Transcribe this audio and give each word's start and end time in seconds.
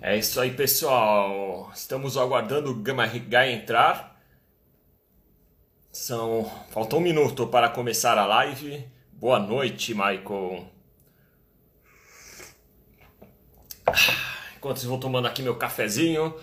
É 0.00 0.16
isso 0.16 0.40
aí, 0.40 0.52
pessoal. 0.52 1.70
Estamos 1.74 2.16
aguardando 2.16 2.70
o 2.70 2.74
Gama 2.74 3.06
Gai 3.06 3.52
entrar. 3.52 4.20
São... 5.90 6.50
Falta 6.70 6.96
um 6.96 7.00
minuto 7.00 7.46
para 7.46 7.70
começar 7.70 8.18
a 8.18 8.26
live. 8.26 8.86
Boa 9.12 9.38
noite, 9.38 9.94
Michael. 9.94 10.70
Enquanto 14.56 14.82
eu 14.82 14.88
vou 14.88 15.00
tomando 15.00 15.26
aqui 15.26 15.42
meu 15.42 15.56
cafezinho, 15.56 16.34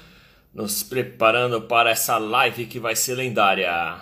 nos 0.53 0.81
preparando 0.81 1.61
para 1.61 1.91
essa 1.91 2.17
live 2.17 2.65
que 2.65 2.79
vai 2.79 2.95
ser 2.95 3.13
lendária. 3.13 4.01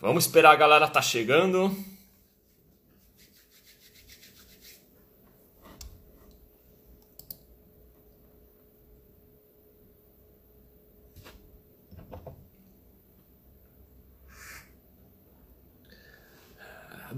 Vamos 0.00 0.24
esperar 0.24 0.52
a 0.52 0.56
galera 0.56 0.88
tá 0.88 1.02
chegando. 1.02 1.76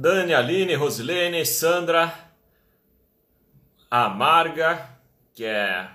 Dani, 0.01 0.33
Aline, 0.33 0.75
Rosilene, 0.77 1.45
Sandra, 1.45 2.11
a 3.91 4.09
Marga, 4.09 4.89
que 5.35 5.45
é 5.45 5.91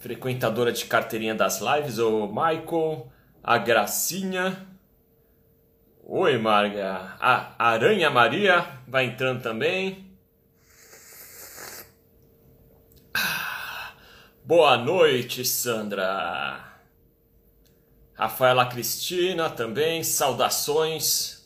frequentadora 0.00 0.70
de 0.70 0.84
carteirinha 0.84 1.34
das 1.34 1.62
lives, 1.62 1.98
o 1.98 2.26
Michael, 2.26 3.10
a 3.42 3.56
Gracinha. 3.56 4.68
Oi, 6.04 6.36
Marga. 6.36 7.16
A 7.18 7.54
Aranha 7.58 8.10
Maria 8.10 8.66
vai 8.86 9.06
entrando 9.06 9.42
também. 9.42 10.14
Boa 14.44 14.76
noite, 14.76 15.42
Sandra. 15.42 16.66
Rafaela 18.12 18.66
Cristina 18.66 19.48
também, 19.48 20.04
saudações. 20.04 21.39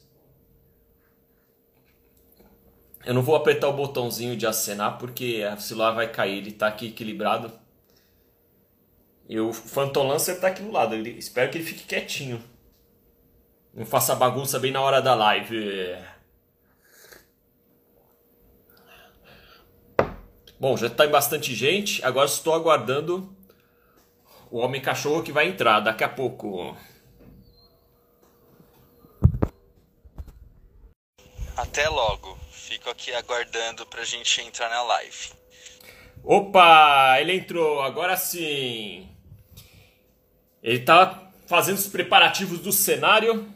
Eu 3.07 3.13
não 3.13 3.23
vou 3.23 3.37
apertar 3.37 3.69
o 3.69 3.73
botãozinho 3.73 4.37
de 4.37 4.47
acenar 4.47 4.99
porque 4.99 5.45
o 5.45 5.61
celular 5.61 5.93
vai 5.93 6.11
cair, 6.11 6.39
ele 6.39 6.51
está 6.51 6.69
aqui 6.69 6.89
equilibrado. 6.89 7.53
E 9.29 9.39
o 9.39 9.53
Phantom 9.53 10.07
Lancer 10.07 10.41
tá 10.41 10.49
aqui 10.49 10.63
do 10.63 10.71
lado, 10.71 10.95
ele, 10.95 11.11
espero 11.11 11.51
que 11.51 11.59
ele 11.59 11.65
fique 11.65 11.85
quietinho. 11.85 12.43
Não 13.75 13.85
faça 13.85 14.15
bagunça 14.15 14.59
bem 14.59 14.71
na 14.71 14.81
hora 14.81 15.03
da 15.03 15.15
live. 15.15 15.97
Bom, 20.59 20.77
já 20.77 20.89
tá 20.89 21.07
bastante 21.07 21.55
gente, 21.55 22.03
agora 22.05 22.27
estou 22.27 22.55
aguardando 22.55 23.35
o 24.51 24.59
Homem 24.59 24.81
Cachorro 24.81 25.23
que 25.23 25.33
vai 25.33 25.49
entrar 25.49 25.81
daqui 25.81 26.05
a 26.05 26.09
pouco. 26.09 26.77
Até 31.57 31.89
logo. 31.89 32.34
Aqui 32.91 33.13
aguardando 33.15 33.87
pra 33.87 34.05
gente 34.05 34.41
entrar 34.41 34.69
na 34.69 34.83
live. 34.83 35.33
Opa, 36.23 37.17
ele 37.21 37.35
entrou, 37.35 37.81
agora 37.83 38.17
sim. 38.17 39.09
Ele 40.63 40.79
tá 40.81 41.31
fazendo 41.47 41.77
os 41.77 41.87
preparativos 41.87 42.61
do 42.61 42.73
cenário. 42.73 43.49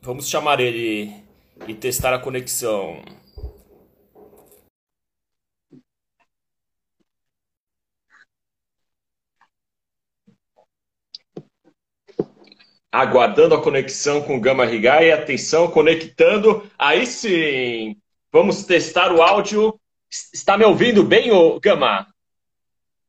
Vamos 0.00 0.28
chamar 0.28 0.60
ele 0.60 1.14
e 1.66 1.74
testar 1.74 2.14
a 2.14 2.18
conexão. 2.18 3.02
Aguardando 12.94 13.56
a 13.56 13.60
conexão 13.60 14.22
com 14.22 14.36
o 14.36 14.40
Gama 14.40 14.64
Rigai. 14.64 15.10
Atenção, 15.10 15.68
conectando. 15.68 16.62
Aí 16.78 17.04
sim, 17.04 17.96
vamos 18.32 18.64
testar 18.64 19.12
o 19.12 19.20
áudio. 19.20 19.78
Está 20.32 20.56
me 20.56 20.64
ouvindo 20.64 21.02
bem, 21.02 21.32
ô 21.32 21.58
Gama? 21.58 22.06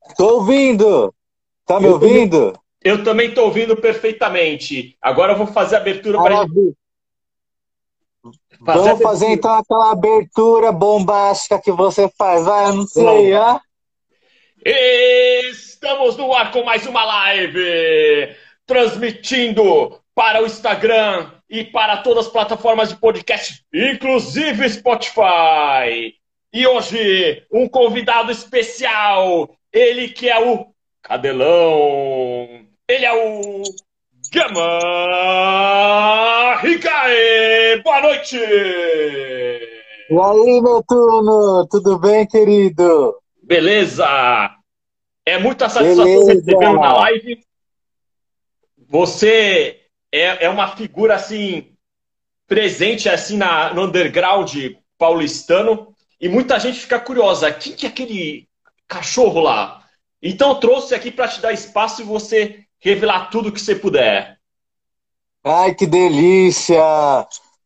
Estou 0.10 0.40
ouvindo. 0.40 1.14
Está 1.62 1.80
me 1.80 1.86
eu 1.86 1.94
ouvindo? 1.94 2.52
Tô... 2.52 2.60
Eu 2.84 3.04
também 3.04 3.30
estou 3.30 3.46
ouvindo 3.46 3.78
perfeitamente. 3.78 4.98
Agora 5.00 5.34
eu 5.34 5.38
vou 5.38 5.48
fazer 5.48 5.76
a 5.76 5.80
abertura 5.80 6.20
para 6.20 6.44
ele. 6.44 6.74
Vamos 8.60 9.02
fazer 9.02 9.28
então 9.28 9.54
aquela 9.54 9.92
abertura 9.92 10.72
bombástica 10.72 11.62
que 11.62 11.72
você 11.72 12.10
faz. 12.18 12.44
Vai, 12.46 12.72
não 12.72 12.88
sei, 12.88 13.34
ah? 13.34 13.62
Estamos 14.66 16.18
no 16.18 16.34
ar 16.34 16.52
com 16.52 16.64
mais 16.64 16.88
uma 16.88 17.06
live 17.06 18.36
transmitindo 18.66 20.00
para 20.14 20.42
o 20.42 20.46
Instagram 20.46 21.32
e 21.50 21.64
para 21.64 21.98
todas 21.98 22.26
as 22.26 22.32
plataformas 22.32 22.90
de 22.90 22.96
podcast, 22.96 23.64
inclusive 23.74 24.70
Spotify. 24.70 26.16
E 26.52 26.66
hoje, 26.66 27.44
um 27.52 27.68
convidado 27.68 28.32
especial, 28.32 29.50
ele 29.72 30.10
que 30.10 30.30
é 30.30 30.40
o 30.40 30.68
Cadelão, 31.02 32.66
ele 32.88 33.06
é 33.06 33.14
o 33.14 33.62
Gama 34.34 34.70
Ricae. 36.62 37.82
Boa 37.84 38.02
noite! 38.02 38.38
E 38.38 40.14
aí, 40.14 40.62
meu 40.62 40.84
turno, 40.88 41.68
tudo 41.70 42.00
bem, 42.00 42.26
querido? 42.26 43.16
Beleza! 43.44 44.08
É 45.26 45.38
muita 45.38 45.68
satisfação 45.68 46.26
recebê-lo 46.26 46.80
na 46.80 46.94
live. 46.94 47.45
Você 48.96 49.82
é, 50.10 50.46
é 50.46 50.50
uma 50.50 50.74
figura 50.74 51.16
assim 51.16 51.74
presente 52.48 53.10
assim 53.10 53.36
na, 53.36 53.74
no 53.74 53.84
underground 53.84 54.56
paulistano 54.98 55.94
e 56.22 56.30
muita 56.30 56.58
gente 56.62 56.80
fica 56.80 56.98
curiosa, 56.98 57.52
quem 57.52 57.74
que 57.74 57.86
é 57.86 57.90
aquele 57.90 58.48
cachorro 58.88 59.42
lá? 59.42 59.84
Então 60.22 60.52
eu 60.52 60.56
trouxe 60.62 60.96
aqui 60.96 61.12
para 61.12 61.28
te 61.28 61.42
dar 61.42 61.52
espaço 61.52 62.02
e 62.02 62.06
você 62.06 62.64
revelar 62.80 63.30
tudo 63.30 63.52
que 63.52 63.60
você 63.60 63.76
puder. 63.76 64.40
Ai, 65.44 65.76
que 65.76 65.86
delícia! 65.86 66.82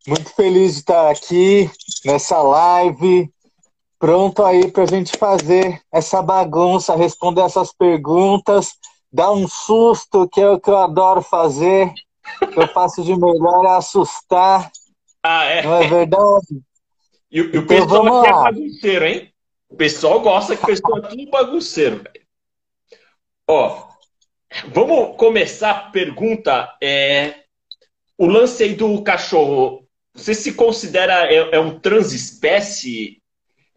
Muito 0.08 0.34
feliz 0.34 0.74
de 0.74 0.80
estar 0.80 1.12
aqui 1.12 1.70
nessa 2.06 2.42
live, 2.42 3.32
pronto 4.00 4.44
aí 4.44 4.72
para 4.72 4.82
a 4.82 4.88
gente 4.88 5.16
fazer 5.16 5.80
essa 5.94 6.24
bagunça, 6.24 6.96
responder 6.96 7.42
essas 7.42 7.72
perguntas 7.72 8.74
dar 9.12 9.32
um 9.32 9.48
susto, 9.48 10.28
que 10.30 10.40
é 10.40 10.50
o 10.50 10.60
que 10.60 10.70
eu 10.70 10.78
adoro 10.78 11.22
fazer. 11.22 11.92
O 12.42 12.48
que 12.48 12.60
eu 12.60 12.68
faço 12.68 13.04
de 13.04 13.16
melhor 13.16 13.66
é 13.66 13.78
assustar. 13.78 14.72
Ah, 15.24 15.46
é? 15.46 15.64
Não 15.64 15.76
é 15.76 15.88
verdade? 15.88 16.62
E, 17.32 17.40
e 17.40 17.42
o 17.42 17.48
então, 17.48 17.66
pessoal 17.66 18.20
aqui 18.20 18.28
é 18.28 18.34
bagunceiro, 18.34 19.06
hein? 19.06 19.34
O 19.70 19.76
pessoal 19.76 20.20
gosta 20.22 20.56
que 20.56 20.64
o 20.64 20.66
pessoal 20.66 20.98
é 20.98 21.02
tudo 21.02 21.30
bagunceiro, 21.30 21.98
velho. 21.98 22.26
Ó, 23.48 23.88
vamos 24.74 25.18
começar 25.18 25.72
a 25.72 25.90
pergunta. 25.92 26.76
É, 26.82 27.44
o 28.18 28.26
lance 28.26 28.64
aí 28.64 28.76
do 28.76 29.02
cachorro, 29.04 29.88
você 30.14 30.34
se 30.34 30.54
considera 30.54 31.32
é, 31.32 31.56
é 31.56 31.60
um 31.60 31.80
transespécie? 31.80 33.22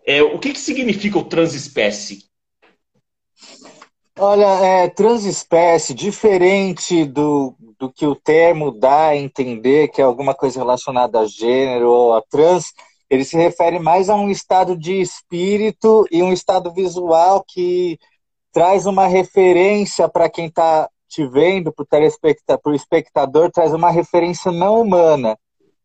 É, 0.07 0.23
o 0.23 0.39
que, 0.39 0.53
que 0.53 0.59
significa 0.59 1.19
o 1.19 1.25
transespécie? 1.25 2.32
Olha, 4.19 4.45
é, 4.45 4.89
transespécie, 4.91 5.95
diferente 5.95 7.05
do, 7.07 7.55
do 7.79 7.91
que 7.91 8.07
o 8.07 8.15
termo 8.15 8.71
dá 8.71 9.07
a 9.09 9.17
entender, 9.17 9.89
que 9.89 10.03
é 10.03 10.05
alguma 10.05 10.35
coisa 10.35 10.61
relacionada 10.61 11.21
a 11.21 11.27
gênero 11.27 11.91
ou 11.91 12.15
a 12.15 12.21
trans, 12.21 12.75
ele 13.09 13.25
se 13.25 13.37
refere 13.39 13.79
mais 13.79 14.11
a 14.11 14.15
um 14.15 14.29
estado 14.29 14.77
de 14.77 15.01
espírito 15.01 16.07
e 16.11 16.23
um 16.23 16.31
estado 16.31 16.71
visual 16.73 17.43
que 17.49 17.99
traz 18.53 18.85
uma 18.85 19.07
referência 19.07 20.07
para 20.09 20.29
quem 20.29 20.47
está 20.47 20.91
te 21.09 21.27
vendo, 21.27 21.73
para 21.73 22.61
o 22.67 22.75
espectador, 22.75 23.51
traz 23.51 23.73
uma 23.73 23.91
referência 23.91 24.53
não 24.53 24.83
humana. 24.83 25.39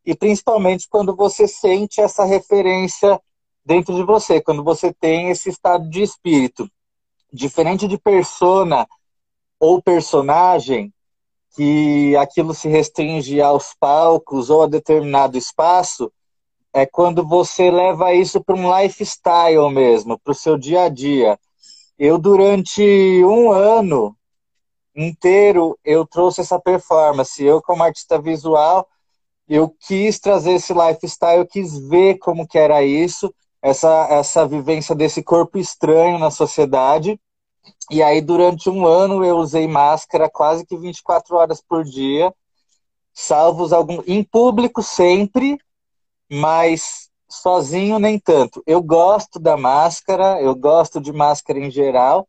E 0.06 0.14
principalmente 0.14 0.88
quando 0.90 1.16
você 1.16 1.48
sente 1.48 2.02
essa 2.02 2.26
referência 2.26 3.22
dentro 3.66 3.96
de 3.96 4.04
você, 4.04 4.42
quando 4.42 4.66
você 4.66 4.94
tem 4.94 5.30
esse 5.30 5.50
estado 5.50 5.90
de 5.90 6.02
espírito 6.02 6.70
diferente 7.38 7.88
de 7.88 7.98
persona 7.98 8.88
ou 9.60 9.82
personagem, 9.82 10.94
que 11.56 12.16
aquilo 12.18 12.54
se 12.54 12.68
restringe 12.68 13.42
aos 13.42 13.74
palcos 13.80 14.50
ou 14.50 14.64
a 14.64 14.68
determinado 14.68 15.38
espaço, 15.38 16.12
é 16.74 16.86
quando 16.86 17.26
você 17.26 17.72
leva 17.72 18.14
isso 18.14 18.44
para 18.44 18.56
um 18.56 18.80
lifestyle 18.80 19.70
mesmo, 19.72 20.20
para 20.20 20.32
o 20.32 20.36
seu 20.36 20.58
dia 20.58 20.84
a 20.84 20.90
dia. 20.90 21.40
Eu, 21.98 22.20
durante 22.20 22.84
um 23.24 23.52
ano 23.52 24.16
inteiro, 24.96 25.78
eu 25.84 26.06
trouxe 26.06 26.42
essa 26.42 26.60
performance. 26.60 27.44
Eu, 27.44 27.62
como 27.62 27.84
artista 27.84 28.22
visual, 28.22 28.88
eu 29.48 29.70
quis 29.80 30.20
trazer 30.20 30.54
esse 30.54 30.74
lifestyle, 30.74 31.40
eu 31.40 31.48
quis 31.48 31.78
ver 31.88 32.20
como 32.20 32.48
que 32.48 32.60
era 32.60 32.84
isso, 32.84 33.34
essa, 33.62 34.08
essa 34.12 34.46
vivência 34.46 34.94
desse 34.94 35.24
corpo 35.24 35.58
estranho 35.58 36.20
na 36.20 36.30
sociedade. 36.30 37.20
E 37.90 38.04
aí, 38.04 38.22
durante 38.22 38.70
um 38.70 38.86
ano, 38.86 39.24
eu 39.24 39.38
usei 39.38 39.68
máscara 39.68 40.30
quase 40.30 40.66
que 40.66 40.78
24 40.78 41.36
horas 41.36 41.62
por 41.62 41.84
dia, 41.84 42.34
salvos 43.14 43.74
algum, 43.74 44.02
em 44.08 44.24
público 44.24 44.84
sempre, 44.84 45.58
mas 46.32 47.10
sozinho 47.30 48.00
nem 48.00 48.20
tanto. 48.20 48.64
Eu 48.66 48.82
gosto 48.82 49.40
da 49.40 49.58
máscara, 49.58 50.42
eu 50.42 50.56
gosto 50.56 51.02
de 51.02 51.12
máscara 51.12 51.60
em 51.60 51.72
geral. 51.72 52.28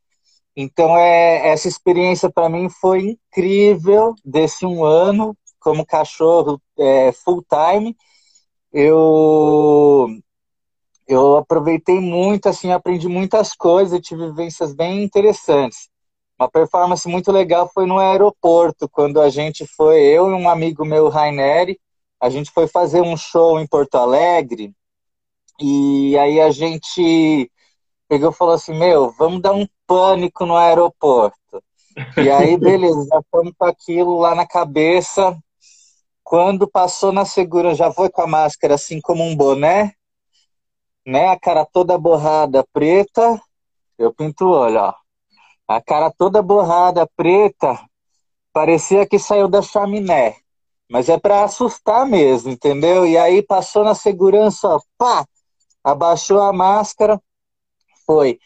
Então, 0.56 0.96
é, 0.96 1.48
essa 1.48 1.68
experiência 1.68 2.30
para 2.30 2.48
mim 2.48 2.68
foi 2.68 3.10
incrível 3.10 4.14
desse 4.24 4.66
um 4.66 4.84
ano 4.84 5.36
como 5.60 5.86
cachorro 5.86 6.60
é, 6.78 7.12
full 7.12 7.44
time. 7.48 7.96
Eu 8.72 10.08
eu 11.08 11.38
aproveitei 11.38 11.98
muito, 11.98 12.50
assim, 12.50 12.70
aprendi 12.70 13.08
muitas 13.08 13.54
coisas, 13.54 14.00
tive 14.00 14.26
vivências 14.26 14.74
bem 14.74 15.02
interessantes. 15.02 15.88
Uma 16.38 16.50
performance 16.50 17.08
muito 17.08 17.32
legal 17.32 17.68
foi 17.72 17.86
no 17.86 17.98
aeroporto, 17.98 18.88
quando 18.88 19.18
a 19.20 19.30
gente 19.30 19.66
foi, 19.66 20.00
eu 20.02 20.30
e 20.30 20.34
um 20.34 20.48
amigo 20.48 20.84
meu, 20.84 21.08
Raineri, 21.08 21.80
a 22.20 22.28
gente 22.28 22.50
foi 22.50 22.68
fazer 22.68 23.00
um 23.00 23.16
show 23.16 23.58
em 23.58 23.66
Porto 23.66 23.94
Alegre, 23.96 24.72
e 25.58 26.16
aí 26.18 26.40
a 26.40 26.50
gente 26.50 27.50
pegou 28.06 28.30
e 28.30 28.34
falou 28.34 28.54
assim, 28.54 28.78
meu, 28.78 29.10
vamos 29.12 29.40
dar 29.40 29.52
um 29.52 29.66
pânico 29.86 30.44
no 30.44 30.56
aeroporto. 30.56 31.62
E 32.18 32.30
aí, 32.30 32.56
beleza, 32.60 33.06
já 33.08 33.20
fomos 33.30 33.52
com 33.56 33.64
aquilo 33.64 34.18
lá 34.18 34.34
na 34.34 34.46
cabeça. 34.46 35.36
Quando 36.22 36.68
passou 36.68 37.12
na 37.12 37.24
segurança, 37.24 37.76
já 37.76 37.92
foi 37.92 38.10
com 38.10 38.22
a 38.22 38.26
máscara 38.26 38.74
assim 38.74 39.00
como 39.00 39.24
um 39.24 39.34
boné, 39.34 39.94
né? 41.08 41.28
A 41.28 41.38
cara 41.38 41.64
toda 41.64 41.96
borrada, 41.96 42.62
preta. 42.70 43.40
Eu 43.98 44.12
pinto 44.12 44.44
o 44.44 44.50
olho, 44.50 44.78
ó. 44.78 44.94
A 45.66 45.80
cara 45.80 46.10
toda 46.10 46.42
borrada, 46.42 47.08
preta. 47.16 47.80
Parecia 48.52 49.06
que 49.06 49.18
saiu 49.18 49.48
da 49.48 49.62
chaminé. 49.62 50.36
Mas 50.90 51.08
é 51.08 51.18
para 51.18 51.44
assustar 51.44 52.06
mesmo, 52.06 52.50
entendeu? 52.50 53.06
E 53.06 53.16
aí 53.16 53.42
passou 53.42 53.84
na 53.84 53.94
segurança, 53.94 54.68
ó, 54.68 54.80
pá! 54.98 55.24
Abaixou 55.82 56.42
a 56.42 56.52
máscara. 56.52 57.20
Foi. 58.06 58.38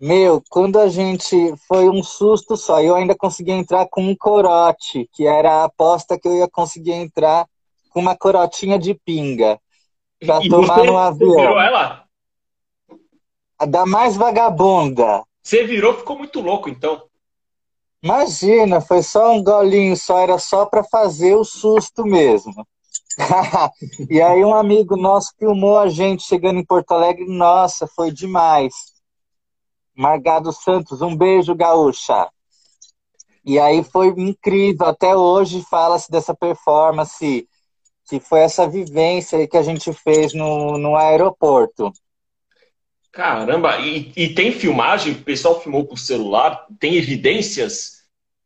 Meu, 0.00 0.40
quando 0.48 0.78
a 0.78 0.88
gente. 0.88 1.36
Foi 1.66 1.88
um 1.88 2.02
susto 2.02 2.56
só. 2.56 2.80
Eu 2.80 2.94
ainda 2.94 3.16
consegui 3.16 3.50
entrar 3.50 3.88
com 3.88 4.02
um 4.02 4.14
corote, 4.14 5.08
que 5.12 5.26
era 5.26 5.62
a 5.62 5.64
aposta 5.64 6.18
que 6.18 6.28
eu 6.28 6.36
ia 6.36 6.48
conseguir 6.48 6.92
entrar 6.92 7.46
com 7.90 8.00
uma 8.00 8.16
corotinha 8.16 8.78
de 8.78 8.94
pinga. 8.94 9.58
Pra 10.24 10.42
e 10.42 10.48
tomar 10.48 10.78
você, 10.78 10.86
no 10.86 10.96
avião. 10.96 11.60
Ela? 11.60 12.03
A 13.64 13.66
da 13.66 13.86
mais 13.86 14.14
vagabunda. 14.14 15.24
Você 15.42 15.64
virou, 15.64 15.94
ficou 15.94 16.18
muito 16.18 16.38
louco, 16.38 16.68
então. 16.68 17.04
Imagina, 18.02 18.78
foi 18.78 19.02
só 19.02 19.32
um 19.32 19.42
golinho, 19.42 19.96
só 19.96 20.18
era 20.18 20.38
só 20.38 20.66
para 20.66 20.84
fazer 20.84 21.34
o 21.34 21.44
susto 21.44 22.04
mesmo. 22.04 22.66
e 24.10 24.20
aí 24.20 24.44
um 24.44 24.52
amigo 24.52 24.98
nosso 24.98 25.32
filmou 25.38 25.78
a 25.78 25.88
gente 25.88 26.24
chegando 26.24 26.60
em 26.60 26.64
Porto 26.64 26.92
Alegre, 26.92 27.24
nossa, 27.24 27.86
foi 27.86 28.12
demais. 28.12 28.74
Margado 29.96 30.52
Santos, 30.52 31.00
um 31.00 31.16
beijo, 31.16 31.54
gaúcha. 31.54 32.28
E 33.42 33.58
aí 33.58 33.82
foi 33.82 34.08
incrível, 34.08 34.88
até 34.88 35.16
hoje 35.16 35.64
fala-se 35.70 36.10
dessa 36.10 36.34
performance, 36.34 37.48
que 38.10 38.20
foi 38.20 38.40
essa 38.40 38.68
vivência 38.68 39.48
que 39.48 39.56
a 39.56 39.62
gente 39.62 39.90
fez 39.90 40.34
no, 40.34 40.76
no 40.76 40.96
aeroporto. 40.96 41.90
Caramba, 43.14 43.78
e, 43.78 44.12
e 44.16 44.34
tem 44.34 44.50
filmagem? 44.50 45.12
O 45.12 45.22
pessoal 45.22 45.60
filmou 45.60 45.86
com 45.86 45.94
o 45.94 45.98
celular? 45.98 46.66
Tem 46.80 46.96
evidências 46.96 48.02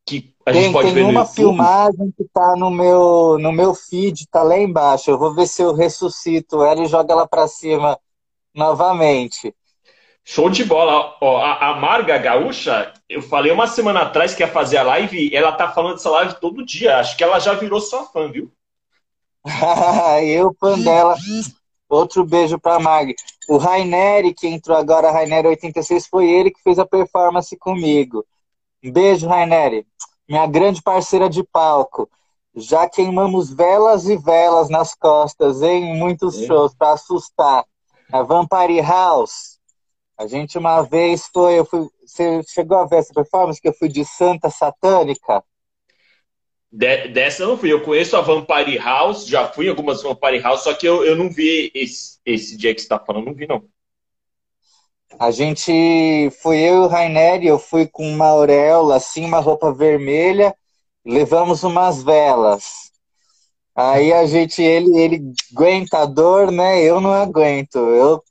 que 0.06 0.34
a 0.44 0.52
tem, 0.52 0.64
gente 0.64 0.72
pode 0.74 0.90
ver 0.90 1.00
no 1.00 1.06
Tem 1.06 1.16
uma 1.16 1.26
filmagem 1.26 2.12
que 2.14 2.24
tá 2.32 2.54
no 2.54 2.70
meu, 2.70 3.38
no 3.38 3.50
meu 3.50 3.74
feed, 3.74 4.26
tá 4.30 4.42
lá 4.42 4.58
embaixo. 4.58 5.10
Eu 5.10 5.18
vou 5.18 5.34
ver 5.34 5.46
se 5.46 5.62
eu 5.62 5.72
ressuscito 5.74 6.62
ela 6.62 6.82
e 6.82 6.86
jogo 6.86 7.10
ela 7.10 7.26
para 7.26 7.48
cima 7.48 7.98
novamente. 8.54 9.54
Show 10.22 10.50
de 10.50 10.64
bola. 10.64 11.16
Ó, 11.22 11.38
a, 11.38 11.70
a 11.70 11.76
Marga 11.76 12.18
Gaúcha, 12.18 12.92
eu 13.08 13.22
falei 13.22 13.50
uma 13.50 13.66
semana 13.66 14.02
atrás 14.02 14.34
que 14.34 14.42
ia 14.42 14.48
fazer 14.48 14.76
a 14.76 14.82
live, 14.82 15.34
ela 15.34 15.52
tá 15.52 15.72
falando 15.72 15.94
dessa 15.94 16.10
live 16.10 16.34
todo 16.38 16.64
dia. 16.66 16.98
Acho 16.98 17.16
que 17.16 17.24
ela 17.24 17.38
já 17.38 17.54
virou 17.54 17.80
sua 17.80 18.04
fã, 18.04 18.30
viu? 18.30 18.52
eu, 20.24 20.54
fã 20.60 20.78
dela. 20.78 21.16
Outro 21.88 22.24
beijo 22.24 22.58
pra 22.58 22.78
Marga. 22.78 23.14
O 23.48 23.56
Raineri, 23.56 24.34
que 24.34 24.46
entrou 24.46 24.76
agora, 24.76 25.10
Raineri 25.10 25.48
86, 25.48 26.06
foi 26.06 26.30
ele 26.30 26.50
que 26.50 26.62
fez 26.62 26.78
a 26.78 26.86
performance 26.86 27.56
comigo. 27.56 28.24
Um 28.84 28.92
beijo, 28.92 29.26
Raineri. 29.26 29.86
Minha 30.28 30.46
grande 30.46 30.82
parceira 30.82 31.30
de 31.30 31.42
palco. 31.42 32.08
Já 32.54 32.88
queimamos 32.88 33.50
velas 33.50 34.08
e 34.08 34.16
velas 34.16 34.68
nas 34.68 34.94
costas, 34.94 35.62
em 35.62 35.96
muitos 35.96 36.36
shows, 36.44 36.74
para 36.74 36.92
assustar. 36.92 37.64
A 38.12 38.22
Vampire 38.22 38.80
House, 38.80 39.58
a 40.18 40.26
gente 40.26 40.58
uma 40.58 40.82
vez 40.82 41.28
foi, 41.32 41.58
eu 41.58 41.64
fui, 41.64 41.88
você 42.04 42.42
chegou 42.48 42.76
a 42.78 42.86
ver 42.86 42.96
essa 42.96 43.14
performance 43.14 43.60
que 43.60 43.68
eu 43.68 43.72
fui 43.72 43.88
de 43.88 44.04
Santa 44.04 44.50
Satânica? 44.50 45.44
De, 46.70 47.08
dessa 47.08 47.42
eu 47.42 47.48
não 47.48 47.58
fui. 47.58 47.72
Eu 47.72 47.82
conheço 47.82 48.16
a 48.16 48.20
Vampire 48.20 48.76
House, 48.78 49.26
já 49.26 49.48
fui 49.48 49.66
em 49.66 49.70
algumas 49.70 50.02
Vampire 50.02 50.40
House, 50.40 50.62
só 50.62 50.74
que 50.74 50.86
eu, 50.86 51.04
eu 51.04 51.16
não 51.16 51.30
vi 51.30 51.70
esse, 51.74 52.18
esse 52.24 52.56
dia 52.56 52.74
que 52.74 52.80
você 52.80 52.84
está 52.84 52.98
falando, 52.98 53.26
não 53.26 53.34
vi 53.34 53.46
não. 53.46 53.64
A 55.18 55.30
gente 55.30 56.30
foi 56.42 56.58
eu 56.58 56.74
e 56.74 56.78
o 56.78 56.86
Rainer, 56.86 57.42
eu 57.42 57.58
fui 57.58 57.86
com 57.86 58.06
uma 58.08 58.26
auréola, 58.26 58.96
assim, 58.96 59.24
uma 59.24 59.40
roupa 59.40 59.72
vermelha, 59.72 60.54
levamos 61.04 61.62
umas 61.62 62.02
velas. 62.02 62.92
Aí 63.74 64.12
a 64.12 64.26
gente, 64.26 64.60
ele, 64.60 64.98
ele 64.98 65.32
aguentador, 65.56 66.50
né? 66.50 66.82
Eu 66.82 67.00
não 67.00 67.12
aguento. 67.12 67.78
Eu 67.78 68.22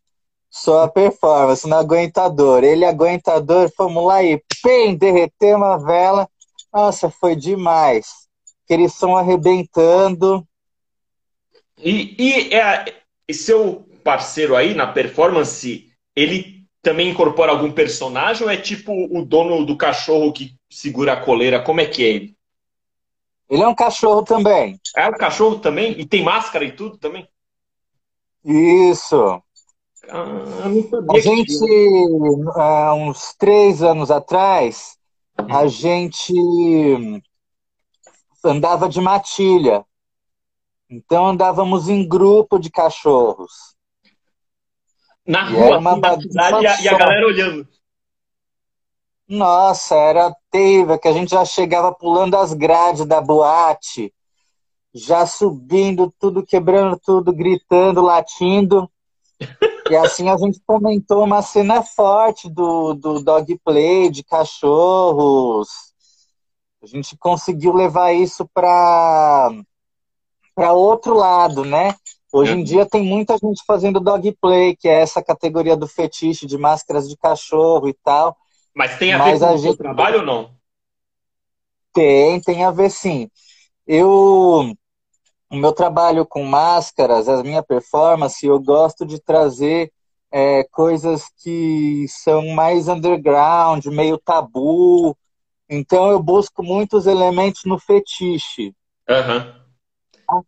sou 0.50 0.80
a 0.80 0.90
performance, 0.90 1.68
não 1.68 1.78
aguentador. 1.78 2.64
Ele 2.64 2.86
aguentador, 2.86 3.72
fomos 3.76 4.06
lá 4.06 4.22
e 4.24 4.44
pem, 4.62 4.96
derretemos 4.96 5.68
a 5.68 5.78
vela. 5.78 6.30
Nossa, 6.74 7.10
foi 7.10 7.36
demais. 7.36 8.27
Aquele 8.68 8.90
som 8.90 9.16
arrebentando. 9.16 10.46
E, 11.82 12.16
e, 12.20 12.54
é, 12.54 13.02
seu 13.32 13.88
parceiro 14.04 14.58
aí 14.58 14.76
na 14.76 14.88
performance, 14.88 15.90
ele 16.14 16.66
também 16.82 17.10
incorpora 17.10 17.52
algum 17.52 17.72
personagem 17.72 18.44
ou 18.44 18.50
é 18.50 18.58
tipo 18.58 18.92
o 18.94 19.24
dono 19.24 19.66
do 19.66 19.78
cachorro 19.78 20.34
que 20.34 20.54
segura 20.70 21.14
a 21.14 21.22
coleira? 21.22 21.62
Como 21.62 21.80
é 21.80 21.86
que 21.86 22.04
é 22.04 22.08
ele? 22.08 22.38
Ele 23.50 23.64
é 23.64 23.68
um 23.68 23.76
cachorro 23.76 24.24
também. 24.24 24.78
É 24.96 25.08
um 25.08 25.14
cachorro 25.14 25.60
também? 25.60 25.98
E 25.98 26.06
tem 26.06 26.24
máscara 26.24 26.66
e 26.66 26.74
tudo 26.74 26.98
também? 26.98 27.26
Isso. 28.44 29.42
Ah, 30.10 30.24
a 31.14 31.20
gente, 31.20 31.54
há 32.56 32.94
uns 32.94 33.34
três 33.38 33.82
anos 33.82 34.12
atrás, 34.12 34.98
a 35.38 35.62
uhum. 35.62 35.70
gente 35.70 36.34
andava 38.48 38.90
de 38.90 39.02
matilha. 39.02 39.86
Então 40.90 41.28
andávamos 41.28 41.90
em 41.90 42.08
grupo 42.08 42.58
de 42.58 42.70
cachorros. 42.70 43.76
Na 45.26 45.44
rua, 45.44 45.80
uma 45.80 45.98
na 45.98 46.22
cidade, 46.22 46.64
e 46.64 46.68
a, 46.68 46.82
e 46.82 46.88
a 46.88 46.98
galera 46.98 47.26
olhando. 47.26 47.68
Nossa, 49.28 49.96
era 49.96 50.34
terrível, 50.50 50.98
que 50.98 51.08
a 51.08 51.12
gente 51.12 51.32
já 51.32 51.44
chegava 51.44 51.94
pulando 51.94 52.38
as 52.38 52.54
grades 52.54 53.06
da 53.06 53.20
boate, 53.20 54.14
já 54.94 55.26
subindo 55.26 56.14
tudo, 56.18 56.46
quebrando 56.46 56.98
tudo, 57.06 57.34
gritando, 57.34 58.02
latindo. 58.02 58.90
E 59.90 59.96
assim 59.98 60.30
a 60.30 60.38
gente 60.38 60.62
comentou 60.66 61.26
uma 61.26 61.42
cena 61.42 61.84
forte 61.84 62.50
do, 62.50 62.94
do 62.94 63.22
dog 63.22 63.60
play, 63.66 64.10
de 64.10 64.24
cachorros. 64.24 65.87
A 66.82 66.86
gente 66.86 67.18
conseguiu 67.18 67.74
levar 67.74 68.14
isso 68.14 68.48
para 68.54 69.52
para 70.56 70.74
outro 70.74 71.14
lado, 71.14 71.64
né? 71.64 71.96
Hoje 72.34 72.54
em 72.54 72.64
dia 72.64 72.86
tem 72.86 73.04
muita 73.04 73.38
gente 73.38 73.64
fazendo 73.66 74.00
dog 74.00 74.36
play, 74.42 74.76
que 74.76 74.88
é 74.88 75.02
essa 75.02 75.24
categoria 75.24 75.78
do 75.78 75.88
fetiche 75.88 76.46
de 76.48 76.58
máscaras 76.58 77.08
de 77.08 77.16
cachorro 77.16 77.88
e 77.88 77.94
tal. 77.94 78.36
Mas 78.74 78.98
tem 78.98 79.14
a 79.14 79.24
ver 79.24 79.40
com 79.40 79.54
o 79.54 79.58
gente... 79.58 79.78
trabalho 79.78 80.20
ou 80.20 80.26
não? 80.26 80.52
Tem, 81.94 82.42
tem 82.42 82.64
a 82.64 82.72
ver 82.72 82.90
sim. 82.90 83.30
Eu 83.86 84.76
o 85.50 85.56
meu 85.56 85.72
trabalho 85.72 86.26
com 86.26 86.44
máscaras, 86.44 87.30
a 87.30 87.42
minha 87.42 87.64
performance, 87.64 88.46
eu 88.46 88.60
gosto 88.60 89.06
de 89.06 89.20
trazer 89.20 89.92
é, 90.30 90.64
coisas 90.66 91.30
que 91.42 92.06
são 92.10 92.48
mais 92.50 92.88
underground, 92.88 93.86
meio 93.86 94.18
tabu. 94.18 95.18
Então 95.70 96.10
eu 96.12 96.22
busco 96.22 96.64
muitos 96.64 97.08
elementos 97.08 97.62
no 97.66 97.78
fetiche. 97.78 98.74
Uhum. 99.10 100.44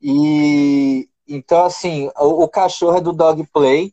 E 0.00 1.08
então 1.28 1.64
assim, 1.64 2.10
o, 2.18 2.44
o, 2.44 2.48
cachorro 2.48 2.96
é 2.96 3.00
do 3.00 3.12
dog 3.12 3.46
play. 3.52 3.92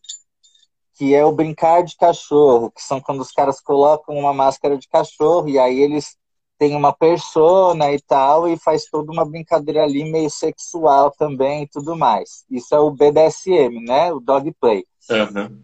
que 0.96 1.14
é 1.14 1.24
o 1.24 1.32
brincar 1.32 1.84
de 1.84 1.96
cachorro, 1.96 2.72
que 2.72 2.82
são 2.82 3.00
quando 3.00 3.22
os 3.22 3.32
caras 3.32 3.62
colocam 3.62 4.16
uma 4.16 4.34
máscara 4.34 4.78
de 4.78 4.88
cachorro 4.88 5.48
e 5.48 5.58
aí 5.58 5.80
eles 5.80 6.18
têm 6.60 6.76
uma 6.76 6.92
persona 6.94 7.92
e 7.94 8.02
tal 8.02 8.48
e 8.48 8.58
faz 8.58 8.86
toda 8.86 9.12
uma 9.12 9.24
brincadeira 9.24 9.84
ali 9.84 10.04
meio 10.12 10.30
sexual 10.30 11.10
também 11.12 11.64
e 11.64 11.68
tudo 11.68 11.96
mais. 11.96 12.44
Isso 12.52 12.76
é 12.76 12.80
o 12.80 12.92
BDSM, 12.92 13.82
né? 13.86 14.12
O 14.12 14.20
dog 14.20 14.54
play. 14.60 14.86
Uhum. 15.10 15.64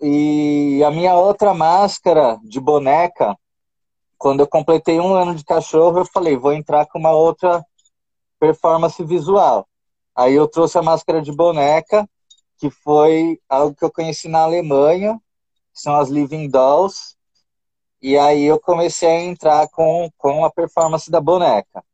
E, 0.00 0.78
e 0.78 0.84
a 0.84 0.90
minha 0.90 1.14
outra 1.14 1.54
máscara 1.54 2.38
de 2.42 2.60
boneca, 2.60 3.36
quando 4.18 4.40
eu 4.40 4.46
completei 4.46 5.00
um 5.00 5.14
ano 5.14 5.34
de 5.34 5.44
cachorro, 5.44 5.98
eu 5.98 6.04
falei, 6.04 6.36
vou 6.36 6.52
entrar 6.52 6.86
com 6.86 6.98
uma 6.98 7.12
outra 7.12 7.64
performance 8.38 9.02
visual. 9.04 9.66
Aí 10.14 10.34
eu 10.34 10.46
trouxe 10.46 10.78
a 10.78 10.82
máscara 10.82 11.20
de 11.20 11.32
boneca 11.32 12.08
que 12.58 12.70
foi 12.70 13.38
algo 13.48 13.74
que 13.74 13.84
eu 13.84 13.90
conheci 13.90 14.28
na 14.28 14.40
Alemanha, 14.40 15.20
são 15.72 15.96
as 15.96 16.08
Living 16.08 16.48
Dolls, 16.48 17.16
e 18.00 18.16
aí 18.16 18.44
eu 18.44 18.60
comecei 18.60 19.08
a 19.08 19.20
entrar 19.20 19.68
com, 19.68 20.10
com 20.16 20.44
a 20.44 20.50
performance 20.50 21.10
da 21.10 21.20
boneca. 21.20 21.84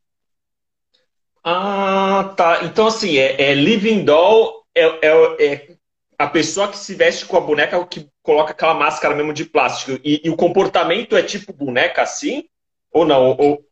Ah, 1.42 2.34
tá. 2.36 2.64
Então, 2.64 2.88
assim, 2.88 3.16
é, 3.16 3.50
é 3.50 3.54
Living 3.54 4.04
Doll 4.04 4.64
é, 4.74 4.84
é, 4.84 5.46
é, 5.46 5.76
a 6.20 6.26
pessoa 6.26 6.68
que 6.68 6.76
se 6.76 6.94
veste 6.94 7.24
com 7.24 7.38
a 7.38 7.40
boneca 7.40 7.82
que 7.86 8.06
coloca 8.22 8.52
aquela 8.52 8.74
máscara 8.74 9.14
mesmo 9.14 9.32
de 9.32 9.46
plástico. 9.46 9.98
E, 10.04 10.20
e 10.22 10.28
o 10.28 10.36
comportamento 10.36 11.16
é 11.16 11.22
tipo 11.22 11.50
boneca 11.50 12.02
assim? 12.02 12.44
Ou 12.92 13.06
não? 13.06 13.30
Ou, 13.38 13.64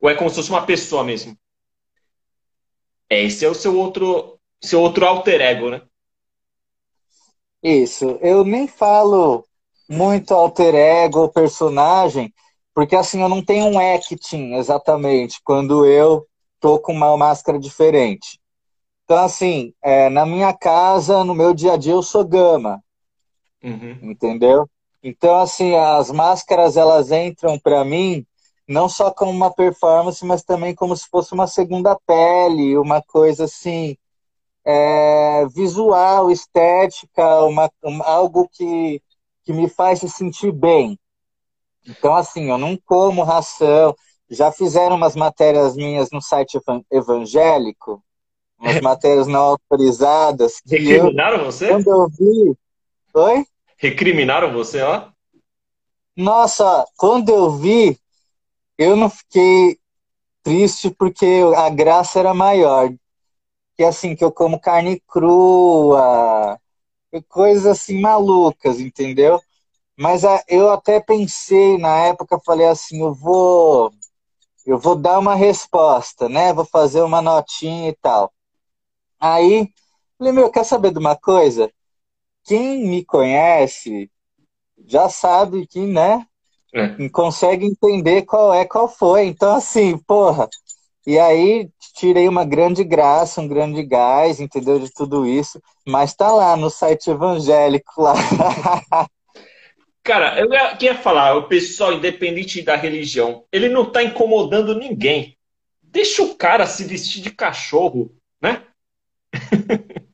ou 0.00 0.08
é 0.08 0.14
como 0.14 0.30
se 0.30 0.36
fosse 0.36 0.48
uma 0.48 0.64
pessoa 0.64 1.04
mesmo? 1.04 1.36
É, 3.10 3.22
esse 3.22 3.44
é 3.44 3.48
o 3.48 3.54
seu 3.54 3.78
outro, 3.78 4.40
seu 4.58 4.80
outro 4.80 5.04
alter 5.04 5.42
ego, 5.42 5.68
né? 5.68 5.82
Isso. 7.62 8.18
Eu 8.22 8.42
nem 8.42 8.66
falo 8.66 9.44
muito 9.86 10.32
alter 10.32 10.74
ego 10.74 11.20
ou 11.20 11.28
personagem, 11.28 12.32
porque 12.74 12.96
assim, 12.96 13.20
eu 13.20 13.28
não 13.28 13.44
tenho 13.44 13.66
um 13.66 13.78
acting 13.78 14.54
exatamente 14.54 15.42
quando 15.44 15.84
eu 15.84 16.26
tô 16.58 16.78
com 16.78 16.94
uma 16.94 17.14
máscara 17.18 17.58
diferente. 17.58 18.40
Então, 19.12 19.24
assim, 19.24 19.74
é, 19.82 20.08
na 20.08 20.24
minha 20.24 20.54
casa, 20.54 21.22
no 21.22 21.34
meu 21.34 21.52
dia 21.52 21.74
a 21.74 21.76
dia, 21.76 21.92
eu 21.92 22.02
sou 22.02 22.24
gama. 22.24 22.82
Uhum. 23.62 23.98
Entendeu? 24.00 24.66
Então, 25.02 25.38
assim, 25.38 25.76
as 25.76 26.10
máscaras, 26.10 26.78
elas 26.78 27.12
entram 27.12 27.58
para 27.58 27.84
mim 27.84 28.26
não 28.66 28.88
só 28.88 29.10
como 29.10 29.30
uma 29.30 29.52
performance, 29.52 30.24
mas 30.24 30.42
também 30.42 30.74
como 30.74 30.96
se 30.96 31.06
fosse 31.10 31.34
uma 31.34 31.46
segunda 31.46 31.94
pele, 32.06 32.78
uma 32.78 33.02
coisa 33.02 33.44
assim, 33.44 33.98
é, 34.64 35.44
visual, 35.54 36.30
estética, 36.30 37.44
uma, 37.44 37.70
uma, 37.84 38.06
algo 38.06 38.48
que, 38.50 39.02
que 39.44 39.52
me 39.52 39.68
faz 39.68 39.98
se 39.98 40.08
sentir 40.08 40.52
bem. 40.52 40.98
Então, 41.86 42.14
assim, 42.14 42.48
eu 42.48 42.56
não 42.56 42.78
como 42.86 43.24
ração. 43.24 43.94
Já 44.30 44.50
fizeram 44.50 44.96
umas 44.96 45.14
matérias 45.14 45.76
minhas 45.76 46.08
no 46.10 46.22
site 46.22 46.58
evangélico, 46.90 48.02
umas 48.62 48.80
matérias 48.80 49.26
não 49.26 49.40
autorizadas. 49.40 50.62
Recriminaram 50.66 51.38
eu, 51.38 51.44
você? 51.44 51.68
Quando 51.68 51.88
eu 51.88 52.08
vi. 52.08 52.56
Oi? 53.14 53.44
Recriminaram 53.76 54.52
você, 54.52 54.80
ó? 54.80 55.08
Nossa, 56.16 56.86
quando 56.96 57.30
eu 57.30 57.50
vi, 57.50 57.98
eu 58.78 58.94
não 58.94 59.10
fiquei 59.10 59.78
triste 60.42 60.90
porque 60.90 61.26
a 61.56 61.68
graça 61.68 62.20
era 62.20 62.32
maior 62.32 62.92
que 63.74 63.82
assim, 63.82 64.14
que 64.14 64.22
eu 64.22 64.30
como 64.30 64.60
carne 64.60 65.00
crua, 65.08 66.58
coisas 67.28 67.66
assim 67.66 68.00
malucas, 68.00 68.80
entendeu? 68.80 69.40
Mas 69.98 70.24
a, 70.24 70.42
eu 70.48 70.70
até 70.70 71.00
pensei 71.00 71.78
na 71.78 71.96
época, 72.06 72.40
falei 72.44 72.66
assim, 72.68 73.00
eu 73.00 73.14
vou 73.14 73.92
eu 74.64 74.78
vou 74.78 74.94
dar 74.94 75.18
uma 75.18 75.34
resposta, 75.34 76.28
né? 76.28 76.52
Vou 76.52 76.64
fazer 76.64 77.02
uma 77.02 77.20
notinha 77.20 77.88
e 77.90 77.96
tal. 77.96 78.32
Aí, 79.22 79.68
falei, 80.18 80.32
meu, 80.32 80.50
quer 80.50 80.64
saber 80.64 80.90
de 80.90 80.98
uma 80.98 81.14
coisa? 81.14 81.70
Quem 82.44 82.88
me 82.88 83.04
conhece 83.04 84.10
já 84.84 85.08
sabe 85.08 85.64
que, 85.64 85.78
né? 85.78 86.26
É. 86.74 87.08
Consegue 87.10 87.64
entender 87.64 88.22
qual 88.22 88.52
é, 88.52 88.64
qual 88.64 88.88
foi. 88.88 89.26
Então, 89.26 89.54
assim, 89.54 89.96
porra. 89.96 90.48
E 91.06 91.20
aí, 91.20 91.70
tirei 91.94 92.26
uma 92.26 92.44
grande 92.44 92.82
graça, 92.82 93.40
um 93.40 93.46
grande 93.46 93.84
gás, 93.84 94.40
entendeu? 94.40 94.80
De 94.80 94.92
tudo 94.92 95.24
isso. 95.24 95.62
Mas 95.86 96.14
tá 96.14 96.32
lá 96.32 96.56
no 96.56 96.68
site 96.68 97.08
evangélico 97.08 98.02
lá. 98.02 98.14
Cara, 100.02 100.36
eu 100.40 100.48
ia 100.80 100.96
falar, 100.96 101.36
o 101.36 101.46
pessoal, 101.46 101.92
independente 101.92 102.60
da 102.60 102.74
religião, 102.74 103.44
ele 103.52 103.68
não 103.68 103.88
tá 103.88 104.02
incomodando 104.02 104.76
ninguém. 104.76 105.38
Deixa 105.80 106.24
o 106.24 106.34
cara 106.34 106.66
se 106.66 106.82
vestir 106.82 107.22
de 107.22 107.30
cachorro? 107.30 108.12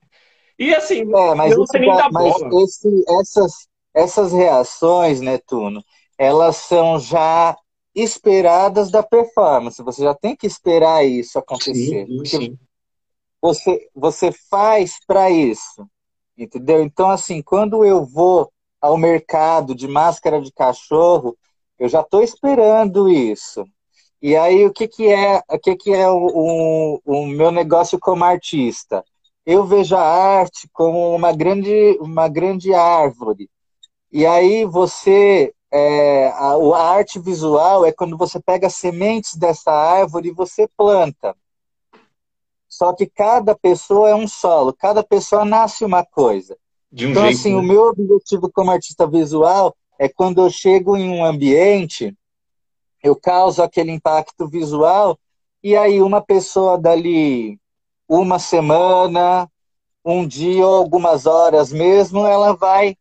e 0.59 0.75
assim, 0.75 1.01
é, 1.01 1.35
mas, 1.35 1.57
esse, 1.57 1.79
mas 2.13 2.35
esse, 2.53 3.05
essas, 3.21 3.53
essas 3.95 4.33
reações, 4.33 5.21
né, 5.21 5.39
Tuno, 5.39 5.85
elas 6.17 6.57
são 6.57 6.99
já 6.99 7.57
esperadas 7.95 8.91
da 8.91 9.03
performance. 9.03 9.83
Você 9.83 10.03
já 10.03 10.15
tem 10.15 10.37
que 10.37 10.47
esperar 10.47 11.05
isso 11.05 11.39
acontecer. 11.39 12.07
Sim, 12.07 12.25
sim. 12.25 12.59
Você, 13.41 13.89
você 13.95 14.33
faz 14.51 14.95
para 15.07 15.31
isso. 15.31 15.87
Entendeu? 16.37 16.83
Então, 16.83 17.11
assim, 17.11 17.43
quando 17.43 17.85
eu 17.85 18.05
vou 18.05 18.53
ao 18.81 18.97
mercado 18.97 19.75
de 19.75 19.89
máscara 19.89 20.41
de 20.41 20.53
cachorro, 20.53 21.37
eu 21.79 21.89
já 21.89 22.01
estou 22.01 22.23
esperando 22.23 23.09
isso. 23.09 23.65
E 24.21 24.37
aí, 24.37 24.67
o 24.67 24.73
que, 24.73 24.89
que 24.89 25.07
é, 25.09 25.41
o, 25.49 25.59
que 25.59 25.77
que 25.77 25.93
é 25.93 26.09
o, 26.09 26.27
o, 26.27 27.01
o 27.05 27.27
meu 27.27 27.51
negócio 27.51 27.99
como 27.99 28.25
artista? 28.25 29.05
Eu 29.47 29.65
vejo 29.65 29.97
a 29.97 30.03
arte 30.03 30.69
como 30.73 31.15
uma 31.15 31.33
grande, 31.33 31.97
uma 32.01 32.29
grande 32.29 32.75
árvore. 32.75 33.49
E 34.11 34.27
aí 34.27 34.65
você 34.65 35.55
é, 35.71 36.29
a, 36.29 36.55
a, 36.55 36.91
arte 36.91 37.19
visual 37.19 37.85
é 37.85 37.93
quando 37.93 38.17
você 38.17 38.41
pega 38.41 38.71
sementes 38.71 39.37
dessa 39.37 39.71
árvore 39.71 40.29
e 40.29 40.35
você 40.35 40.69
planta. 40.77 41.37
Só 42.69 42.93
que 42.93 43.07
cada 43.07 43.55
pessoa 43.55 44.11
é 44.11 44.15
um 44.15 44.29
solo, 44.29 44.73
cada 44.73 45.03
pessoa 45.03 45.45
nasce 45.45 45.85
uma 45.85 46.05
coisa. 46.05 46.57
Um 46.93 47.11
então, 47.11 47.23
jeito, 47.23 47.39
assim, 47.39 47.53
né? 47.53 47.59
o 47.59 47.63
meu 47.63 47.83
objetivo 47.89 48.51
como 48.53 48.71
artista 48.71 49.07
visual 49.07 49.75
é 49.99 50.09
quando 50.09 50.41
eu 50.41 50.51
chego 50.51 50.97
em 50.97 51.11
um 51.11 51.25
ambiente, 51.25 52.15
eu 53.09 53.17
causo 53.17 53.62
aquele 53.62 53.91
impacto 53.93 54.49
visual, 54.49 55.19
e 55.62 55.77
aí 55.77 56.00
uma 56.00 56.21
pessoa 56.21 56.79
dali 56.79 57.59
uma 58.09 58.38
semana, 58.38 59.50
um 60.05 60.27
dia 60.27 60.67
ou 60.67 60.77
algumas 60.77 61.27
horas 61.27 61.73
mesmo, 61.73 62.27
ela 62.27 62.55
vai 62.55 62.97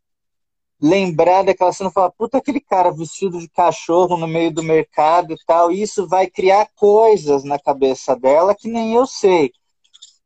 lembrar 0.81 1.43
daquela 1.43 1.71
cena 1.71 1.89
e 1.89 1.93
falar, 1.93 2.11
puta, 2.11 2.37
aquele 2.37 2.59
cara 2.59 2.91
vestido 2.91 3.39
de 3.39 3.49
cachorro 3.49 4.17
no 4.17 4.27
meio 4.27 4.51
do 4.53 4.61
mercado 4.61 5.33
e 5.33 5.37
tal, 5.45 5.71
e 5.71 5.81
isso 5.81 6.07
vai 6.07 6.27
criar 6.27 6.67
coisas 6.75 7.43
na 7.43 7.57
cabeça 7.57 8.15
dela 8.15 8.55
que 8.55 8.67
nem 8.67 8.93
eu 8.93 9.05
sei. 9.07 9.51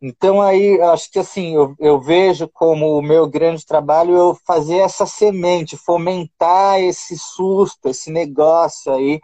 Então 0.01 0.41
aí, 0.41 0.81
acho 0.81 1.11
que 1.11 1.19
assim, 1.19 1.53
eu, 1.55 1.75
eu 1.79 2.01
vejo 2.01 2.49
como 2.49 2.97
o 2.97 3.03
meu 3.03 3.27
grande 3.27 3.63
trabalho 3.63 4.15
eu 4.15 4.37
fazer 4.45 4.77
essa 4.77 5.05
semente, 5.05 5.77
fomentar 5.77 6.79
esse 6.81 7.17
susto, 7.17 7.87
esse 7.87 8.11
negócio 8.11 8.91
aí, 8.91 9.21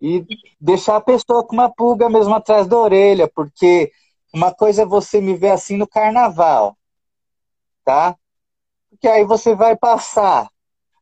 e 0.00 0.24
deixar 0.60 0.96
a 0.96 1.00
pessoa 1.00 1.46
com 1.46 1.54
uma 1.54 1.70
pulga 1.70 2.08
mesmo 2.08 2.34
atrás 2.34 2.66
da 2.66 2.76
orelha, 2.76 3.28
porque 3.28 3.92
uma 4.32 4.52
coisa 4.52 4.82
é 4.82 4.86
você 4.86 5.20
me 5.20 5.34
ver 5.34 5.50
assim 5.50 5.76
no 5.76 5.86
carnaval, 5.86 6.76
tá? 7.84 8.16
porque 9.00 9.08
aí 9.08 9.24
você 9.24 9.54
vai 9.54 9.74
passar. 9.74 10.50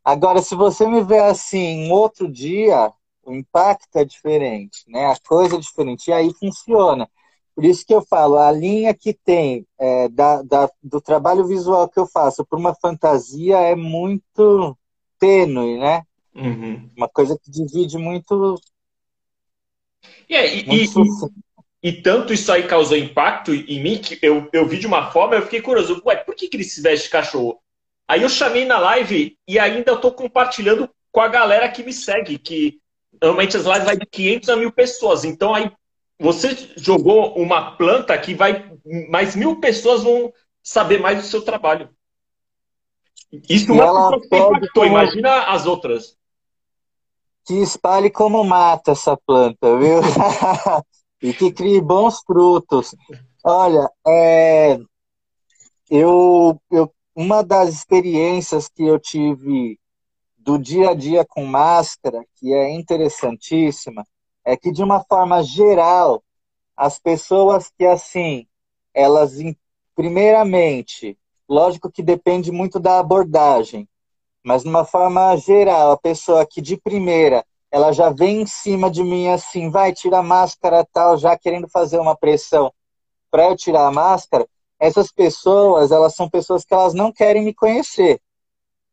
Agora, 0.05 0.41
se 0.41 0.55
você 0.55 0.87
me 0.87 1.03
ver 1.03 1.21
assim 1.25 1.59
em 1.59 1.91
outro 1.91 2.31
dia, 2.31 2.93
o 3.25 3.35
impacto 3.35 3.97
é 3.97 4.05
diferente, 4.05 4.85
né? 4.87 5.07
A 5.07 5.17
coisa 5.27 5.57
é 5.57 5.59
diferente. 5.59 6.09
E 6.09 6.13
aí 6.13 6.33
funciona. 6.33 7.11
Por 7.55 7.65
isso 7.65 7.85
que 7.85 7.93
eu 7.93 8.01
falo, 8.03 8.37
a 8.37 8.53
linha 8.53 8.95
que 8.95 9.13
tem 9.13 9.67
é, 9.81 10.09
da, 10.09 10.43
da, 10.43 10.71
do 10.81 11.01
trabalho 11.01 11.45
visual 11.45 11.89
que 11.89 11.99
eu 11.99 12.07
faço 12.07 12.47
para 12.47 12.59
uma 12.59 12.73
fantasia 12.73 13.59
é 13.59 13.75
muito 13.75 14.79
tênue, 15.19 15.77
né? 15.77 16.05
Uhum. 16.37 16.89
Uma 16.97 17.09
coisa 17.09 17.37
que 17.37 17.51
divide 17.51 17.99
muito. 17.99 18.55
É, 20.29 20.47
e, 20.47 20.85
e, 20.85 20.87
e, 21.83 21.93
tanto 22.03 22.33
isso 22.33 22.53
aí 22.53 22.65
causou 22.65 22.97
impacto 22.97 23.55
em 23.55 23.83
mim 23.83 23.99
que 23.99 24.19
eu, 24.23 24.49
eu 24.53 24.67
vi 24.67 24.79
de 24.79 24.87
uma 24.87 25.11
forma, 25.11 25.35
eu 25.35 25.43
fiquei 25.43 25.63
curioso, 25.63 26.03
ué, 26.05 26.17
por 26.17 26.35
que, 26.35 26.49
que 26.49 26.57
ele 26.57 26.65
se 26.65 26.83
veste 26.83 27.07
de 27.07 27.11
cachorro? 27.11 27.59
Aí 28.07 28.23
eu 28.23 28.29
chamei 28.29 28.65
na 28.65 28.79
live 28.79 29.37
e 29.47 29.59
ainda 29.59 29.93
estou 29.93 30.13
compartilhando 30.13 30.89
com 31.13 31.21
a 31.21 31.29
galera 31.29 31.69
que 31.69 31.83
me 31.83 31.93
segue, 31.93 32.39
que 32.39 32.81
normalmente 33.21 33.57
as 33.57 33.65
lives 33.65 33.85
vai 33.85 33.97
de 33.97 34.07
500 34.07 34.49
a 34.49 34.57
mil 34.57 34.73
pessoas. 34.73 35.25
Então 35.25 35.55
aí 35.55 35.71
você 36.19 36.57
jogou 36.77 37.35
uma 37.35 37.73
planta 37.73 38.17
que 38.19 38.35
vai 38.35 38.71
mais 39.09 39.37
mil 39.37 39.61
pessoas 39.61 40.03
vão 40.03 40.33
saber 40.63 41.01
mais 41.01 41.19
do 41.19 41.25
seu 41.25 41.43
trabalho. 41.43 41.91
Isso 43.49 43.73
uma 43.73 43.85
ela 43.85 44.11
pode 44.29 44.69
como... 44.71 44.87
imagina 44.87 45.45
as 45.45 45.67
outras. 45.67 46.17
Que 47.49 47.63
espalhe 47.63 48.11
como 48.11 48.45
mata 48.45 48.91
essa 48.91 49.17
planta, 49.17 49.75
viu? 49.79 50.01
e 51.23 51.33
que 51.33 51.51
crie 51.51 51.81
bons 51.81 52.21
frutos. 52.21 52.95
Olha, 53.43 53.91
é, 54.07 54.79
eu, 55.89 56.61
eu, 56.71 56.93
uma 57.17 57.43
das 57.43 57.71
experiências 57.71 58.69
que 58.69 58.85
eu 58.85 59.01
tive 59.01 59.81
do 60.37 60.59
dia 60.59 60.91
a 60.91 60.95
dia 60.95 61.25
com 61.25 61.47
máscara, 61.47 62.23
que 62.35 62.53
é 62.53 62.71
interessantíssima, 62.71 64.05
é 64.45 64.55
que 64.55 64.71
de 64.71 64.83
uma 64.83 65.03
forma 65.05 65.43
geral, 65.43 66.23
as 66.77 66.99
pessoas 66.99 67.73
que 67.79 67.87
assim, 67.87 68.47
elas 68.93 69.39
primeiramente, 69.95 71.19
lógico 71.49 71.91
que 71.91 72.03
depende 72.03 72.53
muito 72.53 72.79
da 72.79 72.99
abordagem, 72.99 73.89
mas 74.49 74.63
de 74.63 74.69
uma 74.71 74.83
forma 74.83 75.37
geral, 75.37 75.91
a 75.91 75.99
pessoa 75.99 76.47
que 76.47 76.63
de 76.63 76.79
primeira 76.79 77.45
ela 77.71 77.93
já 77.93 78.09
vem 78.09 78.41
em 78.41 78.47
cima 78.47 78.91
de 78.91 79.05
mim 79.05 79.29
assim, 79.29 79.71
vai 79.71 79.93
tirar 79.93 80.21
a 80.21 80.23
máscara 80.23 80.89
tal, 80.91 81.19
já 81.19 81.37
querendo 81.37 81.69
fazer 81.69 81.99
uma 81.99 82.17
pressão 82.17 82.73
para 83.31 83.45
eu 83.45 83.55
tirar 83.55 83.87
a 83.87 83.93
máscara, 83.93 84.49
essas 84.81 85.13
pessoas, 85.13 85.93
elas 85.93 86.15
são 86.15 86.31
pessoas 86.31 86.65
que 86.65 86.73
elas 86.73 86.95
não 86.95 87.13
querem 87.13 87.45
me 87.45 87.53
conhecer. 87.53 88.23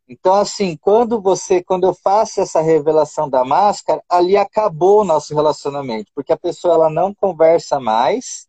Então, 0.10 0.34
assim, 0.34 0.76
quando 0.76 1.22
você, 1.22 1.64
quando 1.64 1.86
eu 1.88 1.94
faço 1.94 2.42
essa 2.42 2.60
revelação 2.60 3.30
da 3.30 3.46
máscara, 3.46 4.04
ali 4.10 4.36
acabou 4.36 5.02
o 5.02 5.06
nosso 5.06 5.34
relacionamento, 5.34 6.12
porque 6.14 6.34
a 6.34 6.38
pessoa 6.38 6.74
ela 6.74 6.90
não 6.90 7.16
conversa 7.16 7.80
mais, 7.80 8.46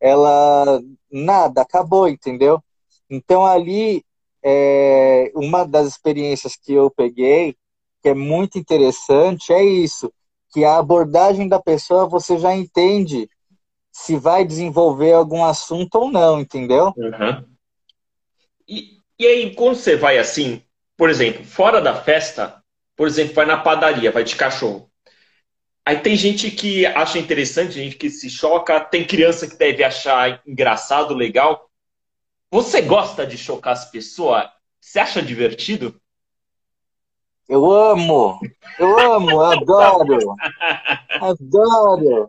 ela 0.00 0.82
nada, 1.08 1.62
acabou, 1.62 2.08
entendeu? 2.08 2.60
Então 3.08 3.46
ali 3.46 4.04
é, 4.44 5.32
uma 5.34 5.64
das 5.64 5.88
experiências 5.88 6.54
que 6.54 6.72
eu 6.72 6.90
peguei, 6.90 7.56
que 8.02 8.10
é 8.10 8.14
muito 8.14 8.58
interessante, 8.58 9.52
é 9.52 9.64
isso, 9.64 10.12
que 10.52 10.64
a 10.64 10.78
abordagem 10.78 11.48
da 11.48 11.60
pessoa 11.60 12.06
você 12.06 12.38
já 12.38 12.54
entende 12.54 13.28
se 13.90 14.16
vai 14.16 14.44
desenvolver 14.44 15.12
algum 15.12 15.44
assunto 15.44 15.94
ou 15.94 16.10
não, 16.10 16.40
entendeu? 16.40 16.92
Uhum. 16.96 17.44
E, 18.68 18.98
e 19.18 19.26
aí, 19.26 19.54
quando 19.54 19.76
você 19.76 19.96
vai 19.96 20.18
assim, 20.18 20.62
por 20.96 21.08
exemplo, 21.08 21.44
fora 21.44 21.80
da 21.80 21.94
festa, 21.94 22.62
por 22.96 23.06
exemplo, 23.06 23.34
vai 23.34 23.46
na 23.46 23.56
padaria, 23.56 24.10
vai 24.10 24.24
de 24.24 24.36
cachorro. 24.36 24.90
Aí 25.86 25.98
tem 25.98 26.16
gente 26.16 26.50
que 26.50 26.86
acha 26.86 27.18
interessante, 27.18 27.74
gente 27.74 27.96
que 27.96 28.08
se 28.10 28.30
choca, 28.30 28.80
tem 28.80 29.06
criança 29.06 29.46
que 29.46 29.56
deve 29.56 29.84
achar 29.84 30.42
engraçado, 30.46 31.14
legal. 31.14 31.63
Você 32.54 32.80
gosta 32.82 33.26
de 33.26 33.36
chocar 33.36 33.72
as 33.72 33.90
pessoas? 33.90 34.44
Você 34.80 35.00
acha 35.00 35.20
divertido? 35.20 36.00
Eu 37.48 37.68
amo, 37.68 38.38
eu 38.78 39.12
amo, 39.12 39.40
adoro, 39.40 40.36
adoro. 41.20 42.28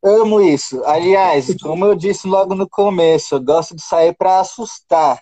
Amo 0.00 0.40
isso. 0.40 0.80
Aliás, 0.84 1.56
como 1.60 1.84
eu 1.84 1.96
disse 1.96 2.28
logo 2.28 2.54
no 2.54 2.68
começo, 2.68 3.34
eu 3.34 3.42
gosto 3.42 3.74
de 3.74 3.82
sair 3.82 4.14
para 4.16 4.38
assustar. 4.38 5.20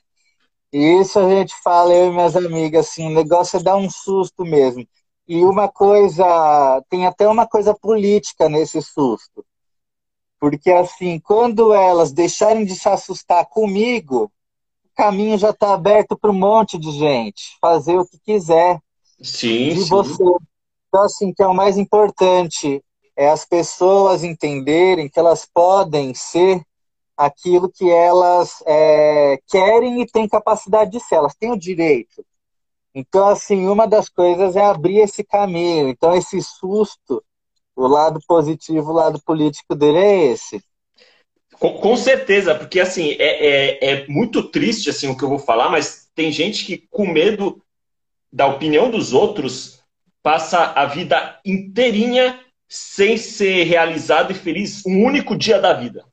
E 0.70 1.00
isso 1.00 1.18
a 1.18 1.26
gente 1.30 1.54
fala, 1.62 1.94
eu 1.94 2.08
e 2.08 2.10
minhas 2.10 2.36
amigas, 2.36 2.88
assim, 2.88 3.06
o 3.06 3.14
negócio 3.14 3.58
é 3.58 3.62
dar 3.62 3.76
um 3.76 3.88
susto 3.88 4.44
mesmo. 4.44 4.86
E 5.26 5.42
uma 5.46 5.66
coisa, 5.66 6.84
tem 6.90 7.06
até 7.06 7.26
uma 7.26 7.46
coisa 7.48 7.72
política 7.74 8.50
nesse 8.50 8.82
susto. 8.82 9.42
Porque, 10.38 10.70
assim, 10.70 11.18
quando 11.18 11.72
elas 11.72 12.12
deixarem 12.12 12.64
de 12.64 12.74
se 12.74 12.88
assustar 12.88 13.46
comigo, 13.46 14.30
o 14.84 14.96
caminho 14.96 15.38
já 15.38 15.50
está 15.50 15.74
aberto 15.74 16.16
para 16.16 16.30
um 16.30 16.38
monte 16.38 16.78
de 16.78 16.90
gente 16.92 17.56
fazer 17.60 17.98
o 17.98 18.06
que 18.06 18.18
quiser 18.18 18.80
sim, 19.20 19.70
de 19.70 19.82
sim. 19.82 19.88
você. 19.88 20.22
Então, 20.88 21.02
assim, 21.02 21.32
que 21.32 21.42
é 21.42 21.46
o 21.46 21.54
mais 21.54 21.78
importante 21.78 22.82
é 23.16 23.30
as 23.30 23.46
pessoas 23.46 24.22
entenderem 24.22 25.08
que 25.08 25.18
elas 25.18 25.46
podem 25.46 26.12
ser 26.12 26.62
aquilo 27.16 27.70
que 27.70 27.90
elas 27.90 28.62
é, 28.66 29.38
querem 29.46 30.02
e 30.02 30.06
têm 30.06 30.28
capacidade 30.28 30.90
de 30.90 31.00
ser, 31.00 31.14
elas 31.14 31.34
têm 31.34 31.50
o 31.50 31.58
direito. 31.58 32.24
Então, 32.94 33.28
assim, 33.28 33.66
uma 33.68 33.86
das 33.86 34.08
coisas 34.08 34.54
é 34.56 34.64
abrir 34.64 34.98
esse 34.98 35.24
caminho. 35.24 35.88
Então, 35.88 36.14
esse 36.14 36.40
susto, 36.42 37.22
o 37.76 37.86
lado 37.86 38.18
positivo, 38.26 38.90
o 38.90 38.94
lado 38.94 39.20
político 39.22 39.74
dele 39.74 39.98
é 39.98 40.24
esse. 40.32 40.62
Com, 41.58 41.74
com 41.74 41.96
certeza, 41.96 42.54
porque 42.54 42.80
assim, 42.80 43.10
é, 43.18 43.46
é, 43.46 43.90
é 43.90 44.06
muito 44.08 44.42
triste 44.50 44.90
assim 44.90 45.08
o 45.08 45.16
que 45.16 45.22
eu 45.22 45.28
vou 45.28 45.38
falar, 45.38 45.68
mas 45.68 46.08
tem 46.14 46.32
gente 46.32 46.64
que, 46.64 46.78
com 46.90 47.06
medo 47.06 47.62
da 48.32 48.46
opinião 48.46 48.90
dos 48.90 49.12
outros, 49.12 49.80
passa 50.22 50.72
a 50.72 50.86
vida 50.86 51.38
inteirinha 51.44 52.40
sem 52.68 53.16
ser 53.16 53.64
realizado 53.64 54.32
e 54.32 54.34
feliz 54.34 54.84
um 54.84 55.04
único 55.04 55.36
dia 55.36 55.60
da 55.60 55.72
vida? 55.72 56.04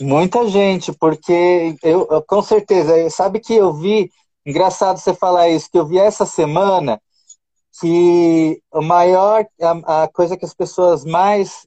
Muita 0.00 0.46
gente, 0.48 0.92
porque 0.92 1.74
eu, 1.82 2.06
com 2.22 2.42
certeza, 2.42 3.10
sabe 3.10 3.40
que 3.40 3.54
eu 3.54 3.72
vi, 3.72 4.10
engraçado 4.46 4.98
você 4.98 5.12
falar 5.12 5.48
isso, 5.48 5.68
que 5.70 5.78
eu 5.78 5.86
vi 5.86 5.98
essa 5.98 6.24
semana 6.24 7.00
que 7.80 8.62
o 8.72 8.82
maior, 8.82 9.46
a, 9.60 10.04
a 10.04 10.08
coisa 10.08 10.36
que 10.36 10.44
as 10.44 10.54
pessoas 10.54 11.04
mais 11.04 11.66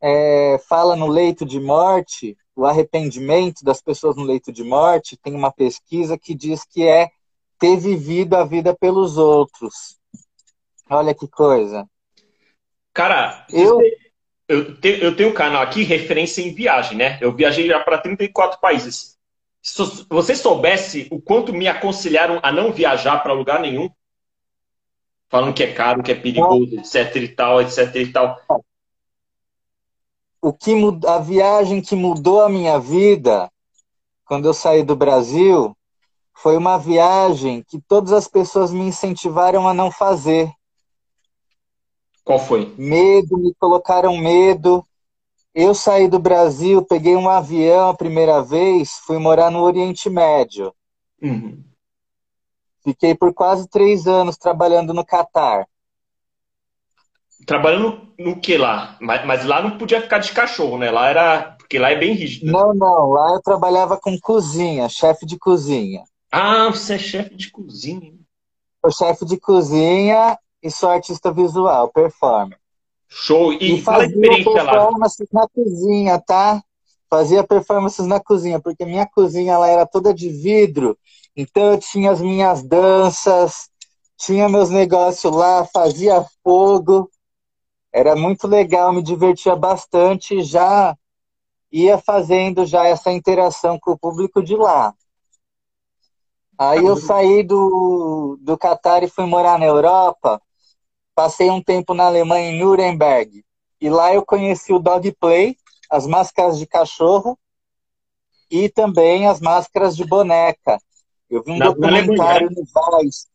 é, 0.00 0.60
falam 0.68 0.96
no 0.96 1.06
leito 1.06 1.44
de 1.46 1.60
morte, 1.60 2.36
o 2.54 2.66
arrependimento 2.66 3.64
das 3.64 3.80
pessoas 3.80 4.16
no 4.16 4.24
leito 4.24 4.52
de 4.52 4.64
morte, 4.64 5.16
tem 5.16 5.34
uma 5.34 5.52
pesquisa 5.52 6.18
que 6.18 6.34
diz 6.34 6.64
que 6.64 6.86
é 6.86 7.10
ter 7.58 7.76
vivido 7.76 8.34
a 8.34 8.44
vida 8.44 8.74
pelos 8.74 9.16
outros. 9.16 9.96
Olha 10.90 11.14
que 11.14 11.28
coisa. 11.28 11.86
Cara, 12.92 13.46
eu, 13.50 13.80
eu, 14.48 14.76
te, 14.76 14.98
eu 15.00 15.16
tenho 15.16 15.30
um 15.30 15.34
canal 15.34 15.62
aqui, 15.62 15.82
referência 15.82 16.42
em 16.42 16.52
viagem, 16.52 16.98
né? 16.98 17.18
Eu 17.20 17.32
viajei 17.32 17.66
já 17.68 17.80
para 17.80 17.98
34 17.98 18.60
países. 18.60 19.16
Se 19.62 20.04
você 20.10 20.34
soubesse 20.34 21.06
o 21.10 21.20
quanto 21.20 21.52
me 21.52 21.68
aconselharam 21.68 22.40
a 22.42 22.50
não 22.50 22.72
viajar 22.72 23.22
para 23.22 23.32
lugar 23.32 23.60
nenhum, 23.60 23.88
falando 25.32 25.54
que 25.54 25.62
é 25.62 25.72
caro, 25.72 26.02
que 26.02 26.12
é 26.12 26.14
perigoso, 26.14 26.76
etc 26.76 27.16
e 27.16 27.28
tal, 27.28 27.62
etc 27.62 27.94
e 27.96 28.12
tal. 28.12 28.38
O 30.42 30.52
que 30.52 30.72
a 31.06 31.18
viagem 31.18 31.80
que 31.80 31.96
mudou 31.96 32.42
a 32.42 32.50
minha 32.50 32.78
vida 32.78 33.50
quando 34.26 34.44
eu 34.44 34.52
saí 34.52 34.82
do 34.82 34.94
Brasil 34.94 35.74
foi 36.34 36.54
uma 36.58 36.76
viagem 36.76 37.64
que 37.66 37.80
todas 37.80 38.12
as 38.12 38.28
pessoas 38.28 38.70
me 38.70 38.80
incentivaram 38.80 39.66
a 39.66 39.72
não 39.72 39.90
fazer. 39.90 40.52
Qual 42.22 42.38
foi? 42.38 42.74
Medo, 42.76 43.38
me 43.38 43.54
colocaram 43.54 44.18
medo. 44.18 44.84
Eu 45.54 45.74
saí 45.74 46.08
do 46.08 46.18
Brasil, 46.18 46.84
peguei 46.84 47.16
um 47.16 47.28
avião 47.28 47.88
a 47.88 47.96
primeira 47.96 48.42
vez, 48.42 48.98
fui 49.06 49.16
morar 49.18 49.50
no 49.50 49.62
Oriente 49.62 50.10
Médio. 50.10 50.74
Uhum. 51.22 51.71
Fiquei 52.84 53.14
por 53.14 53.32
quase 53.32 53.68
três 53.68 54.06
anos 54.06 54.36
trabalhando 54.36 54.92
no 54.92 55.04
Catar. 55.04 55.66
Trabalhando 57.46 58.08
no 58.18 58.40
que 58.40 58.56
lá? 58.56 58.96
Mas, 59.00 59.24
mas, 59.26 59.44
lá 59.44 59.62
não 59.62 59.78
podia 59.78 60.00
ficar 60.00 60.18
de 60.18 60.32
cachorro, 60.32 60.78
né? 60.78 60.90
Lá 60.90 61.08
era. 61.08 61.56
Porque 61.58 61.78
lá 61.78 61.90
é 61.90 61.96
bem 61.96 62.12
rígido. 62.12 62.50
Não, 62.50 62.72
não. 62.74 63.10
Lá 63.10 63.34
eu 63.34 63.42
trabalhava 63.42 63.96
com 63.96 64.18
cozinha, 64.18 64.88
chefe 64.88 65.26
de 65.26 65.38
cozinha. 65.38 66.04
Ah, 66.30 66.68
você 66.68 66.94
é 66.94 66.98
chefe 66.98 67.34
de 67.34 67.50
cozinha. 67.50 68.14
Sou 68.80 68.90
chefe 68.90 69.24
de 69.24 69.38
cozinha 69.38 70.38
e 70.62 70.70
sou 70.70 70.90
artista 70.90 71.32
visual, 71.32 71.88
performer. 71.88 72.58
Show! 73.08 73.52
E, 73.52 73.74
e 73.74 73.82
fala 73.82 74.04
a 74.04 74.06
experiência 74.06 74.52
performances 74.52 75.28
lá. 75.32 75.42
na 75.42 75.48
cozinha, 75.48 76.18
tá? 76.18 76.62
Fazia 77.10 77.44
performances 77.44 78.06
na 78.06 78.18
cozinha, 78.18 78.58
porque 78.58 78.86
minha 78.86 79.06
cozinha 79.06 79.52
ela 79.52 79.68
era 79.68 79.86
toda 79.86 80.14
de 80.14 80.30
vidro, 80.30 80.96
então 81.36 81.72
eu 81.72 81.78
tinha 81.78 82.10
as 82.10 82.20
minhas 82.20 82.62
danças, 82.62 83.68
tinha 84.16 84.48
meus 84.48 84.70
negócios 84.70 85.34
lá, 85.34 85.64
fazia 85.66 86.24
fogo. 86.42 87.10
Era 87.92 88.14
muito 88.14 88.46
legal, 88.46 88.92
me 88.92 89.02
divertia 89.02 89.56
bastante, 89.56 90.42
já 90.42 90.96
ia 91.70 91.98
fazendo 91.98 92.66
já 92.66 92.86
essa 92.86 93.10
interação 93.10 93.78
com 93.80 93.92
o 93.92 93.98
público 93.98 94.42
de 94.42 94.54
lá. 94.56 94.94
Aí 96.58 96.84
eu 96.84 96.96
saí 96.96 97.42
do, 97.42 98.38
do 98.40 98.56
Catar 98.56 99.02
e 99.02 99.08
fui 99.08 99.26
morar 99.26 99.58
na 99.58 99.64
Europa. 99.66 100.40
Passei 101.14 101.50
um 101.50 101.62
tempo 101.62 101.92
na 101.94 102.06
Alemanha, 102.06 102.50
em 102.50 102.58
Nuremberg. 102.58 103.44
E 103.80 103.90
lá 103.90 104.14
eu 104.14 104.24
conheci 104.24 104.72
o 104.72 104.78
dog 104.78 105.10
play, 105.18 105.56
as 105.90 106.06
máscaras 106.06 106.58
de 106.58 106.66
cachorro 106.66 107.36
e 108.50 108.68
também 108.68 109.26
as 109.26 109.40
máscaras 109.40 109.96
de 109.96 110.04
boneca. 110.04 110.78
Eu 111.32 111.42
vi 111.42 111.52
um 111.52 111.56
na, 111.56 111.70
documentário 111.70 112.50
na 112.50 112.60
no 112.60 113.00
Vice 113.00 113.26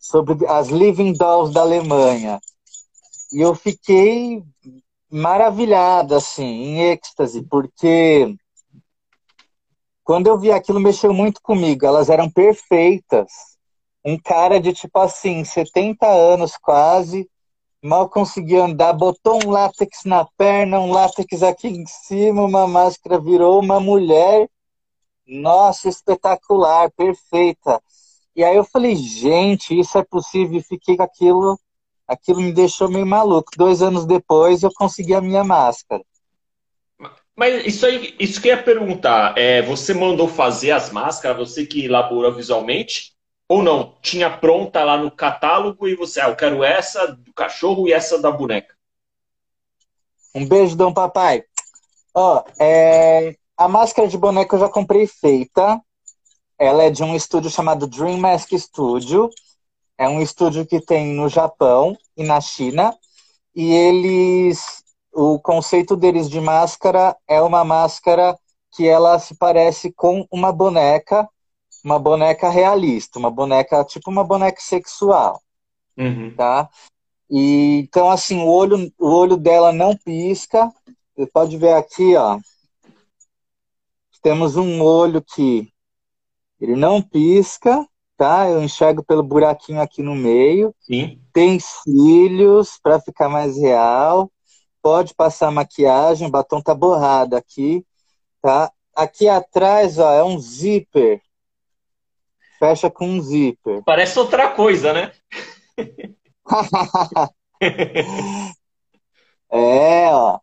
sobre 0.00 0.46
as 0.46 0.68
Living 0.68 1.12
Dolls 1.12 1.52
da 1.52 1.60
Alemanha. 1.60 2.40
E 3.30 3.40
eu 3.42 3.54
fiquei 3.54 4.42
maravilhado, 5.10 6.14
assim, 6.14 6.44
em 6.44 6.90
êxtase, 6.90 7.42
porque 7.42 8.34
quando 10.02 10.28
eu 10.28 10.38
vi 10.38 10.50
aquilo, 10.50 10.80
mexeu 10.80 11.12
muito 11.12 11.42
comigo. 11.42 11.84
Elas 11.84 12.08
eram 12.08 12.30
perfeitas. 12.30 13.30
Um 14.02 14.16
cara 14.18 14.58
de 14.58 14.72
tipo 14.72 14.98
assim, 14.98 15.44
70 15.44 16.06
anos 16.06 16.56
quase, 16.56 17.28
mal 17.82 18.08
conseguia 18.08 18.64
andar, 18.64 18.94
botou 18.94 19.44
um 19.44 19.50
látex 19.50 20.04
na 20.06 20.24
perna, 20.38 20.80
um 20.80 20.92
látex 20.92 21.42
aqui 21.42 21.68
em 21.68 21.84
cima, 21.86 22.42
uma 22.42 22.66
máscara, 22.66 23.20
virou 23.20 23.60
uma 23.60 23.78
mulher. 23.80 24.48
Nossa, 25.26 25.88
espetacular, 25.88 26.90
perfeita. 26.92 27.82
E 28.34 28.44
aí 28.44 28.54
eu 28.54 28.64
falei, 28.64 28.94
gente, 28.94 29.78
isso 29.78 29.98
é 29.98 30.04
possível? 30.04 30.58
E 30.58 30.62
fiquei 30.62 30.96
com 30.96 31.02
aquilo, 31.02 31.58
aquilo 32.06 32.40
me 32.40 32.52
deixou 32.52 32.88
meio 32.88 33.06
maluco. 33.06 33.50
Dois 33.56 33.82
anos 33.82 34.06
depois 34.06 34.62
eu 34.62 34.70
consegui 34.74 35.14
a 35.14 35.20
minha 35.20 35.42
máscara. 35.42 36.02
Mas 37.34 37.66
isso 37.66 37.84
aí, 37.84 38.14
isso 38.18 38.40
que 38.40 38.48
eu 38.48 38.56
ia 38.56 38.62
perguntar, 38.62 39.36
é, 39.36 39.60
você 39.62 39.92
mandou 39.92 40.26
fazer 40.26 40.70
as 40.70 40.90
máscaras, 40.90 41.36
você 41.36 41.66
que 41.66 41.84
elaborou 41.84 42.32
visualmente, 42.32 43.14
ou 43.48 43.62
não? 43.62 43.94
Tinha 44.00 44.30
pronta 44.30 44.82
lá 44.82 44.96
no 44.96 45.10
catálogo 45.10 45.86
e 45.86 45.94
você, 45.94 46.20
ah, 46.20 46.28
eu 46.28 46.36
quero 46.36 46.64
essa 46.64 47.08
do 47.08 47.32
cachorro 47.34 47.86
e 47.86 47.92
essa 47.92 48.20
da 48.20 48.30
boneca. 48.30 48.74
Um 50.34 50.46
beijo, 50.46 50.76
Dom 50.76 50.92
Papai. 50.92 51.44
Ó, 52.14 52.42
é, 52.58 53.36
a 53.56 53.68
máscara 53.68 54.06
de 54.08 54.18
boneca 54.18 54.54
eu 54.56 54.60
já 54.60 54.68
comprei 54.68 55.06
feita. 55.06 55.80
Ela 56.58 56.84
é 56.84 56.90
de 56.90 57.02
um 57.02 57.14
estúdio 57.14 57.50
chamado 57.50 57.86
Dream 57.86 58.18
Mask 58.18 58.52
Studio. 58.52 59.30
É 59.98 60.08
um 60.08 60.20
estúdio 60.20 60.66
que 60.66 60.80
tem 60.80 61.14
no 61.14 61.28
Japão 61.28 61.96
e 62.16 62.22
na 62.22 62.40
China. 62.40 62.94
E 63.54 63.72
eles 63.72 64.84
o 65.12 65.40
conceito 65.40 65.96
deles 65.96 66.28
de 66.28 66.40
máscara 66.40 67.16
é 67.26 67.40
uma 67.40 67.64
máscara 67.64 68.38
que 68.72 68.86
ela 68.86 69.18
se 69.18 69.34
parece 69.34 69.90
com 69.90 70.26
uma 70.30 70.52
boneca, 70.52 71.26
uma 71.82 71.98
boneca 71.98 72.50
realista, 72.50 73.18
uma 73.18 73.30
boneca 73.30 73.82
tipo 73.82 74.10
uma 74.10 74.22
boneca 74.22 74.60
sexual, 74.60 75.40
uhum. 75.96 76.34
tá? 76.36 76.68
E 77.30 77.78
então 77.78 78.10
assim 78.10 78.38
o 78.42 78.46
olho, 78.46 78.92
o 78.98 79.08
olho 79.08 79.38
dela 79.38 79.72
não 79.72 79.96
pisca. 79.96 80.70
Você 81.16 81.26
pode 81.26 81.56
ver 81.56 81.72
aqui, 81.72 82.14
ó. 82.14 82.38
Temos 84.26 84.56
um 84.56 84.82
olho 84.82 85.22
que 85.22 85.68
ele 86.60 86.74
não 86.74 87.00
pisca, 87.00 87.86
tá? 88.16 88.50
Eu 88.50 88.60
enxergo 88.60 89.04
pelo 89.04 89.22
buraquinho 89.22 89.80
aqui 89.80 90.02
no 90.02 90.16
meio. 90.16 90.74
Sim. 90.80 91.20
Tem 91.32 91.60
cílios 91.60 92.76
para 92.82 92.98
ficar 92.98 93.28
mais 93.28 93.56
real 93.56 94.28
pode 94.86 95.14
passar 95.14 95.50
maquiagem, 95.50 96.28
o 96.28 96.30
batom 96.30 96.62
tá 96.62 96.72
borrado 96.72 97.34
aqui, 97.34 97.84
tá? 98.40 98.70
Aqui 98.94 99.28
atrás, 99.28 99.98
ó, 99.98 100.12
é 100.12 100.22
um 100.22 100.38
zíper. 100.38 101.20
Fecha 102.56 102.88
com 102.88 103.08
um 103.08 103.20
zíper. 103.20 103.82
Parece 103.84 104.16
outra 104.16 104.52
coisa, 104.52 104.92
né? 104.92 105.10
é, 109.50 110.08
ó. 110.12 110.38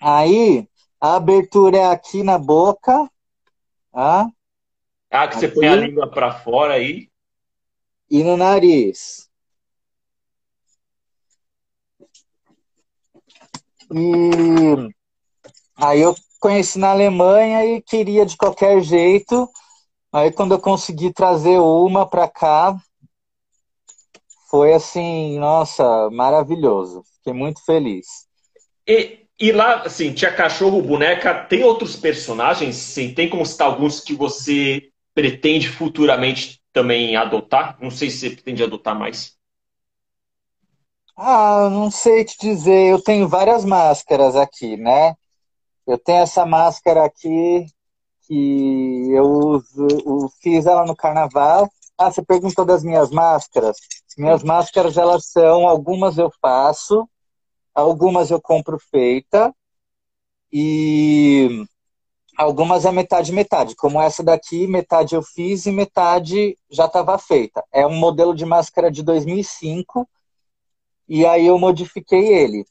Aí, 0.00 0.68
a 1.04 1.16
abertura 1.16 1.76
é 1.76 1.84
aqui 1.84 2.22
na 2.22 2.38
boca, 2.38 3.10
tá? 3.92 4.26
Ah, 5.10 5.28
que 5.28 5.36
você 5.36 5.44
aqui. 5.44 5.54
põe 5.54 5.68
a 5.68 5.76
língua 5.76 6.10
para 6.10 6.32
fora 6.32 6.72
aí. 6.72 7.10
E 8.10 8.24
no 8.24 8.38
nariz. 8.38 9.28
E 13.92 14.94
aí 15.76 16.00
eu 16.00 16.14
conheci 16.40 16.78
na 16.78 16.92
Alemanha 16.92 17.66
e 17.66 17.82
queria 17.82 18.24
de 18.24 18.38
qualquer 18.38 18.80
jeito. 18.80 19.46
Aí 20.10 20.32
quando 20.32 20.52
eu 20.52 20.58
consegui 20.58 21.12
trazer 21.12 21.58
uma 21.58 22.08
para 22.08 22.26
cá, 22.30 22.74
foi 24.48 24.72
assim, 24.72 25.38
nossa, 25.38 26.08
maravilhoso. 26.08 27.04
Fiquei 27.18 27.34
muito 27.34 27.62
feliz. 27.62 28.26
E, 28.86 29.23
e 29.38 29.52
lá, 29.52 29.82
assim, 29.82 30.12
tinha 30.12 30.32
cachorro, 30.32 30.80
boneca, 30.80 31.34
tem 31.44 31.64
outros 31.64 31.96
personagens? 31.96 32.76
Sim, 32.76 33.12
tem 33.12 33.28
como 33.28 33.44
citar 33.44 33.68
alguns 33.68 34.00
que 34.00 34.14
você 34.14 34.90
pretende 35.14 35.68
futuramente 35.68 36.60
também 36.72 37.16
adotar? 37.16 37.76
Não 37.80 37.90
sei 37.90 38.10
se 38.10 38.18
você 38.18 38.30
pretende 38.30 38.62
adotar 38.62 38.98
mais. 38.98 39.36
Ah, 41.16 41.68
não 41.70 41.90
sei 41.90 42.24
te 42.24 42.36
dizer. 42.38 42.90
Eu 42.90 43.00
tenho 43.02 43.28
várias 43.28 43.64
máscaras 43.64 44.36
aqui, 44.36 44.76
né? 44.76 45.14
Eu 45.86 45.98
tenho 45.98 46.22
essa 46.22 46.46
máscara 46.46 47.04
aqui 47.04 47.66
que 48.26 49.10
eu 49.12 49.24
uso, 49.24 49.86
eu 50.06 50.28
fiz 50.42 50.66
ela 50.66 50.84
no 50.86 50.96
carnaval. 50.96 51.68
Ah, 51.98 52.10
você 52.10 52.22
perguntou 52.22 52.64
das 52.64 52.82
minhas 52.82 53.10
máscaras? 53.10 53.76
Minhas 54.16 54.42
máscaras, 54.42 54.96
elas 54.96 55.26
são, 55.26 55.68
algumas 55.68 56.18
eu 56.18 56.30
faço, 56.40 57.08
algumas 57.74 58.30
eu 58.30 58.40
compro 58.40 58.78
feita 58.78 59.54
e 60.52 61.66
algumas 62.36 62.84
é 62.84 62.92
metade 62.92 63.32
metade. 63.32 63.74
Como 63.74 64.00
essa 64.00 64.22
daqui, 64.22 64.66
metade 64.66 65.14
eu 65.14 65.22
fiz 65.22 65.66
e 65.66 65.72
metade 65.72 66.56
já 66.70 66.86
estava 66.86 67.18
feita. 67.18 67.64
É 67.72 67.86
um 67.86 67.94
modelo 67.94 68.34
de 68.34 68.44
máscara 68.46 68.90
de 68.90 69.02
2005 69.02 70.08
e 71.08 71.26
aí 71.26 71.46
eu 71.46 71.58
modifiquei 71.58 72.28
ele. 72.28 72.64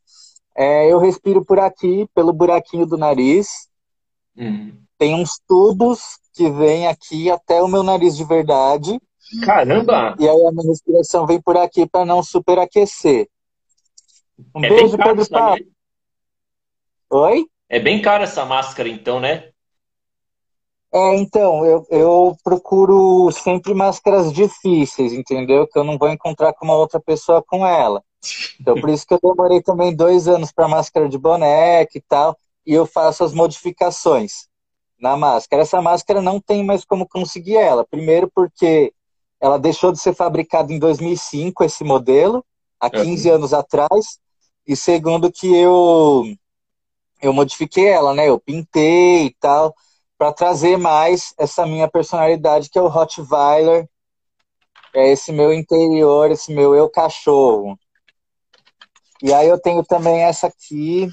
É, 0.56 0.92
eu 0.92 1.00
respiro 1.00 1.44
por 1.44 1.60
aqui, 1.60 2.08
pelo 2.14 2.32
buraquinho 2.32 2.86
do 2.86 2.98
nariz. 2.98 3.68
Uhum. 4.38 4.78
Tem 4.98 5.16
uns 5.16 5.40
tubos 5.48 6.20
que 6.34 6.50
vêm 6.50 6.88
aqui 6.88 7.30
até 7.30 7.62
o 7.62 7.68
meu 7.68 7.84
nariz 7.84 8.16
de 8.16 8.24
verdade. 8.24 9.00
Caramba! 9.44 10.16
E 10.20 10.28
aí 10.28 10.46
a 10.46 10.52
minha 10.52 10.70
respiração 10.70 11.26
vem 11.26 11.42
por 11.42 11.58
aqui 11.58 11.88
para 11.88 12.06
não 12.06 12.22
superaquecer. 12.24 13.28
Um 14.54 14.64
é 14.64 14.70
beijo, 14.70 14.98
bem 14.98 15.08
Pedro 15.08 15.30
Papo. 15.30 15.64
Oi? 17.10 17.46
É 17.70 17.80
bem 17.80 18.02
cara 18.02 18.24
essa 18.24 18.46
máscara, 18.46 18.90
então, 18.90 19.20
né? 19.20 19.50
É, 20.94 21.16
então, 21.16 21.66
eu, 21.66 21.86
eu 21.90 22.38
procuro 22.44 23.32
sempre 23.32 23.74
máscaras 23.74 24.32
difíceis, 24.32 25.12
entendeu? 25.12 25.68
Que 25.68 25.80
eu 25.80 25.84
não 25.84 25.98
vou 25.98 26.10
encontrar 26.10 26.54
com 26.54 26.66
uma 26.66 26.76
outra 26.76 27.00
pessoa 27.00 27.42
com 27.42 27.66
ela. 27.66 28.04
Então, 28.60 28.80
por 28.80 28.90
isso 28.90 29.06
que 29.06 29.14
eu 29.14 29.20
demorei 29.22 29.62
também 29.62 29.96
dois 29.96 30.28
anos 30.28 30.52
para 30.52 30.68
máscara 30.68 31.10
de 31.10 31.18
boneca 31.18 31.98
e 31.98 32.02
tal, 32.02 32.38
e 32.66 32.74
eu 32.74 32.86
faço 32.86 33.24
as 33.24 33.34
modificações 33.34 34.48
na 35.00 35.18
máscara. 35.18 35.64
Essa 35.64 35.82
máscara 35.82 36.22
não 36.22 36.40
tem 36.40 36.64
mais 36.64 36.86
como 36.86 37.08
conseguir 37.08 37.58
ela. 37.58 37.86
Primeiro 37.86 38.32
porque 38.34 38.94
ela 39.42 39.60
deixou 39.60 39.92
de 39.92 40.00
ser 40.00 40.14
fabricada 40.14 40.72
em 40.72 40.80
2005, 40.80 41.64
esse 41.64 41.84
modelo, 41.84 42.46
há 42.84 42.90
15 42.90 43.30
uhum. 43.30 43.36
anos 43.36 43.54
atrás. 43.54 44.20
E 44.68 44.76
segundo 44.76 45.32
que 45.32 45.48
eu 45.56 46.24
eu 47.22 47.32
modifiquei 47.32 47.88
ela, 47.88 48.14
né? 48.14 48.28
Eu 48.28 48.40
pintei 48.40 49.28
e 49.28 49.34
tal, 49.40 49.74
para 50.18 50.34
trazer 50.34 50.78
mais 50.78 51.34
essa 51.38 51.66
minha 51.66 51.88
personalidade 51.88 52.70
que 52.70 52.78
é 52.78 52.82
o 52.82 52.90
Rottweiler, 52.90 53.88
é 54.94 55.10
esse 55.10 55.32
meu 55.32 55.54
interior, 55.54 56.30
esse 56.32 56.54
meu 56.54 56.76
eu 56.76 56.90
cachorro. 56.90 57.80
E 59.22 59.34
aí 59.34 59.48
eu 59.48 59.60
tenho 59.60 59.84
também 59.86 60.22
essa 60.22 60.48
aqui. 60.48 61.10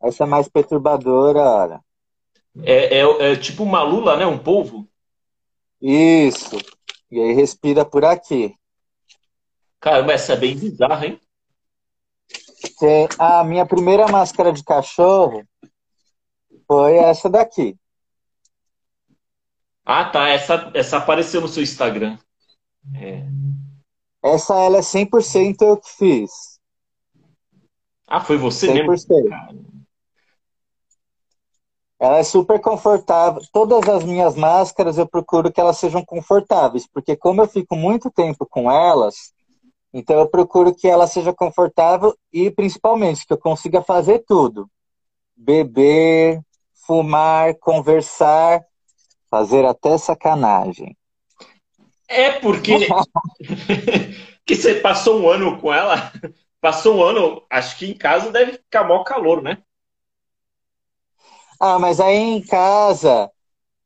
Essa 0.00 0.24
é 0.24 0.26
mais 0.26 0.48
perturbadora, 0.48 1.40
olha. 1.40 1.80
É, 2.64 2.98
é, 2.98 3.32
é 3.32 3.36
tipo 3.36 3.64
uma 3.64 3.82
lula, 3.82 4.16
né? 4.16 4.26
Um 4.26 4.38
polvo? 4.38 4.88
Isso. 5.82 6.56
E 7.10 7.20
aí 7.20 7.32
respira 7.32 7.84
por 7.84 8.04
aqui. 8.04 8.54
Caramba, 9.80 10.12
essa 10.12 10.34
é 10.34 10.36
bem 10.36 10.56
bizarra, 10.56 11.06
hein? 11.06 11.20
Tem 12.78 13.08
a 13.18 13.42
minha 13.42 13.66
primeira 13.66 14.06
máscara 14.06 14.52
de 14.52 14.62
cachorro 14.62 15.44
foi 16.66 16.96
essa 16.96 17.28
daqui. 17.28 17.76
Ah, 19.84 20.04
tá. 20.08 20.28
Essa, 20.28 20.70
essa 20.74 20.98
apareceu 20.98 21.40
no 21.40 21.48
seu 21.48 21.62
Instagram. 21.62 22.16
É. 22.94 23.26
Essa 24.22 24.54
ela 24.54 24.78
é 24.78 24.80
100% 24.80 25.62
eu 25.62 25.76
que 25.76 25.90
fiz. 25.90 26.30
Ah, 28.06 28.20
foi 28.20 28.36
você 28.36 28.68
100%. 28.68 28.86
mesmo? 28.86 29.71
Ela 32.02 32.18
é 32.18 32.24
super 32.24 32.60
confortável. 32.60 33.40
Todas 33.52 33.88
as 33.88 34.02
minhas 34.02 34.34
máscaras 34.34 34.98
eu 34.98 35.06
procuro 35.06 35.52
que 35.52 35.60
elas 35.60 35.78
sejam 35.78 36.04
confortáveis, 36.04 36.84
porque 36.84 37.14
como 37.14 37.40
eu 37.40 37.46
fico 37.46 37.76
muito 37.76 38.10
tempo 38.10 38.44
com 38.44 38.68
elas, 38.68 39.32
então 39.94 40.18
eu 40.18 40.26
procuro 40.26 40.74
que 40.74 40.88
ela 40.88 41.06
seja 41.06 41.32
confortável 41.32 42.12
e 42.32 42.50
principalmente 42.50 43.24
que 43.24 43.32
eu 43.32 43.38
consiga 43.38 43.82
fazer 43.82 44.24
tudo: 44.26 44.68
beber, 45.36 46.40
fumar, 46.84 47.54
conversar, 47.60 48.60
fazer 49.30 49.64
até 49.64 49.96
sacanagem. 49.96 50.96
É 52.08 52.32
porque 52.32 52.78
que 54.44 54.56
você 54.56 54.74
passou 54.74 55.20
um 55.20 55.28
ano 55.28 55.56
com 55.60 55.72
ela? 55.72 56.12
passou 56.60 56.96
um 56.96 57.02
ano, 57.04 57.46
acho 57.48 57.78
que 57.78 57.86
em 57.86 57.94
casa 57.96 58.32
deve 58.32 58.54
ficar 58.54 58.82
mó 58.82 59.04
calor, 59.04 59.40
né? 59.40 59.58
Ah, 61.62 61.78
mas 61.78 62.00
aí 62.00 62.16
em 62.16 62.42
casa, 62.42 63.30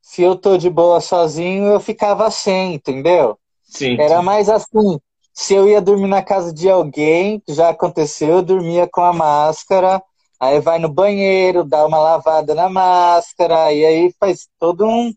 se 0.01 0.23
eu 0.23 0.35
tô 0.37 0.57
de 0.57 0.69
boa 0.69 1.01
sozinho, 1.01 1.65
eu 1.67 1.79
ficava 1.79 2.31
sem, 2.31 2.75
entendeu? 2.75 3.39
Sim. 3.63 3.97
Era 3.97 4.21
mais 4.21 4.49
assim, 4.49 4.99
se 5.33 5.53
eu 5.55 5.67
ia 5.69 5.81
dormir 5.81 6.07
na 6.09 6.23
casa 6.23 6.53
de 6.53 6.69
alguém, 6.69 7.41
já 7.49 7.69
aconteceu, 7.69 8.29
eu 8.37 8.43
dormia 8.43 8.87
com 8.91 9.01
a 9.01 9.13
máscara, 9.13 10.03
aí 10.39 10.59
vai 10.61 10.79
no 10.79 10.89
banheiro, 10.89 11.63
dá 11.65 11.85
uma 11.85 11.99
lavada 11.99 12.55
na 12.55 12.69
máscara, 12.69 13.73
e 13.73 13.85
aí 13.85 14.13
faz 14.19 14.47
todo 14.59 14.85
um. 14.87 15.13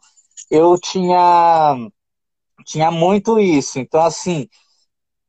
Eu 0.51 0.79
tinha, 0.81 1.77
tinha 2.67 2.91
muito 2.91 3.39
isso. 3.41 3.79
Então, 3.79 4.03
assim, 4.03 4.49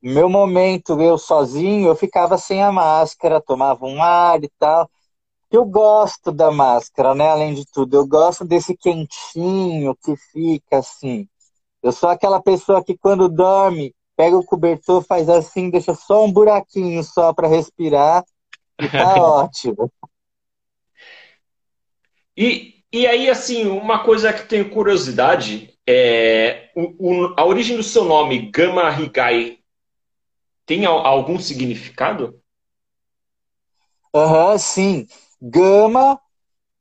meu 0.01 0.29
momento, 0.29 1.01
eu 1.01 1.17
sozinho, 1.17 1.87
eu 1.89 1.95
ficava 1.95 2.37
sem 2.37 2.63
a 2.63 2.71
máscara, 2.71 3.41
tomava 3.41 3.85
um 3.85 4.01
ar 4.01 4.43
e 4.43 4.49
tal. 4.59 4.89
Eu 5.51 5.65
gosto 5.65 6.31
da 6.31 6.49
máscara, 6.51 7.13
né? 7.13 7.29
Além 7.29 7.53
de 7.53 7.65
tudo, 7.71 7.95
eu 7.97 8.07
gosto 8.07 8.45
desse 8.45 8.75
quentinho 8.77 9.95
que 10.03 10.15
fica 10.31 10.77
assim. 10.79 11.27
Eu 11.83 11.91
sou 11.91 12.09
aquela 12.09 12.41
pessoa 12.41 12.83
que 12.83 12.97
quando 12.97 13.29
dorme, 13.29 13.95
pega 14.15 14.37
o 14.37 14.45
cobertor, 14.45 15.03
faz 15.03 15.29
assim, 15.29 15.69
deixa 15.69 15.93
só 15.95 16.25
um 16.25 16.31
buraquinho 16.31 17.03
só 17.03 17.33
para 17.33 17.47
respirar 17.49 18.23
e 18.81 18.89
tá 18.89 19.17
ótimo. 19.23 19.91
E, 22.37 22.83
e 22.91 23.07
aí, 23.07 23.29
assim, 23.29 23.65
uma 23.67 24.03
coisa 24.03 24.33
que 24.33 24.47
tenho 24.47 24.69
curiosidade 24.69 25.73
é 25.87 26.69
o, 26.75 27.25
o, 27.25 27.33
a 27.37 27.45
origem 27.45 27.75
do 27.77 27.83
seu 27.83 28.05
nome, 28.05 28.49
Gama 28.51 28.89
Higai, 28.89 29.59
tem 30.65 30.85
algum 30.85 31.37
significado? 31.39 32.41
Aham, 34.13 34.51
uhum, 34.53 34.57
sim. 34.57 35.07
Gama, 35.41 36.19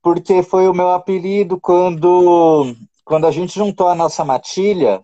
porque 0.02 0.42
foi 0.42 0.68
o 0.68 0.74
meu 0.74 0.90
apelido 0.90 1.58
quando, 1.58 2.74
quando 3.04 3.26
a 3.26 3.30
gente 3.30 3.54
juntou 3.54 3.88
a 3.88 3.94
nossa 3.94 4.24
matilha. 4.24 5.00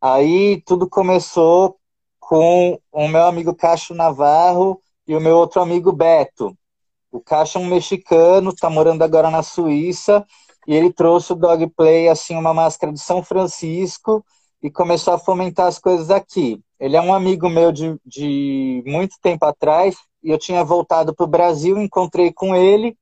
Aí 0.00 0.62
tudo 0.62 0.88
começou 0.88 1.76
com 2.18 2.78
o 2.90 3.08
meu 3.08 3.26
amigo 3.26 3.54
Cacho 3.54 3.92
Navarro 3.92 4.80
e 5.06 5.14
o 5.14 5.20
meu 5.20 5.36
outro 5.36 5.60
amigo 5.60 5.92
Beto. 5.92 6.56
O 7.12 7.20
Cacho 7.20 7.58
é 7.58 7.60
um 7.60 7.66
mexicano, 7.66 8.54
tá 8.54 8.70
morando 8.70 9.02
agora 9.02 9.30
na 9.30 9.42
Suíça, 9.42 10.24
e 10.66 10.74
ele 10.74 10.92
trouxe 10.92 11.32
o 11.32 11.36
Dog 11.36 11.66
Play, 11.70 12.08
assim, 12.08 12.36
uma 12.36 12.54
máscara 12.54 12.92
de 12.92 13.00
São 13.00 13.22
Francisco, 13.22 14.24
e 14.62 14.70
começou 14.70 15.12
a 15.12 15.18
fomentar 15.18 15.66
as 15.66 15.78
coisas 15.78 16.10
aqui. 16.10 16.62
Ele 16.80 16.96
é 16.96 17.00
um 17.00 17.12
amigo 17.12 17.46
meu 17.50 17.70
de, 17.70 18.00
de 18.06 18.82
muito 18.86 19.16
tempo 19.20 19.44
atrás, 19.44 19.96
e 20.24 20.30
eu 20.30 20.38
tinha 20.38 20.64
voltado 20.64 21.14
para 21.14 21.24
o 21.24 21.28
Brasil, 21.28 21.78
encontrei 21.78 22.32
com 22.32 22.56
ele 22.56 22.96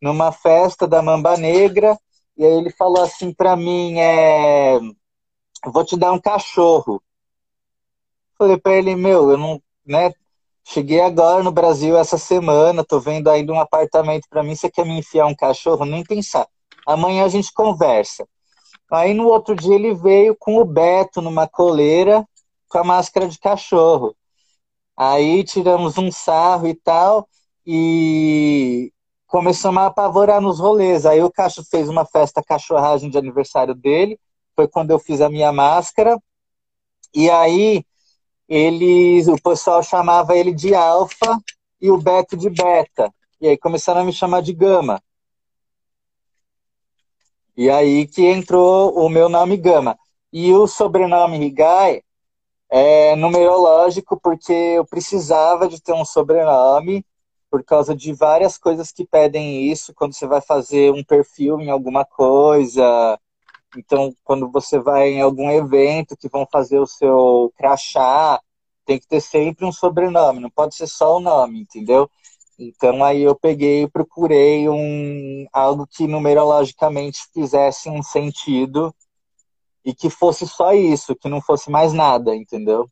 numa 0.00 0.30
festa 0.30 0.86
da 0.86 1.00
Mamba 1.00 1.36
Negra, 1.38 1.98
e 2.36 2.44
aí 2.44 2.52
ele 2.52 2.70
falou 2.70 3.02
assim 3.02 3.32
para 3.32 3.56
mim, 3.56 3.98
é, 3.98 4.78
vou 5.64 5.82
te 5.82 5.96
dar 5.96 6.12
um 6.12 6.20
cachorro. 6.20 7.02
Falei 8.36 8.58
para 8.58 8.74
ele, 8.74 8.94
meu, 8.94 9.30
eu 9.30 9.38
não, 9.38 9.62
né, 9.86 10.12
cheguei 10.62 11.00
agora 11.00 11.42
no 11.42 11.52
Brasil 11.52 11.96
essa 11.96 12.18
semana, 12.18 12.84
tô 12.84 13.00
vendo 13.00 13.30
ainda 13.30 13.52
um 13.52 13.60
apartamento 13.60 14.26
para 14.28 14.42
mim, 14.42 14.54
você 14.54 14.70
quer 14.70 14.84
me 14.84 14.98
enfiar 14.98 15.26
um 15.26 15.34
cachorro? 15.34 15.86
Nem 15.86 16.04
pensar. 16.04 16.46
Amanhã 16.86 17.24
a 17.24 17.28
gente 17.28 17.52
conversa. 17.52 18.28
Aí 18.90 19.14
no 19.14 19.28
outro 19.28 19.54
dia 19.54 19.74
ele 19.74 19.94
veio 19.94 20.36
com 20.38 20.56
o 20.56 20.64
Beto 20.66 21.22
numa 21.22 21.48
coleira 21.48 22.26
com 22.72 22.78
a 22.78 22.84
máscara 22.84 23.28
de 23.28 23.38
cachorro. 23.38 24.16
Aí 24.96 25.44
tiramos 25.44 25.98
um 25.98 26.10
sarro 26.10 26.66
e 26.66 26.74
tal, 26.74 27.28
e 27.66 28.90
começamos 29.26 29.82
a 29.82 29.86
apavorar 29.86 30.40
nos 30.40 30.58
rolês. 30.58 31.04
Aí 31.04 31.22
o 31.22 31.30
Cacho 31.30 31.62
fez 31.64 31.88
uma 31.88 32.06
festa 32.06 32.42
cachorragem 32.42 33.10
de 33.10 33.18
aniversário 33.18 33.74
dele, 33.74 34.18
foi 34.56 34.66
quando 34.66 34.90
eu 34.90 34.98
fiz 34.98 35.20
a 35.20 35.28
minha 35.28 35.52
máscara, 35.52 36.18
e 37.14 37.28
aí 37.28 37.84
eles, 38.48 39.28
o 39.28 39.40
pessoal 39.40 39.82
chamava 39.82 40.36
ele 40.36 40.52
de 40.52 40.74
Alfa 40.74 41.38
e 41.80 41.90
o 41.90 41.98
Beto 41.98 42.36
de 42.36 42.48
Beta. 42.48 43.12
E 43.40 43.48
aí 43.48 43.58
começaram 43.58 44.00
a 44.00 44.04
me 44.04 44.12
chamar 44.12 44.40
de 44.40 44.54
Gama. 44.54 45.02
E 47.54 47.68
aí 47.68 48.06
que 48.06 48.22
entrou 48.24 48.94
o 48.98 49.08
meu 49.10 49.28
nome 49.28 49.58
Gama. 49.58 49.98
E 50.32 50.52
o 50.54 50.66
sobrenome 50.66 51.38
Higai 51.44 52.02
é 52.74 53.14
numerológico 53.16 54.18
porque 54.18 54.50
eu 54.50 54.86
precisava 54.86 55.68
de 55.68 55.78
ter 55.78 55.92
um 55.92 56.06
sobrenome 56.06 57.04
por 57.50 57.62
causa 57.62 57.94
de 57.94 58.14
várias 58.14 58.56
coisas 58.56 58.90
que 58.90 59.04
pedem 59.04 59.70
isso 59.70 59.92
quando 59.94 60.14
você 60.14 60.26
vai 60.26 60.40
fazer 60.40 60.90
um 60.90 61.04
perfil 61.04 61.60
em 61.60 61.68
alguma 61.68 62.02
coisa. 62.02 63.18
Então, 63.76 64.16
quando 64.24 64.50
você 64.50 64.78
vai 64.78 65.10
em 65.10 65.20
algum 65.20 65.50
evento 65.50 66.16
que 66.16 66.30
vão 66.30 66.46
fazer 66.50 66.78
o 66.78 66.86
seu 66.86 67.52
crachá, 67.58 68.40
tem 68.86 68.98
que 68.98 69.06
ter 69.06 69.20
sempre 69.20 69.66
um 69.66 69.72
sobrenome, 69.72 70.40
não 70.40 70.50
pode 70.50 70.74
ser 70.74 70.86
só 70.86 71.18
o 71.18 71.20
nome, 71.20 71.60
entendeu? 71.60 72.10
Então 72.58 73.04
aí 73.04 73.22
eu 73.22 73.34
peguei 73.34 73.82
e 73.82 73.90
procurei 73.90 74.66
um 74.68 75.46
algo 75.52 75.86
que 75.86 76.06
numerologicamente 76.06 77.20
fizesse 77.34 77.90
um 77.90 78.02
sentido 78.02 78.94
e 79.84 79.94
que 79.94 80.08
fosse 80.08 80.46
só 80.46 80.72
isso, 80.72 81.16
que 81.16 81.28
não 81.28 81.40
fosse 81.40 81.70
mais 81.70 81.92
nada, 81.92 82.34
entendeu? 82.34 82.88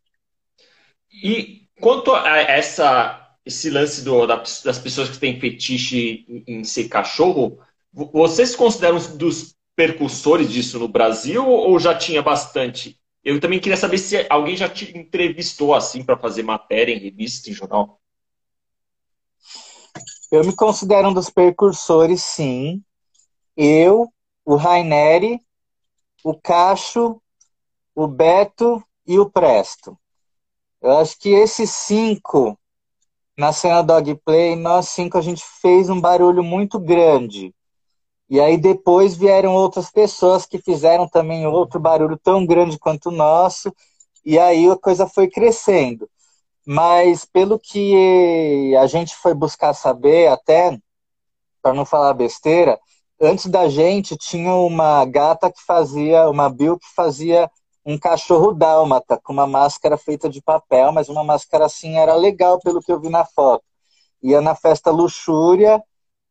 E 1.22 1.68
quanto 1.80 2.12
a 2.12 2.38
essa 2.38 3.20
esse 3.44 3.70
lance 3.70 4.04
do, 4.04 4.26
das 4.26 4.78
pessoas 4.78 5.08
que 5.08 5.18
têm 5.18 5.40
fetiche 5.40 6.24
em, 6.46 6.62
ser 6.62 6.88
cachorro, 6.88 7.58
vocês 7.92 8.50
se 8.50 8.56
consideram 8.56 8.98
dos 9.16 9.56
percussores 9.74 10.50
disso 10.52 10.78
no 10.78 10.86
Brasil 10.86 11.46
ou 11.46 11.78
já 11.78 11.96
tinha 11.96 12.22
bastante? 12.22 13.00
Eu 13.24 13.40
também 13.40 13.58
queria 13.58 13.76
saber 13.76 13.98
se 13.98 14.26
alguém 14.28 14.56
já 14.56 14.68
te 14.68 14.96
entrevistou 14.96 15.74
assim 15.74 16.04
para 16.04 16.18
fazer 16.18 16.42
matéria 16.42 16.92
em 16.92 16.98
revista, 16.98 17.50
em 17.50 17.54
jornal. 17.54 18.00
Eu 20.30 20.44
me 20.44 20.54
considero 20.54 21.08
um 21.08 21.14
dos 21.14 21.28
precursores, 21.28 22.22
sim. 22.22 22.82
Eu, 23.56 24.12
o 24.44 24.54
Raineri, 24.54 25.40
o 26.24 26.34
Cacho, 26.34 27.20
o 27.94 28.06
Beto 28.06 28.82
e 29.06 29.18
o 29.18 29.28
Presto. 29.28 29.98
Eu 30.80 30.98
acho 30.98 31.18
que 31.18 31.30
esses 31.30 31.70
cinco, 31.70 32.58
na 33.36 33.52
cena 33.52 33.82
Dog 33.82 34.14
Play, 34.24 34.56
nós 34.56 34.88
cinco 34.88 35.18
a 35.18 35.20
gente 35.20 35.42
fez 35.60 35.90
um 35.90 36.00
barulho 36.00 36.42
muito 36.42 36.78
grande. 36.78 37.54
E 38.28 38.40
aí 38.40 38.56
depois 38.56 39.16
vieram 39.16 39.54
outras 39.54 39.90
pessoas 39.90 40.46
que 40.46 40.58
fizeram 40.58 41.08
também 41.08 41.46
outro 41.46 41.80
barulho 41.80 42.16
tão 42.16 42.46
grande 42.46 42.78
quanto 42.78 43.08
o 43.08 43.12
nosso. 43.12 43.74
E 44.24 44.38
aí 44.38 44.70
a 44.70 44.76
coisa 44.76 45.06
foi 45.06 45.28
crescendo. 45.28 46.08
Mas 46.66 47.24
pelo 47.24 47.58
que 47.58 48.74
a 48.76 48.86
gente 48.86 49.16
foi 49.16 49.34
buscar 49.34 49.74
saber, 49.74 50.28
até 50.28 50.78
para 51.60 51.74
não 51.74 51.84
falar 51.84 52.14
besteira, 52.14 52.78
antes 53.20 53.46
da 53.46 53.68
gente 53.68 54.16
tinha 54.16 54.54
uma 54.54 55.04
gata 55.04 55.52
que 55.52 55.62
fazia, 55.62 56.28
uma 56.28 56.48
Bill 56.48 56.78
que 56.78 56.86
fazia 56.94 57.50
um 57.84 57.98
cachorro 57.98 58.52
dálmata 58.52 59.20
com 59.22 59.32
uma 59.32 59.46
máscara 59.46 59.96
feita 59.96 60.28
de 60.28 60.42
papel, 60.42 60.92
mas 60.92 61.08
uma 61.08 61.24
máscara 61.24 61.66
assim 61.66 61.96
era 61.98 62.14
legal 62.14 62.58
pelo 62.60 62.80
que 62.80 62.92
eu 62.92 63.00
vi 63.00 63.08
na 63.08 63.24
foto. 63.24 63.64
Ia 64.22 64.40
na 64.40 64.54
festa 64.54 64.90
Luxúria 64.90 65.82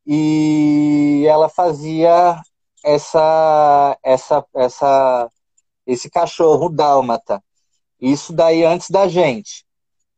e 0.05 1.25
ela 1.27 1.49
fazia 1.49 2.41
essa 2.83 3.97
essa 4.03 4.45
essa 4.55 5.29
esse 5.85 6.09
cachorro 6.09 6.69
dálmata. 6.69 7.43
Isso 7.99 8.33
daí 8.33 8.63
antes 8.63 8.89
da 8.89 9.07
gente. 9.07 9.65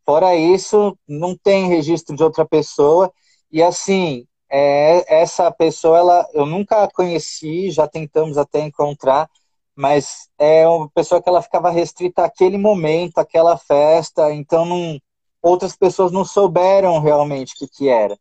Fora 0.05 0.35
isso, 0.35 0.97
não 1.07 1.37
tem 1.37 1.67
registro 1.67 2.15
de 2.15 2.23
outra 2.23 2.45
pessoa. 2.45 3.11
E 3.51 3.61
assim, 3.63 4.27
é, 4.51 5.21
essa 5.21 5.49
pessoa, 5.49 5.97
ela, 5.97 6.29
eu 6.33 6.45
nunca 6.45 6.83
a 6.83 6.91
conheci, 6.91 7.71
já 7.71 7.87
tentamos 7.87 8.37
até 8.37 8.59
encontrar, 8.59 9.29
mas 9.73 10.27
é 10.37 10.67
uma 10.67 10.89
pessoa 10.89 11.21
que 11.21 11.29
ela 11.29 11.41
ficava 11.41 11.69
restrita 11.69 12.25
àquele 12.25 12.57
momento, 12.57 13.17
àquela 13.17 13.57
festa, 13.57 14.33
então 14.33 14.65
não, 14.65 14.99
outras 15.41 15.75
pessoas 15.75 16.11
não 16.11 16.25
souberam 16.25 16.99
realmente 16.99 17.53
o 17.53 17.57
que, 17.57 17.67
que 17.67 17.87
era. 17.87 18.17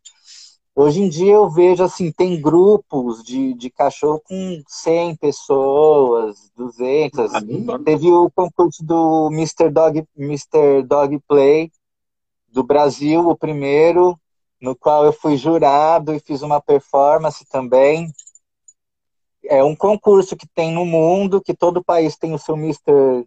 Hoje 0.72 1.02
em 1.02 1.08
dia 1.08 1.34
eu 1.34 1.50
vejo 1.50 1.82
assim, 1.82 2.12
tem 2.12 2.40
grupos 2.40 3.24
de, 3.24 3.52
de 3.54 3.68
cachorro 3.68 4.22
com 4.24 4.62
100 4.68 5.16
pessoas, 5.16 6.50
200. 6.56 7.32
Teve 7.84 8.12
o 8.12 8.30
concurso 8.30 8.84
do 8.84 9.28
Mr. 9.32 9.68
Dog, 9.68 10.04
Mr. 10.16 10.84
Dog 10.86 11.18
Play 11.26 11.72
do 12.48 12.62
Brasil, 12.62 13.28
o 13.28 13.36
primeiro, 13.36 14.18
no 14.60 14.76
qual 14.76 15.04
eu 15.04 15.12
fui 15.12 15.36
jurado 15.36 16.14
e 16.14 16.20
fiz 16.20 16.42
uma 16.42 16.60
performance 16.60 17.44
também. 17.48 18.12
É 19.44 19.64
um 19.64 19.74
concurso 19.74 20.36
que 20.36 20.46
tem 20.46 20.72
no 20.72 20.84
mundo, 20.84 21.40
que 21.40 21.54
todo 21.54 21.82
país 21.82 22.16
tem 22.16 22.34
o 22.34 22.38
seu 22.38 22.56
Mr. 22.56 23.26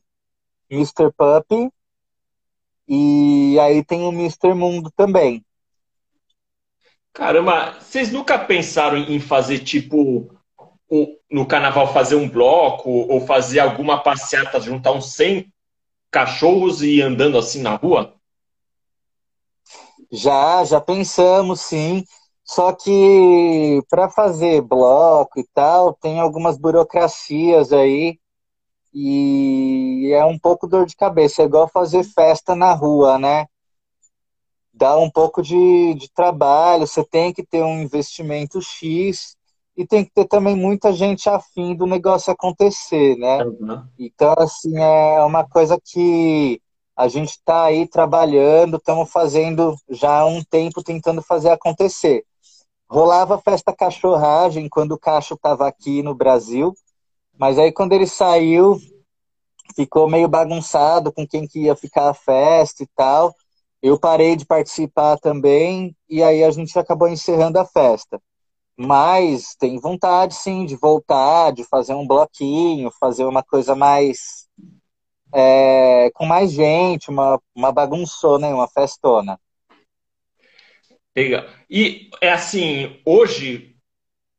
Mr. 0.69 1.12
Puppy. 1.17 1.72
E 2.88 3.58
aí 3.60 3.84
tem 3.84 4.02
o 4.04 4.12
Mr. 4.12 4.54
Mundo 4.54 4.91
também. 4.96 5.43
Caramba, 7.12 7.74
vocês 7.80 8.12
nunca 8.12 8.38
pensaram 8.38 8.98
em 8.98 9.19
fazer 9.19 9.60
tipo 9.60 10.30
no 11.32 11.46
carnaval 11.46 11.91
fazer 11.91 12.15
um 12.15 12.30
bloco 12.30 12.89
ou 12.89 13.22
fazer 13.22 13.60
alguma 13.60 14.02
passeata, 14.02 14.60
juntar 14.60 14.91
uns 14.91 15.13
100 15.13 15.52
cachorros 16.12 16.84
e 16.84 16.98
ir 16.98 17.02
andando 17.02 17.38
assim 17.38 17.62
na 17.62 17.76
rua? 17.76 18.15
Já, 20.13 20.63
já 20.63 20.80
pensamos, 20.80 21.62
sim. 21.62 22.06
Só 22.45 22.71
que 22.71 23.82
para 23.89 24.10
fazer 24.10 24.62
bloco 24.62 25.39
e 25.39 25.47
tal, 25.56 25.93
tem 25.95 26.19
algumas 26.19 26.56
burocracias 26.56 27.73
aí 27.73 28.19
e 28.93 30.12
é 30.13 30.23
um 30.23 30.38
pouco 30.38 30.67
dor 30.67 30.86
de 30.86 30.95
cabeça. 30.95 31.41
É 31.41 31.45
igual 31.45 31.67
fazer 31.67 32.04
festa 32.04 32.56
na 32.56 32.73
rua, 32.73 33.17
né? 33.17 33.47
Dá 34.71 34.97
um 34.99 35.10
pouco 35.10 35.41
de, 35.41 35.95
de 35.95 36.12
trabalho, 36.13 36.86
você 36.86 37.04
tem 37.04 37.34
que 37.34 37.43
ter 37.43 37.63
um 37.63 37.82
investimento 37.82 38.62
X 38.62 39.36
e 39.76 39.86
tem 39.86 40.06
que 40.06 40.12
ter 40.12 40.26
também 40.26 40.56
muita 40.56 40.93
gente 40.93 41.28
afim 41.28 41.76
do 41.76 41.88
negócio 41.88 42.32
acontecer, 42.32 43.15
né? 43.17 43.43
Uhum. 43.43 43.84
Então, 43.97 44.36
assim, 44.38 44.78
é 44.78 45.23
uma 45.23 45.43
coisa 45.47 45.80
que 45.84 46.62
a 46.95 47.08
gente 47.08 47.32
está 47.32 47.65
aí 47.65 47.88
trabalhando, 47.88 48.77
estamos 48.77 49.12
fazendo 49.12 49.75
já 49.89 50.19
há 50.19 50.25
um 50.25 50.43
tempo 50.43 50.84
tentando 50.84 51.21
fazer 51.21 51.49
acontecer. 51.49 52.23
Rolava 52.89 53.41
festa 53.41 53.73
cachorragem 53.73 54.69
quando 54.69 54.91
o 54.91 54.99
Cacho 54.99 55.34
estava 55.34 55.67
aqui 55.67 56.03
no 56.03 56.13
Brasil, 56.13 56.75
mas 57.38 57.58
aí 57.58 57.71
quando 57.71 57.93
ele 57.93 58.06
saiu, 58.06 58.79
ficou 59.75 60.08
meio 60.08 60.27
bagunçado 60.27 61.12
com 61.12 61.27
quem 61.27 61.47
que 61.47 61.62
ia 61.63 61.75
ficar 61.75 62.10
a 62.10 62.13
festa 62.13 62.84
e 62.84 62.88
tal. 62.95 63.34
Eu 63.82 63.99
parei 63.99 64.36
de 64.36 64.45
participar 64.45 65.17
também 65.17 65.95
e 66.08 66.21
aí 66.21 66.43
a 66.43 66.51
gente 66.51 66.77
acabou 66.77 67.08
encerrando 67.08 67.58
a 67.60 67.65
festa. 67.65 68.21
Mas 68.77 69.56
tem 69.56 69.79
vontade 69.79 70.36
sim 70.36 70.65
de 70.65 70.75
voltar, 70.75 71.51
de 71.51 71.63
fazer 71.63 71.93
um 71.93 72.08
bloquinho, 72.08 72.91
fazer 72.99 73.25
uma 73.25 73.43
coisa 73.43 73.75
mais 73.75 74.42
é, 75.34 76.12
com 76.13 76.26
mais 76.26 76.52
gente, 76.52 77.10
uma, 77.10 77.41
uma 77.56 77.72
bagunçona, 77.72 78.48
uma 78.50 78.67
festona. 78.67 79.39
Legal. 81.15 81.46
E 81.69 82.10
é 82.22 82.32
assim, 82.32 83.00
hoje, 83.06 83.76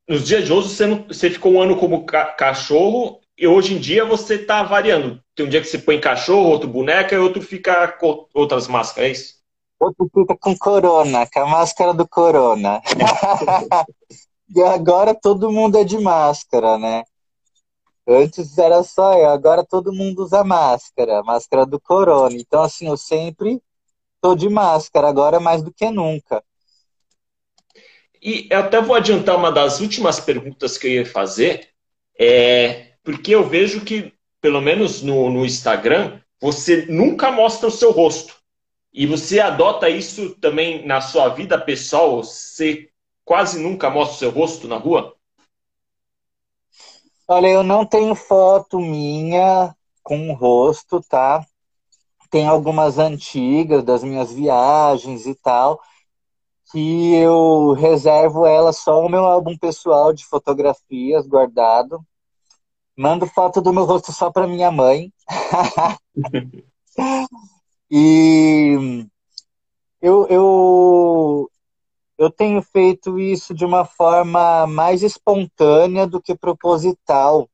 nos 0.09 0.25
dias 0.25 0.45
de 0.45 0.53
hoje, 0.53 0.69
você, 0.69 0.87
não, 0.87 1.05
você 1.07 1.31
ficou 1.31 1.53
um 1.53 1.61
ano 1.61 1.77
como 1.77 2.05
ca 2.05 2.27
cachorro 2.27 3.21
e 3.37 3.47
hoje 3.47 3.75
em 3.75 3.79
dia 3.79 4.05
você 4.05 4.37
está 4.37 4.63
variando. 4.63 5.21
Tem 5.35 5.45
um 5.45 5.49
dia 5.49 5.61
que 5.61 5.67
você 5.67 5.79
põe 5.79 6.01
cachorro, 6.01 6.49
outro 6.49 6.69
boneca 6.69 7.15
e 7.15 7.19
outro 7.19 7.43
fica 7.43 7.89
com 7.89 8.27
outras 8.33 8.69
máscaras, 8.69 9.09
é 9.09 9.13
isso? 9.13 9.35
Outro 9.81 10.09
fica 10.15 10.37
com 10.37 10.57
corona, 10.57 11.27
com 11.33 11.41
a 11.41 11.47
máscara 11.47 11.93
do 11.93 12.09
corona. 12.09 12.81
e 14.55 14.63
agora 14.63 15.15
todo 15.15 15.51
mundo 15.51 15.79
é 15.79 15.85
de 15.85 15.99
máscara, 15.99 16.79
né? 16.79 17.03
Antes 18.07 18.59
era 18.59 18.83
só 18.83 19.14
eu, 19.19 19.31
agora 19.31 19.64
todo 19.64 19.93
mundo 19.93 20.23
usa 20.23 20.45
máscara, 20.45 21.23
máscara 21.23 21.64
do 21.64 21.81
corona. 21.81 22.37
Então, 22.37 22.62
assim, 22.62 22.87
eu 22.88 22.97
sempre 22.97 23.62
tô 24.21 24.35
de 24.35 24.49
máscara, 24.49 25.09
agora 25.09 25.40
mais 25.40 25.62
do 25.62 25.73
que 25.73 25.90
nunca. 25.90 26.43
E 28.21 28.49
até 28.53 28.81
vou 28.81 28.97
adiantar 28.97 29.37
uma 29.37 29.53
das 29.53 29.81
últimas 29.81 30.19
perguntas 30.21 30.79
que 30.79 30.87
eu 30.87 30.93
ia 30.93 31.07
fazer, 31.07 31.69
é, 32.19 32.93
porque 33.03 33.35
eu 33.35 33.47
vejo 33.47 33.85
que, 33.85 34.14
pelo 34.40 34.61
menos 34.61 35.03
no, 35.03 35.31
no 35.31 35.45
Instagram, 35.45 36.21
você 36.40 36.87
nunca 36.87 37.31
mostra 37.31 37.69
o 37.69 37.73
seu 37.73 37.90
rosto. 37.90 38.35
E 38.93 39.07
você 39.07 39.40
adota 39.40 39.90
isso 39.90 40.31
também 40.37 40.87
na 40.87 41.01
sua 41.01 41.29
vida 41.29 41.59
pessoal? 41.59 42.23
Você 42.23 42.88
quase 43.25 43.59
nunca 43.59 43.90
mostra 43.90 44.14
o 44.14 44.19
seu 44.19 44.31
rosto 44.31 44.69
na 44.69 44.77
rua? 44.77 45.14
Olha, 47.27 47.49
eu 47.49 47.63
não 47.63 47.87
tenho 47.87 48.15
foto 48.15 48.79
minha 48.79 49.75
com 50.03 50.31
o 50.31 50.35
rosto, 50.35 51.01
tá? 51.09 51.45
Tem 52.31 52.47
algumas 52.47 52.99
antigas 52.99 53.83
das 53.83 54.05
minhas 54.05 54.31
viagens 54.33 55.27
e 55.27 55.35
tal, 55.35 55.81
que 56.71 57.15
eu 57.15 57.73
reservo 57.73 58.45
ela 58.45 58.73
só 58.73 59.01
no 59.03 59.09
meu 59.09 59.25
álbum 59.25 59.57
pessoal 59.57 60.13
de 60.13 60.27
fotografias 60.27 61.27
guardado. 61.27 62.05
Mando 62.97 63.27
foto 63.27 63.61
do 63.63 63.73
meu 63.73 63.85
rosto 63.85 64.13
só 64.13 64.31
para 64.31 64.47
minha 64.47 64.71
mãe. 64.71 65.11
e 67.91 69.07
eu, 70.03 70.27
eu, 70.29 71.51
eu 72.16 72.31
tenho 72.31 72.62
feito 72.62 73.18
isso 73.18 73.53
de 73.53 73.64
uma 73.64 73.85
forma 73.85 74.66
mais 74.66 75.03
espontânea 75.03 76.07
do 76.07 76.20
que 76.20 76.35
proposital 76.35 77.48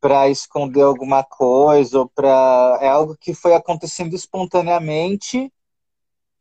para 0.00 0.28
esconder 0.28 0.82
alguma 0.82 1.24
coisa 1.24 2.00
ou 2.00 2.08
para 2.08 2.78
é 2.82 2.88
algo 2.88 3.16
que 3.18 3.32
foi 3.32 3.54
acontecendo 3.54 4.14
espontaneamente 4.14 5.50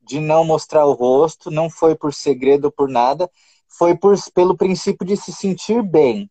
de 0.02 0.20
não 0.20 0.44
mostrar 0.44 0.86
o 0.86 0.92
rosto, 0.92 1.50
não 1.50 1.70
foi 1.70 1.96
por 1.96 2.14
segredo 2.14 2.66
ou 2.66 2.72
por 2.72 2.90
nada, 2.90 3.32
foi 3.70 3.96
por, 3.96 4.16
pelo 4.34 4.58
princípio 4.58 5.08
de 5.08 5.16
se 5.16 5.32
sentir 5.32 5.82
bem. 5.82 6.30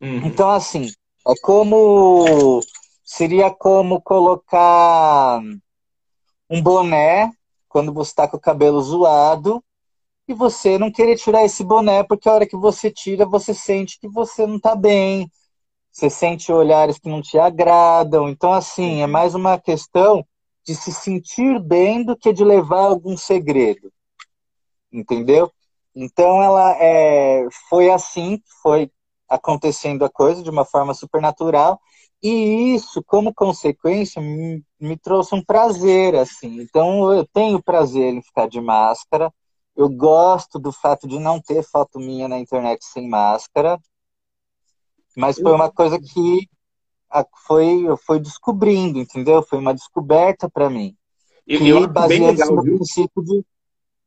Uhum. 0.00 0.26
Então 0.26 0.48
assim, 0.48 0.88
é 1.26 1.32
como 1.42 2.60
seria 3.04 3.50
como 3.50 4.00
colocar 4.00 5.40
um 6.48 6.62
boné 6.62 7.32
quando 7.70 7.94
você 7.94 8.10
está 8.10 8.28
com 8.28 8.36
o 8.36 8.40
cabelo 8.40 8.82
zoado 8.82 9.64
e 10.28 10.34
você 10.34 10.76
não 10.76 10.92
querer 10.92 11.16
tirar 11.16 11.44
esse 11.44 11.64
boné, 11.64 12.02
porque 12.02 12.28
a 12.28 12.34
hora 12.34 12.46
que 12.46 12.56
você 12.56 12.90
tira, 12.90 13.24
você 13.24 13.54
sente 13.54 13.98
que 13.98 14.08
você 14.08 14.46
não 14.46 14.56
está 14.56 14.74
bem, 14.74 15.30
você 15.90 16.10
sente 16.10 16.52
olhares 16.52 16.98
que 16.98 17.08
não 17.08 17.22
te 17.22 17.38
agradam. 17.38 18.28
Então, 18.28 18.52
assim, 18.52 19.00
é 19.00 19.06
uhum. 19.06 19.10
mais 19.10 19.34
uma 19.34 19.58
questão 19.58 20.26
de 20.64 20.74
se 20.74 20.92
sentir 20.92 21.60
bem 21.60 22.04
do 22.04 22.16
que 22.16 22.32
de 22.32 22.44
levar 22.44 22.86
algum 22.86 23.16
segredo. 23.16 23.92
Entendeu? 24.92 25.50
Então, 25.94 26.42
ela 26.42 26.76
é, 26.80 27.46
foi 27.68 27.90
assim, 27.90 28.42
foi 28.62 28.90
acontecendo 29.28 30.04
a 30.04 30.10
coisa 30.10 30.42
de 30.42 30.50
uma 30.50 30.64
forma 30.64 30.92
supernatural. 30.92 31.80
E 32.22 32.74
isso, 32.74 33.02
como 33.04 33.32
consequência, 33.32 34.20
me, 34.20 34.62
me, 34.80 34.96
trouxe 34.96 35.34
um 35.34 35.44
prazer, 35.44 36.14
assim. 36.14 36.60
Então, 36.60 37.12
eu 37.12 37.26
tenho 37.26 37.62
prazer 37.62 38.14
em 38.14 38.22
ficar 38.22 38.48
de 38.48 38.60
máscara. 38.60 39.32
Eu 39.76 39.88
gosto 39.88 40.58
do 40.58 40.72
fato 40.72 41.06
de 41.06 41.18
não 41.18 41.40
ter 41.40 41.62
foto 41.62 41.98
minha 41.98 42.28
na 42.28 42.38
internet 42.38 42.84
sem 42.84 43.08
máscara. 43.08 43.78
Mas 45.16 45.38
foi 45.38 45.52
uma 45.52 45.70
coisa 45.70 45.98
que 45.98 46.48
foi, 47.46 47.86
eu 47.86 47.96
fui 47.96 48.20
descobrindo, 48.20 48.98
entendeu? 48.98 49.42
Foi 49.42 49.58
uma 49.58 49.74
descoberta 49.74 50.48
para 50.48 50.70
mim. 50.70 50.96
Eu, 51.46 51.66
eu 51.66 51.78
acho 51.78 52.08
bem 52.08 52.26
legal, 52.26 52.54
no 52.54 52.62
princípio 52.62 53.22
de... 53.22 53.44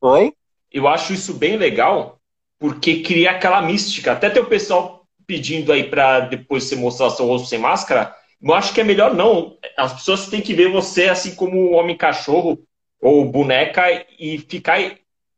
Oi? 0.02 0.34
Eu 0.72 0.88
acho 0.88 1.14
isso 1.14 1.34
bem 1.34 1.58
legal, 1.58 2.20
porque 2.58 3.02
cria 3.04 3.32
aquela 3.32 3.62
mística. 3.62 4.14
Até 4.14 4.30
tem 4.30 4.42
o 4.42 4.50
pessoal 4.50 5.06
pedindo 5.28 5.72
aí 5.72 5.90
para 5.90 6.22
depois 6.22 6.64
você 6.64 6.76
mostrar 6.76 7.10
seu 7.10 7.26
rosto 7.26 7.48
sem 7.48 7.60
máscara, 7.60 8.16
eu 8.44 8.54
acho 8.54 8.74
que 8.74 8.82
é 8.82 8.84
melhor 8.84 9.14
não. 9.16 9.58
As 9.78 9.94
pessoas 9.94 10.28
têm 10.28 10.42
que 10.42 10.54
ver 10.54 10.72
você 10.72 11.06
assim 11.06 11.34
como 11.36 11.72
homem-cachorro 11.72 12.60
ou 13.02 13.26
boneca 13.26 13.84
e 14.20 14.38
ficar 14.38 14.80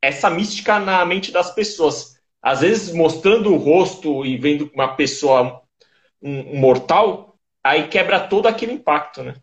essa 0.02 0.30
mística 0.30 0.80
na 0.80 1.06
mente 1.06 1.32
das 1.32 1.54
pessoas. 1.54 2.16
Às 2.42 2.62
vezes, 2.62 2.94
mostrando 2.94 3.54
o 3.54 3.58
rosto 3.58 4.26
e 4.26 4.38
vendo 4.38 4.70
uma 4.74 4.96
pessoa, 4.96 5.62
um, 6.22 6.56
um 6.56 6.60
mortal, 6.60 7.36
aí 7.64 7.88
quebra 7.88 8.20
todo 8.20 8.48
aquele 8.48 8.74
impacto, 8.74 9.24
né? 9.24 9.36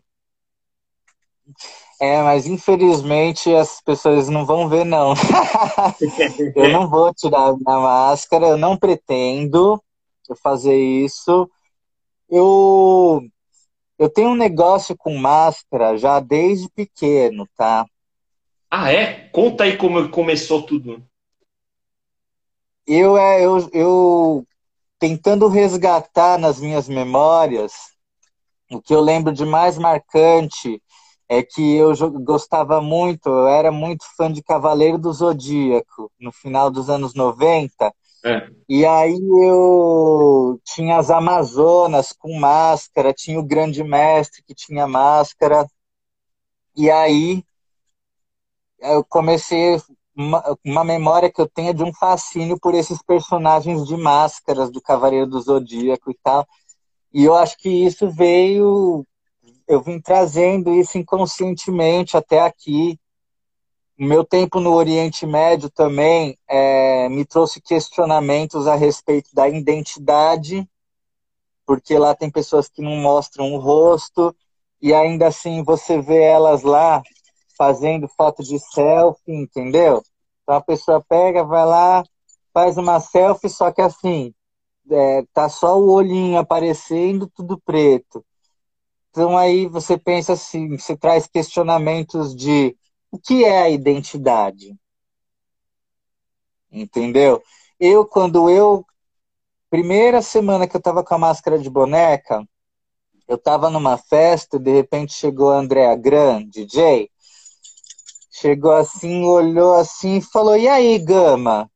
É, 2.00 2.20
mas 2.22 2.46
infelizmente 2.46 3.54
as 3.54 3.80
pessoas 3.80 4.28
não 4.28 4.44
vão 4.44 4.68
ver, 4.68 4.84
não. 4.84 5.14
eu 6.56 6.68
não 6.68 6.88
vou 6.88 7.14
tirar 7.14 7.50
a 7.50 7.78
máscara, 7.78 8.46
eu 8.48 8.56
não 8.56 8.76
pretendo 8.76 9.80
fazer 10.42 10.76
isso. 10.76 11.48
Eu, 12.28 13.22
eu 14.02 14.10
tenho 14.10 14.30
um 14.30 14.34
negócio 14.34 14.96
com 14.96 15.16
máscara 15.16 15.96
já 15.96 16.18
desde 16.18 16.68
pequeno, 16.70 17.48
tá? 17.56 17.86
Ah, 18.68 18.92
é? 18.92 19.28
Conta 19.28 19.62
aí 19.62 19.76
como 19.76 20.08
começou 20.08 20.62
tudo. 20.62 21.06
Eu, 22.84 23.16
é, 23.16 23.44
eu, 23.44 23.70
eu 23.72 24.46
tentando 24.98 25.46
resgatar 25.46 26.36
nas 26.36 26.58
minhas 26.58 26.88
memórias, 26.88 27.72
o 28.72 28.82
que 28.82 28.92
eu 28.92 29.00
lembro 29.00 29.32
de 29.32 29.44
mais 29.44 29.78
marcante 29.78 30.82
é 31.28 31.40
que 31.40 31.76
eu 31.76 31.92
gostava 32.24 32.80
muito, 32.80 33.28
eu 33.28 33.46
era 33.46 33.70
muito 33.70 34.04
fã 34.16 34.32
de 34.32 34.42
Cavaleiro 34.42 34.98
do 34.98 35.12
Zodíaco, 35.12 36.10
no 36.18 36.32
final 36.32 36.72
dos 36.72 36.90
anos 36.90 37.14
90, 37.14 37.94
é. 38.24 38.48
E 38.68 38.86
aí 38.86 39.18
eu 39.44 40.60
tinha 40.64 40.96
as 40.96 41.10
Amazonas 41.10 42.12
com 42.12 42.38
máscara, 42.38 43.12
tinha 43.12 43.38
o 43.38 43.44
Grande 43.44 43.82
Mestre 43.82 44.42
que 44.42 44.54
tinha 44.54 44.86
máscara. 44.86 45.66
E 46.76 46.90
aí 46.90 47.44
eu 48.80 49.04
comecei 49.04 49.80
uma, 50.14 50.56
uma, 50.64 50.84
memória 50.84 51.30
que 51.30 51.40
eu 51.40 51.48
tenho 51.48 51.72
de 51.74 51.82
um 51.82 51.92
fascínio 51.92 52.58
por 52.58 52.74
esses 52.74 53.02
personagens 53.02 53.86
de 53.86 53.96
máscaras 53.96 54.70
do 54.70 54.80
Cavaleiro 54.80 55.26
do 55.26 55.40
Zodíaco 55.40 56.10
e 56.10 56.18
tal. 56.22 56.46
E 57.12 57.24
eu 57.24 57.34
acho 57.34 57.56
que 57.58 57.68
isso 57.68 58.10
veio, 58.10 59.06
eu 59.68 59.82
vim 59.82 60.00
trazendo 60.00 60.72
isso 60.72 60.98
inconscientemente 60.98 62.16
até 62.16 62.40
aqui. 62.40 62.98
Meu 63.98 64.24
tempo 64.24 64.58
no 64.58 64.72
Oriente 64.72 65.26
Médio 65.26 65.70
também 65.70 66.38
é, 66.48 67.08
me 67.08 67.24
trouxe 67.24 67.60
questionamentos 67.60 68.66
a 68.66 68.74
respeito 68.74 69.28
da 69.34 69.48
identidade, 69.48 70.68
porque 71.66 71.96
lá 71.98 72.14
tem 72.14 72.30
pessoas 72.30 72.68
que 72.68 72.82
não 72.82 72.96
mostram 72.96 73.52
o 73.52 73.58
rosto, 73.58 74.34
e 74.80 74.92
ainda 74.92 75.28
assim 75.28 75.62
você 75.62 76.00
vê 76.00 76.22
elas 76.22 76.62
lá 76.62 77.02
fazendo 77.56 78.08
foto 78.08 78.42
de 78.42 78.58
selfie, 78.58 79.32
entendeu? 79.32 80.02
Então 80.42 80.56
a 80.56 80.60
pessoa 80.60 81.04
pega, 81.06 81.44
vai 81.44 81.64
lá, 81.64 82.02
faz 82.52 82.76
uma 82.76 82.98
selfie, 82.98 83.48
só 83.48 83.70
que 83.70 83.80
assim, 83.80 84.34
é, 84.90 85.22
tá 85.32 85.48
só 85.48 85.78
o 85.78 85.92
olhinho 85.92 86.38
aparecendo, 86.38 87.30
tudo 87.34 87.60
preto. 87.60 88.24
Então 89.10 89.36
aí 89.36 89.66
você 89.66 89.98
pensa 89.98 90.32
assim, 90.32 90.76
você 90.76 90.96
traz 90.96 91.26
questionamentos 91.26 92.34
de 92.34 92.76
o 93.12 93.18
que 93.18 93.44
é 93.44 93.62
a 93.62 93.70
identidade? 93.70 94.74
Entendeu? 96.70 97.42
Eu, 97.78 98.06
quando 98.06 98.50
eu. 98.50 98.84
Primeira 99.70 100.20
semana 100.20 100.66
que 100.66 100.76
eu 100.76 100.82
tava 100.82 101.02
com 101.02 101.14
a 101.14 101.18
máscara 101.18 101.58
de 101.58 101.70
boneca, 101.70 102.46
eu 103.26 103.38
tava 103.38 103.70
numa 103.70 103.96
festa, 103.96 104.58
de 104.58 104.70
repente 104.70 105.14
chegou 105.14 105.50
a 105.50 105.56
Andrea 105.56 105.94
Gran, 105.96 106.46
DJ, 106.46 107.10
chegou 108.30 108.72
assim, 108.72 109.24
olhou 109.24 109.74
assim 109.76 110.16
e 110.16 110.22
falou: 110.22 110.56
E 110.56 110.68
aí, 110.68 110.98
Gama? 110.98 111.70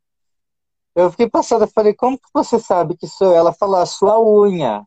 Eu 0.95 1.11
fiquei 1.11 1.29
passada, 1.29 1.67
falei: 1.67 1.95
Como 1.95 2.19
que 2.19 2.29
você 2.33 2.59
sabe 2.59 2.97
que 2.97 3.07
sou? 3.07 3.35
Ela 3.35 3.53
falou: 3.53 3.77
A 3.77 3.87
sua 3.87 4.21
unha, 4.21 4.87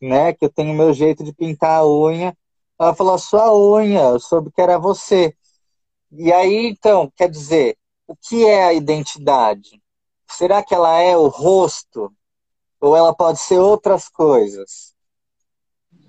né? 0.00 0.32
Que 0.32 0.46
eu 0.46 0.50
tenho 0.52 0.74
meu 0.74 0.92
jeito 0.92 1.24
de 1.24 1.32
pintar 1.34 1.80
a 1.80 1.86
unha. 1.86 2.36
Ela 2.78 2.94
falou: 2.94 3.14
A 3.14 3.18
sua 3.18 3.54
unha, 3.54 4.00
eu 4.02 4.20
soube 4.20 4.50
que 4.52 4.60
era 4.60 4.78
você. 4.78 5.34
E 6.18 6.32
aí, 6.32 6.68
então, 6.68 7.12
quer 7.14 7.28
dizer, 7.28 7.76
o 8.06 8.16
que 8.16 8.44
é 8.46 8.64
a 8.64 8.72
identidade? 8.72 9.82
Será 10.26 10.62
que 10.62 10.74
ela 10.74 10.98
é 10.98 11.16
o 11.16 11.28
rosto? 11.28 12.12
Ou 12.80 12.96
ela 12.96 13.14
pode 13.14 13.38
ser 13.38 13.58
outras 13.58 14.08
coisas? 14.08 14.94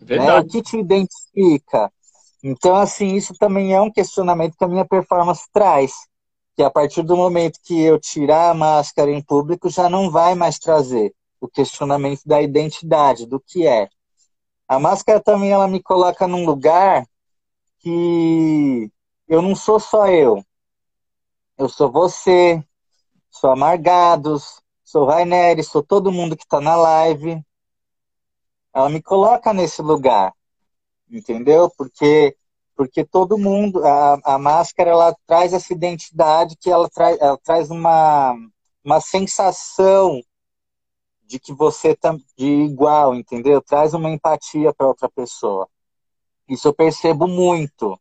Verdade. 0.01 0.31
Né? 0.31 0.39
O 0.39 0.47
que 0.47 0.61
te 0.61 0.77
identifica? 0.77 1.91
Então, 2.43 2.75
assim, 2.75 3.15
isso 3.15 3.33
também 3.39 3.73
é 3.73 3.81
um 3.81 3.91
questionamento 3.91 4.55
que 4.57 4.63
a 4.63 4.67
minha 4.67 4.85
performance 4.85 5.43
traz. 5.51 5.93
Que 6.55 6.63
a 6.63 6.69
partir 6.69 7.03
do 7.03 7.15
momento 7.15 7.59
que 7.63 7.79
eu 7.81 7.99
tirar 7.99 8.51
a 8.51 8.53
máscara 8.53 9.11
em 9.11 9.21
público, 9.21 9.69
já 9.69 9.89
não 9.89 10.09
vai 10.09 10.35
mais 10.35 10.57
trazer 10.57 11.13
o 11.39 11.47
questionamento 11.47 12.21
da 12.25 12.41
identidade, 12.41 13.25
do 13.25 13.39
que 13.39 13.67
é. 13.67 13.89
A 14.67 14.79
máscara 14.79 15.19
também 15.19 15.51
ela 15.51 15.67
me 15.67 15.81
coloca 15.81 16.27
num 16.27 16.45
lugar 16.45 17.05
que 17.79 18.91
eu 19.27 19.41
não 19.41 19.55
sou 19.55 19.79
só 19.79 20.07
eu. 20.07 20.43
Eu 21.57 21.69
sou 21.69 21.91
você, 21.91 22.63
sou 23.29 23.51
Amargados, 23.51 24.61
sou 24.83 25.05
Raineri, 25.05 25.63
sou 25.63 25.83
todo 25.83 26.11
mundo 26.11 26.37
que 26.37 26.43
está 26.43 26.61
na 26.61 26.75
live. 26.75 27.41
Ela 28.73 28.89
me 28.89 29.01
coloca 29.01 29.53
nesse 29.53 29.81
lugar 29.81 30.33
entendeu? 31.09 31.69
Porque 31.77 32.35
porque 32.75 33.03
todo 33.03 33.39
mundo 33.39 33.83
a, 33.83 34.19
a 34.35 34.37
máscara 34.37 34.91
ela 34.91 35.15
traz 35.25 35.51
essa 35.51 35.73
identidade 35.73 36.55
que 36.57 36.69
ela, 36.69 36.87
traz 36.89 37.19
ela 37.19 37.37
traz 37.43 37.71
uma 37.71 38.35
uma 38.83 39.01
sensação 39.01 40.21
de 41.25 41.39
que 41.39 41.53
você 41.53 41.95
tá 41.95 42.15
de 42.37 42.45
igual, 42.45 43.13
entendeu? 43.15 43.61
Traz 43.61 43.93
uma 43.93 44.09
empatia 44.09 44.73
para 44.73 44.87
outra 44.87 45.09
pessoa. 45.09 45.67
Isso 46.47 46.67
eu 46.67 46.73
percebo 46.73 47.27
muito. 47.27 47.99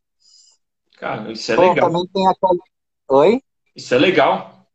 Cara, 0.97 1.31
isso 1.31 1.53
é 1.53 1.57
Bom, 1.57 1.69
legal. 1.69 1.87
Também 1.87 2.07
tem 2.13 2.27
aquela... 2.27 2.59
Oi? 3.09 3.43
Isso 3.75 3.95
é 3.95 3.99
legal. 3.99 4.67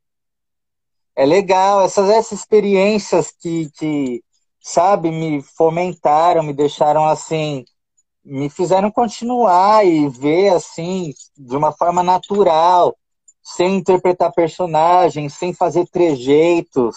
É 1.16 1.26
legal, 1.26 1.82
essas, 1.82 2.10
essas 2.10 2.40
experiências 2.40 3.32
que, 3.32 3.70
que, 3.72 4.24
sabe, 4.62 5.12
me 5.12 5.42
fomentaram, 5.42 6.44
me 6.44 6.54
deixaram 6.54 7.06
assim, 7.06 7.66
me 8.24 8.50
fizeram 8.50 8.92
continuar 8.92 9.86
e 9.86 10.08
ver 10.08 10.50
assim 10.50 11.14
de 11.38 11.56
uma 11.58 11.72
forma 11.72 12.02
natural, 12.04 12.96
sem 13.44 13.78
interpretar 13.78 14.32
personagens, 14.32 15.34
sem 15.34 15.54
fazer 15.54 15.88
trejeitos, 15.88 16.96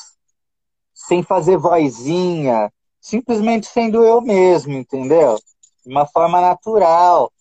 sem 0.93 1.23
fazer 1.23 1.57
vozinha, 1.57 2.71
simplesmente 3.01 3.67
sendo 3.67 4.05
eu 4.05 4.21
mesmo, 4.21 4.75
entendeu? 4.75 5.37
De 5.85 5.93
uma 5.93 6.07
forma 6.07 6.41
natural. 6.41 7.33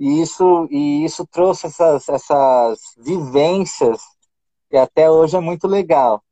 E 0.00 0.22
isso, 0.22 0.66
e 0.70 1.04
isso 1.04 1.26
trouxe 1.26 1.66
essas, 1.66 2.08
essas 2.08 2.80
vivências 2.96 4.00
que 4.70 4.76
até 4.78 5.10
hoje 5.10 5.36
é 5.36 5.40
muito 5.40 5.68
legal. 5.68 6.24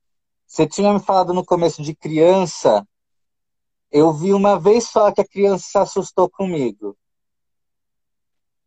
Você 0.47 0.67
tinha 0.67 0.91
me 0.95 1.01
falado 1.01 1.35
no 1.35 1.45
começo 1.45 1.83
de 1.83 1.95
criança, 1.95 2.83
eu 3.93 4.11
vi 4.11 4.33
uma 4.33 4.59
vez 4.59 4.89
só 4.89 5.13
que 5.13 5.21
a 5.21 5.29
criança 5.29 5.67
se 5.69 5.77
assustou 5.77 6.31
comigo. 6.31 6.97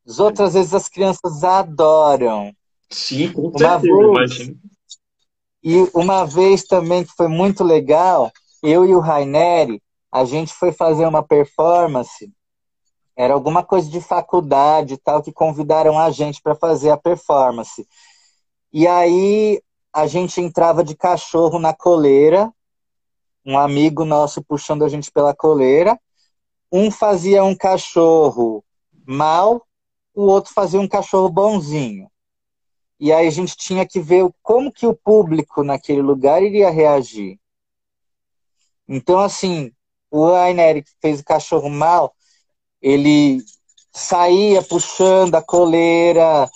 As 0.06 0.20
outras 0.20 0.54
vezes 0.54 0.74
as 0.76 0.88
crianças 0.88 1.44
adoram. 1.44 2.56
Sim, 2.88 3.34
com 3.34 3.48
uma 3.48 3.80
certeza, 3.80 4.56
E 5.64 5.78
uma 5.96 6.26
vez 6.26 6.64
também 6.64 7.04
que 7.04 7.12
foi 7.14 7.28
muito 7.28 7.64
legal, 7.64 8.32
eu 8.62 8.86
e 8.86 8.94
o 8.94 9.00
Raineri, 9.00 9.82
a 10.12 10.26
gente 10.26 10.54
foi 10.54 10.72
fazer 10.72 11.08
uma 11.08 11.24
performance, 11.24 12.32
era 13.16 13.34
alguma 13.34 13.64
coisa 13.64 13.90
de 13.90 14.02
faculdade 14.02 14.96
e 14.96 14.98
tal, 14.98 15.22
que 15.22 15.32
convidaram 15.32 16.00
a 16.00 16.10
gente 16.12 16.42
para 16.42 16.56
fazer 16.56 16.90
a 16.90 16.98
performance. 16.98 17.88
E 18.72 18.88
aí 18.88 19.62
a 19.94 20.08
gente 20.08 20.40
entrava 20.40 20.84
de 20.84 20.96
cachorro 20.96 21.60
na 21.60 21.74
coleira, 21.74 22.52
um 23.46 23.58
amigo 23.58 24.06
nosso 24.06 24.42
puxando 24.42 24.86
a 24.86 24.90
gente 24.90 25.12
pela 25.12 25.36
coleira. 25.36 26.00
Um 26.72 26.90
fazia 26.90 27.44
um 27.44 27.56
cachorro 27.56 28.64
mal, 29.06 29.66
o 30.14 30.24
outro 30.24 30.54
fazia 30.54 30.80
um 30.80 30.88
cachorro 30.88 31.30
bonzinho. 31.30 32.10
E 33.00 33.12
aí 33.12 33.28
a 33.28 33.32
gente 33.32 33.58
tinha 33.58 33.86
que 33.86 34.00
ver 34.00 34.30
como 34.42 34.72
que 34.72 34.86
o 34.86 34.96
público 34.96 35.64
naquele 35.64 36.02
lugar 36.02 36.42
iria 36.44 36.70
reagir. 36.70 37.40
Então, 38.88 39.20
assim, 39.20 39.72
o 40.10 40.30
Rainer 40.30 40.84
que 40.84 40.92
fez 41.02 41.20
o 41.20 41.26
cachorro 41.26 41.70
mal, 41.70 42.14
ele 42.82 43.44
saía 43.94 44.62
puxando 44.64 45.36
a 45.36 45.42
coleira, 45.42 46.50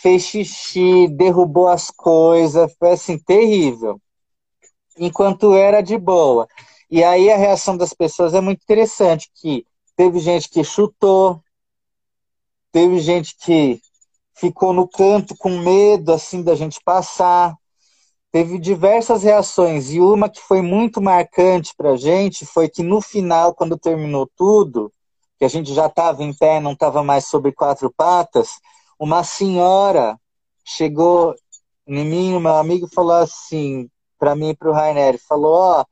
fez 0.00 0.22
xixi, 0.24 1.08
derrubou 1.08 1.68
as 1.68 1.90
coisas, 1.90 2.72
foi 2.78 2.92
assim, 2.92 3.18
terrível 3.18 4.00
enquanto 4.98 5.54
era 5.54 5.80
de 5.80 5.96
boa. 5.96 6.46
E 6.90 7.02
aí 7.02 7.30
a 7.30 7.36
reação 7.36 7.76
das 7.76 7.94
pessoas 7.94 8.34
é 8.34 8.40
muito 8.40 8.62
interessante, 8.62 9.30
que 9.34 9.64
teve 9.96 10.18
gente 10.18 10.48
que 10.48 10.62
chutou, 10.62 11.42
teve 12.70 12.98
gente 13.00 13.34
que 13.36 13.80
ficou 14.34 14.72
no 14.72 14.88
canto 14.88 15.34
com 15.36 15.58
medo 15.58 16.12
assim 16.12 16.42
da 16.42 16.54
gente 16.54 16.80
passar. 16.84 17.54
Teve 18.32 18.58
diversas 18.58 19.24
reações 19.24 19.90
e 19.90 20.00
uma 20.00 20.28
que 20.28 20.40
foi 20.40 20.62
muito 20.62 21.00
marcante 21.00 21.74
para 21.76 21.92
a 21.92 21.96
gente 21.96 22.46
foi 22.46 22.68
que 22.68 22.82
no 22.82 23.00
final, 23.00 23.54
quando 23.54 23.76
terminou 23.76 24.30
tudo, 24.36 24.92
que 25.40 25.44
a 25.46 25.48
gente 25.48 25.72
já 25.72 25.86
estava 25.86 26.22
em 26.22 26.34
pé, 26.34 26.60
não 26.60 26.72
estava 26.72 27.02
mais 27.02 27.24
sobre 27.24 27.50
quatro 27.50 27.90
patas, 27.90 28.60
uma 28.98 29.24
senhora 29.24 30.20
chegou 30.62 31.34
em 31.86 32.04
mim, 32.04 32.38
meu 32.38 32.56
amigo, 32.56 32.86
falou 32.86 33.14
assim: 33.16 33.88
para 34.18 34.36
mim 34.36 34.50
e 34.50 34.54
para 34.54 34.68
o 34.68 34.72
Rainer. 34.74 35.18
Falou: 35.26 35.54
ó, 35.54 35.84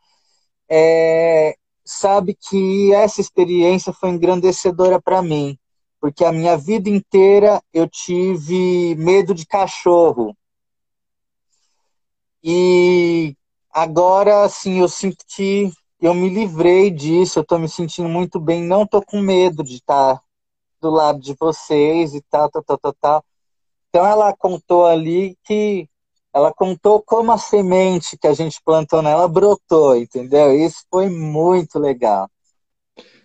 é, 0.68 1.56
sabe 1.82 2.36
que 2.38 2.92
essa 2.92 3.22
experiência 3.22 3.90
foi 3.90 4.10
engrandecedora 4.10 5.00
para 5.00 5.22
mim, 5.22 5.58
porque 5.98 6.26
a 6.26 6.32
minha 6.32 6.54
vida 6.54 6.90
inteira 6.90 7.62
eu 7.72 7.88
tive 7.88 8.94
medo 8.96 9.32
de 9.32 9.46
cachorro. 9.46 10.36
E 12.44 13.34
agora, 13.72 14.44
assim, 14.44 14.80
eu 14.80 14.88
sinto 14.90 15.24
que 15.26 15.72
eu 16.00 16.14
me 16.14 16.28
livrei 16.28 16.90
disso, 16.90 17.38
eu 17.38 17.42
estou 17.42 17.58
me 17.58 17.68
sentindo 17.68 18.08
muito 18.08 18.38
bem, 18.38 18.62
não 18.62 18.82
estou 18.82 19.04
com 19.04 19.20
medo 19.20 19.62
de 19.62 19.76
estar 19.76 20.20
do 20.80 20.90
lado 20.90 21.20
de 21.20 21.34
vocês 21.38 22.14
e 22.14 22.22
tal, 22.30 22.50
tal, 22.50 22.62
tal, 22.62 22.78
tal, 22.78 22.94
tal. 23.00 23.24
Então 23.88 24.06
ela 24.06 24.34
contou 24.36 24.86
ali 24.86 25.36
que 25.44 25.88
ela 26.32 26.52
contou 26.52 27.02
como 27.02 27.32
a 27.32 27.38
semente 27.38 28.16
que 28.16 28.26
a 28.26 28.34
gente 28.34 28.60
plantou 28.64 29.02
nela 29.02 29.26
brotou, 29.26 29.96
entendeu? 29.96 30.54
Isso 30.54 30.84
foi 30.90 31.08
muito 31.08 31.78
legal. 31.78 32.30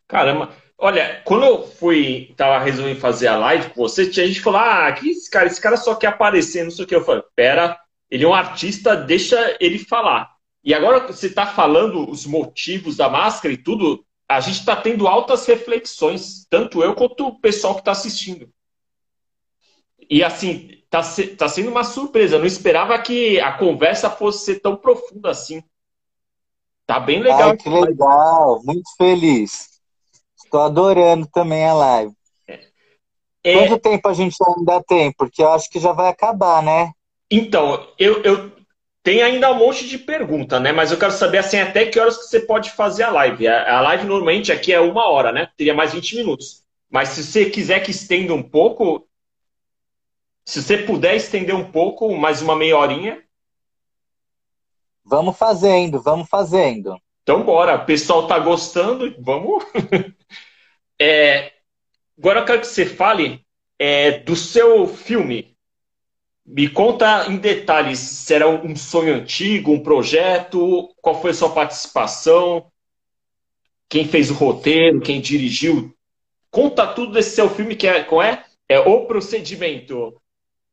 Caramba, 0.07 0.51
Olha, 0.83 1.21
quando 1.23 1.45
eu 1.45 1.65
fui, 1.65 2.33
tava 2.35 2.59
resolvendo 2.61 2.99
fazer 2.99 3.27
a 3.27 3.37
live 3.37 3.69
com 3.69 3.83
você, 3.83 4.09
tinha 4.09 4.27
gente 4.27 4.41
falou, 4.41 4.59
ah, 4.59 4.91
que 4.91 5.11
esse 5.11 5.29
cara, 5.29 5.47
esse 5.47 5.61
cara 5.61 5.77
só 5.77 5.95
quer 5.95 6.07
aparecer, 6.07 6.61
não 6.65 6.71
sei 6.71 6.83
o 6.83 6.87
que. 6.87 6.93
Eu 6.93 7.05
falei, 7.05 7.23
pera, 7.33 7.79
ele 8.11 8.25
é 8.25 8.27
um 8.27 8.33
artista, 8.33 8.93
deixa 8.93 9.55
ele 9.61 9.79
falar. 9.79 10.32
E 10.63 10.73
agora 10.73 11.05
você 11.05 11.27
está 11.27 11.45
falando 11.45 12.09
os 12.09 12.25
motivos 12.25 12.95
da 12.95 13.09
máscara 13.09 13.53
e 13.53 13.57
tudo, 13.57 14.05
a 14.27 14.39
gente 14.39 14.59
está 14.59 14.75
tendo 14.75 15.07
altas 15.07 15.45
reflexões, 15.45 16.45
tanto 16.49 16.81
eu 16.81 16.95
quanto 16.95 17.27
o 17.27 17.39
pessoal 17.39 17.75
que 17.75 17.81
está 17.81 17.91
assistindo. 17.91 18.49
E 20.09 20.23
assim, 20.23 20.69
está 20.83 21.01
tá 21.37 21.49
sendo 21.49 21.69
uma 21.69 21.83
surpresa. 21.83 22.35
Eu 22.35 22.39
não 22.39 22.45
esperava 22.45 22.97
que 22.99 23.39
a 23.39 23.51
conversa 23.57 24.09
fosse 24.09 24.45
ser 24.45 24.59
tão 24.59 24.75
profunda 24.75 25.31
assim. 25.31 25.61
Tá 26.85 26.99
bem 26.99 27.21
legal. 27.21 27.51
Ai, 27.51 27.57
que 27.57 27.69
legal, 27.69 28.61
muito 28.63 28.89
feliz. 28.97 29.69
Estou 30.43 30.61
adorando 30.61 31.27
também 31.27 31.65
a 31.65 31.73
live. 31.73 32.13
É... 33.43 33.67
Quanto 33.67 33.81
tempo 33.81 34.07
a 34.07 34.13
gente 34.13 34.37
ainda 34.41 34.81
tem? 34.83 35.11
Porque 35.11 35.41
eu 35.41 35.51
acho 35.51 35.69
que 35.69 35.79
já 35.79 35.91
vai 35.91 36.09
acabar, 36.09 36.63
né? 36.63 36.91
Então, 37.29 37.87
eu, 37.97 38.21
eu 38.23 38.51
tem 39.03 39.21
ainda 39.21 39.51
um 39.51 39.57
monte 39.57 39.87
de 39.87 39.97
pergunta, 39.97 40.61
né? 40.61 40.71
Mas 40.71 40.91
eu 40.91 40.97
quero 40.97 41.11
saber 41.11 41.39
assim, 41.39 41.59
até 41.59 41.85
que 41.85 41.99
horas 41.99 42.17
que 42.17 42.23
você 42.23 42.39
pode 42.39 42.71
fazer 42.71 43.03
a 43.03 43.11
live. 43.11 43.45
A, 43.47 43.81
live 43.81 44.05
normalmente 44.05 44.49
aqui 44.49 44.71
é 44.71 44.79
uma 44.79 45.09
hora, 45.09 45.31
né? 45.33 45.49
Teria 45.57 45.73
mais 45.73 45.93
20 45.93 46.15
minutos. 46.15 46.63
Mas 46.89 47.09
se 47.09 47.23
você 47.23 47.49
quiser 47.49 47.81
que 47.81 47.91
estenda 47.91 48.33
um 48.33 48.41
pouco, 48.41 49.05
se 50.45 50.63
você 50.63 50.77
puder 50.77 51.17
estender 51.17 51.53
um 51.53 51.69
pouco, 51.69 52.15
mais 52.15 52.41
uma 52.41 52.55
meia 52.55 52.77
horinha. 52.77 53.21
Vamos 55.03 55.37
fazendo, 55.37 56.01
vamos 56.01 56.29
fazendo. 56.29 56.97
Então 57.23 57.43
bora, 57.43 57.75
o 57.75 57.85
pessoal 57.85 58.25
tá 58.25 58.39
gostando, 58.39 59.13
vamos. 59.19 59.65
é, 60.99 61.51
agora 62.17 62.39
eu 62.39 62.45
quero 62.45 62.61
que 62.61 62.67
você 62.67 62.85
fale 62.85 63.45
é, 63.77 64.19
do 64.19 64.35
seu 64.35 64.87
filme, 64.87 65.52
me 66.45 66.67
conta 66.67 67.25
em 67.29 67.37
detalhes 67.37 67.99
se 67.99 68.33
era 68.33 68.47
um 68.47 68.75
sonho 68.75 69.15
antigo, 69.15 69.71
um 69.71 69.81
projeto, 69.81 70.89
qual 71.01 71.21
foi 71.21 71.31
a 71.31 71.33
sua 71.33 71.49
participação, 71.49 72.65
quem 73.87 74.07
fez 74.07 74.29
o 74.29 74.33
roteiro, 74.33 74.99
quem 74.99 75.21
dirigiu. 75.21 75.93
Conta 76.51 76.85
tudo 76.85 77.13
desse 77.13 77.35
seu 77.35 77.49
filme 77.49 77.75
que 77.75 77.87
é, 77.87 78.03
qual 78.03 78.21
é? 78.21 78.43
É 78.67 78.79
O 78.79 79.05
Procedimento. 79.05 80.13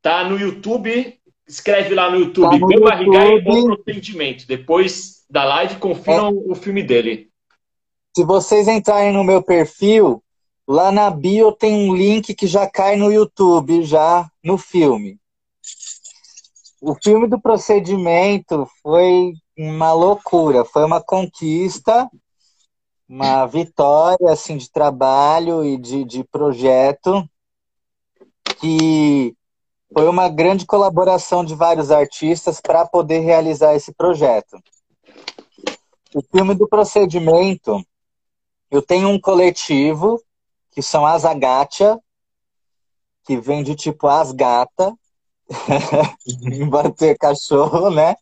Tá 0.03 0.25
no 0.29 0.39
YouTube, 0.39 1.19
escreve 1.47 1.95
lá 1.95 2.11
no 2.11 2.19
YouTube, 2.19 2.59
tá 2.59 2.67
Meu 2.67 2.81
Barrigai 2.81 3.37
O 3.37 3.77
Procedimento. 3.77 4.47
Depois 4.47 5.25
da 5.31 5.45
live, 5.45 5.77
confiram 5.77 6.29
é. 6.29 6.33
o 6.33 6.55
filme 6.55 6.83
dele. 6.83 7.31
Se 8.17 8.25
vocês 8.25 8.67
entrarem 8.67 9.13
no 9.13 9.23
meu 9.23 9.41
perfil, 9.41 10.23
lá 10.67 10.91
na 10.91 11.09
bio 11.11 11.53
tem 11.53 11.89
um 11.89 11.95
link 11.95 12.35
que 12.35 12.47
já 12.49 12.69
cai 12.69 12.97
no 12.97 13.13
YouTube, 13.13 13.85
já 13.85 14.29
no 14.43 14.59
filme 14.59 15.20
o 16.81 16.95
filme 16.95 17.29
do 17.29 17.41
procedimento 17.41 18.67
foi 18.83 19.35
uma 19.57 19.93
loucura, 19.93 20.65
foi 20.65 20.85
uma 20.85 21.03
conquista, 21.03 22.11
uma 23.09 23.45
vitória 23.47 24.31
assim 24.31 24.57
de 24.57 24.71
trabalho 24.71 25.65
e 25.65 25.77
de, 25.77 26.05
de 26.05 26.25
projeto 26.25 27.29
que 28.61 29.35
foi 29.93 30.09
uma 30.09 30.29
grande 30.29 30.65
colaboração 30.65 31.45
de 31.45 31.55
vários 31.55 31.91
artistas 31.91 32.61
para 32.61 32.87
poder 32.87 33.21
realizar 33.21 33.75
esse 33.75 33.93
projeto. 33.93 34.59
O 36.15 36.23
filme 36.23 36.55
do 36.55 36.69
procedimento, 36.69 37.85
eu 38.71 38.81
tenho 38.81 39.09
um 39.09 39.21
coletivo 39.21 40.23
que 40.71 40.83
são 40.83 41.05
as 41.05 41.25
Agacha, 41.25 41.99
que 43.25 43.37
vem 43.37 43.63
de 43.63 43.75
tipo 43.75 44.07
as 44.07 44.33
gata, 44.33 44.95
bater 46.71 47.19
cachorro, 47.19 47.91
né? 47.91 48.15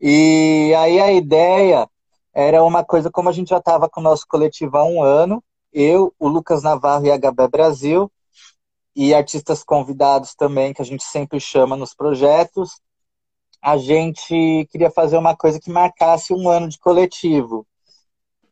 E 0.00 0.74
aí 0.76 1.00
a 1.00 1.12
ideia 1.12 1.88
era 2.34 2.64
uma 2.64 2.84
coisa 2.84 3.10
como 3.10 3.28
a 3.28 3.32
gente 3.32 3.50
já 3.50 3.58
estava 3.58 3.88
com 3.88 4.00
o 4.00 4.02
nosso 4.02 4.26
coletivo 4.26 4.76
há 4.76 4.84
um 4.84 5.02
ano, 5.02 5.42
eu, 5.72 6.12
o 6.18 6.28
Lucas 6.28 6.62
Navarro 6.62 7.06
e 7.06 7.10
a 7.10 7.16
Gabé 7.16 7.46
Brasil, 7.46 8.10
e 8.94 9.14
artistas 9.14 9.62
convidados 9.62 10.34
também, 10.34 10.74
que 10.74 10.82
a 10.82 10.84
gente 10.84 11.04
sempre 11.04 11.40
chama 11.40 11.76
nos 11.76 11.94
projetos, 11.94 12.80
a 13.62 13.76
gente 13.76 14.66
queria 14.70 14.90
fazer 14.90 15.16
uma 15.16 15.36
coisa 15.36 15.60
que 15.60 15.70
marcasse 15.70 16.34
um 16.34 16.48
ano 16.48 16.68
de 16.68 16.78
coletivo. 16.78 17.66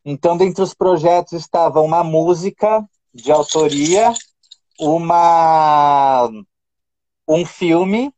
Então, 0.05 0.37
dentre 0.37 0.63
os 0.63 0.73
projetos 0.73 1.33
estava 1.33 1.81
uma 1.81 2.03
música 2.03 2.83
de 3.13 3.31
autoria, 3.31 4.13
uma 4.79 6.31
um 7.33 7.45
filme 7.45 8.13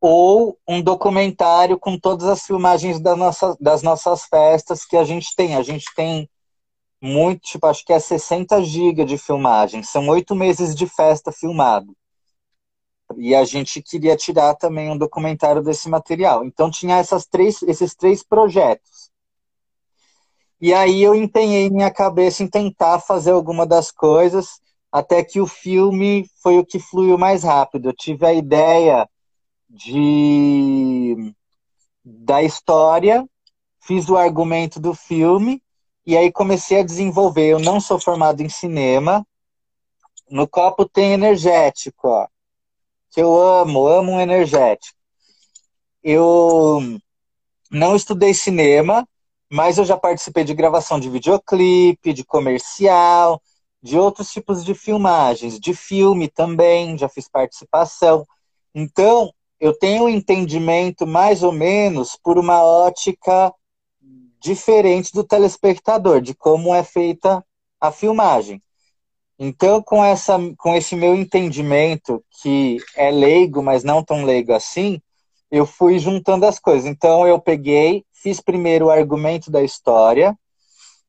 ou 0.00 0.56
um 0.68 0.80
documentário 0.80 1.78
com 1.78 1.98
todas 1.98 2.28
as 2.28 2.46
filmagens 2.46 3.00
da 3.00 3.16
nossa, 3.16 3.56
das 3.60 3.82
nossas 3.82 4.24
festas 4.26 4.84
que 4.84 4.96
a 4.96 5.02
gente 5.02 5.34
tem. 5.34 5.56
A 5.56 5.62
gente 5.62 5.86
tem 5.96 6.30
muito, 7.02 7.40
tipo, 7.40 7.66
acho 7.66 7.84
que 7.84 7.92
é 7.92 7.98
60 7.98 8.62
GB 8.62 9.04
de 9.04 9.18
filmagem. 9.18 9.82
São 9.82 10.08
oito 10.08 10.34
meses 10.34 10.74
de 10.74 10.86
festa 10.86 11.32
filmado. 11.32 11.96
E 13.16 13.34
a 13.34 13.44
gente 13.44 13.82
queria 13.82 14.16
tirar 14.16 14.54
também 14.54 14.90
um 14.90 14.98
documentário 14.98 15.62
desse 15.62 15.88
material. 15.88 16.44
Então 16.44 16.70
tinha 16.70 16.98
essas 16.98 17.26
três, 17.26 17.62
esses 17.62 17.94
três 17.94 18.22
projetos. 18.22 19.10
E 20.60 20.72
aí 20.72 21.02
eu 21.02 21.14
empenhei 21.14 21.68
minha 21.70 21.90
cabeça 21.90 22.42
em 22.42 22.48
tentar 22.48 23.00
fazer 23.00 23.32
alguma 23.32 23.66
das 23.66 23.90
coisas 23.90 24.60
até 24.90 25.22
que 25.22 25.40
o 25.40 25.46
filme 25.46 26.28
foi 26.42 26.58
o 26.58 26.64
que 26.64 26.78
fluiu 26.78 27.18
mais 27.18 27.42
rápido. 27.42 27.88
Eu 27.88 27.92
tive 27.92 28.26
a 28.26 28.32
ideia 28.32 29.08
de 29.68 31.34
da 32.04 32.42
história, 32.42 33.28
fiz 33.80 34.08
o 34.08 34.16
argumento 34.16 34.78
do 34.78 34.94
filme 34.94 35.62
e 36.06 36.16
aí 36.16 36.30
comecei 36.30 36.80
a 36.80 36.84
desenvolver. 36.84 37.48
Eu 37.48 37.58
não 37.58 37.80
sou 37.80 37.98
formado 38.00 38.40
em 38.40 38.48
cinema. 38.48 39.26
No 40.30 40.46
copo 40.46 40.88
tem 40.88 41.12
energético, 41.12 42.08
ó, 42.08 42.26
que 43.10 43.20
eu 43.20 43.40
amo, 43.40 43.86
amo 43.86 44.12
um 44.12 44.20
energético. 44.20 44.96
Eu 46.02 46.80
não 47.70 47.96
estudei 47.96 48.32
cinema, 48.32 49.08
mas 49.50 49.78
eu 49.78 49.84
já 49.84 49.96
participei 49.96 50.44
de 50.44 50.54
gravação 50.54 50.98
de 50.98 51.10
videoclipe, 51.10 52.12
de 52.12 52.24
comercial, 52.24 53.40
de 53.86 53.96
outros 53.96 54.32
tipos 54.32 54.64
de 54.64 54.74
filmagens, 54.74 55.60
de 55.60 55.72
filme 55.72 56.26
também, 56.26 56.98
já 56.98 57.08
fiz 57.08 57.28
participação. 57.28 58.26
Então, 58.74 59.32
eu 59.60 59.72
tenho 59.72 60.04
um 60.04 60.08
entendimento 60.08 61.06
mais 61.06 61.44
ou 61.44 61.52
menos 61.52 62.18
por 62.20 62.36
uma 62.36 62.62
ótica 62.64 63.54
diferente 64.40 65.12
do 65.12 65.22
telespectador, 65.22 66.20
de 66.20 66.34
como 66.34 66.74
é 66.74 66.82
feita 66.82 67.44
a 67.80 67.92
filmagem. 67.92 68.60
Então, 69.38 69.80
com, 69.80 70.04
essa, 70.04 70.36
com 70.58 70.74
esse 70.74 70.96
meu 70.96 71.14
entendimento, 71.14 72.24
que 72.42 72.78
é 72.96 73.10
leigo, 73.10 73.62
mas 73.62 73.84
não 73.84 74.02
tão 74.02 74.24
leigo 74.24 74.52
assim, 74.52 75.00
eu 75.48 75.64
fui 75.64 76.00
juntando 76.00 76.44
as 76.44 76.58
coisas. 76.58 76.86
Então, 76.86 77.26
eu 77.26 77.40
peguei, 77.40 78.04
fiz 78.12 78.40
primeiro 78.40 78.86
o 78.86 78.90
argumento 78.90 79.48
da 79.48 79.62
história, 79.62 80.36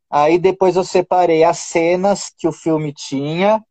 Aí 0.09 0.39
depois 0.39 0.75
eu 0.75 0.83
separei 0.83 1.43
as 1.43 1.59
cenas 1.59 2.31
que 2.37 2.47
o 2.47 2.51
filme 2.51 2.93
tinha, 2.93 3.63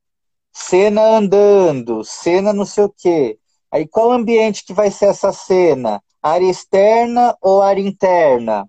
cena 0.53 1.03
andando, 1.03 2.05
cena 2.05 2.53
não 2.53 2.67
sei 2.67 2.85
o 2.85 2.95
quê. 2.95 3.39
Aí 3.71 3.87
qual 3.87 4.13
ambiente 4.13 4.65
que 4.65 4.73
vai 4.73 4.91
ser 4.91 5.07
essa 5.07 5.33
cena? 5.33 6.03
Área 6.23 6.49
externa 6.49 7.37
ou 7.41 7.63
área 7.63 7.81
interna? 7.81 8.69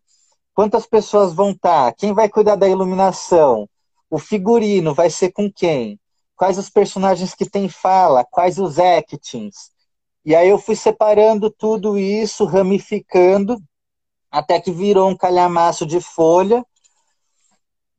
Quantas 0.54 0.88
pessoas 0.88 1.34
vão 1.34 1.52
estar? 1.52 1.92
Tá? 1.92 1.94
Quem 1.94 2.14
vai 2.14 2.30
cuidar 2.30 2.56
da 2.56 2.68
iluminação? 2.68 3.70
O 4.10 4.18
figurino 4.18 4.94
vai 4.94 5.10
ser 5.10 5.32
com 5.32 5.52
quem? 5.52 6.00
Quais 6.36 6.58
os 6.58 6.70
personagens 6.70 7.34
que 7.36 7.50
tem 7.50 7.68
fala? 7.68 8.24
Quais 8.24 8.58
os 8.58 8.80
actings? 8.80 9.72
E 10.26 10.36
aí 10.36 10.50
eu 10.50 10.58
fui 10.58 10.76
separando 10.76 11.50
tudo 11.50 11.98
isso, 11.98 12.46
ramificando, 12.46 13.62
até 14.32 14.60
que 14.60 14.72
virou 14.72 15.10
um 15.10 15.18
calhamaço 15.18 15.86
de 15.86 16.00
folha 16.02 16.66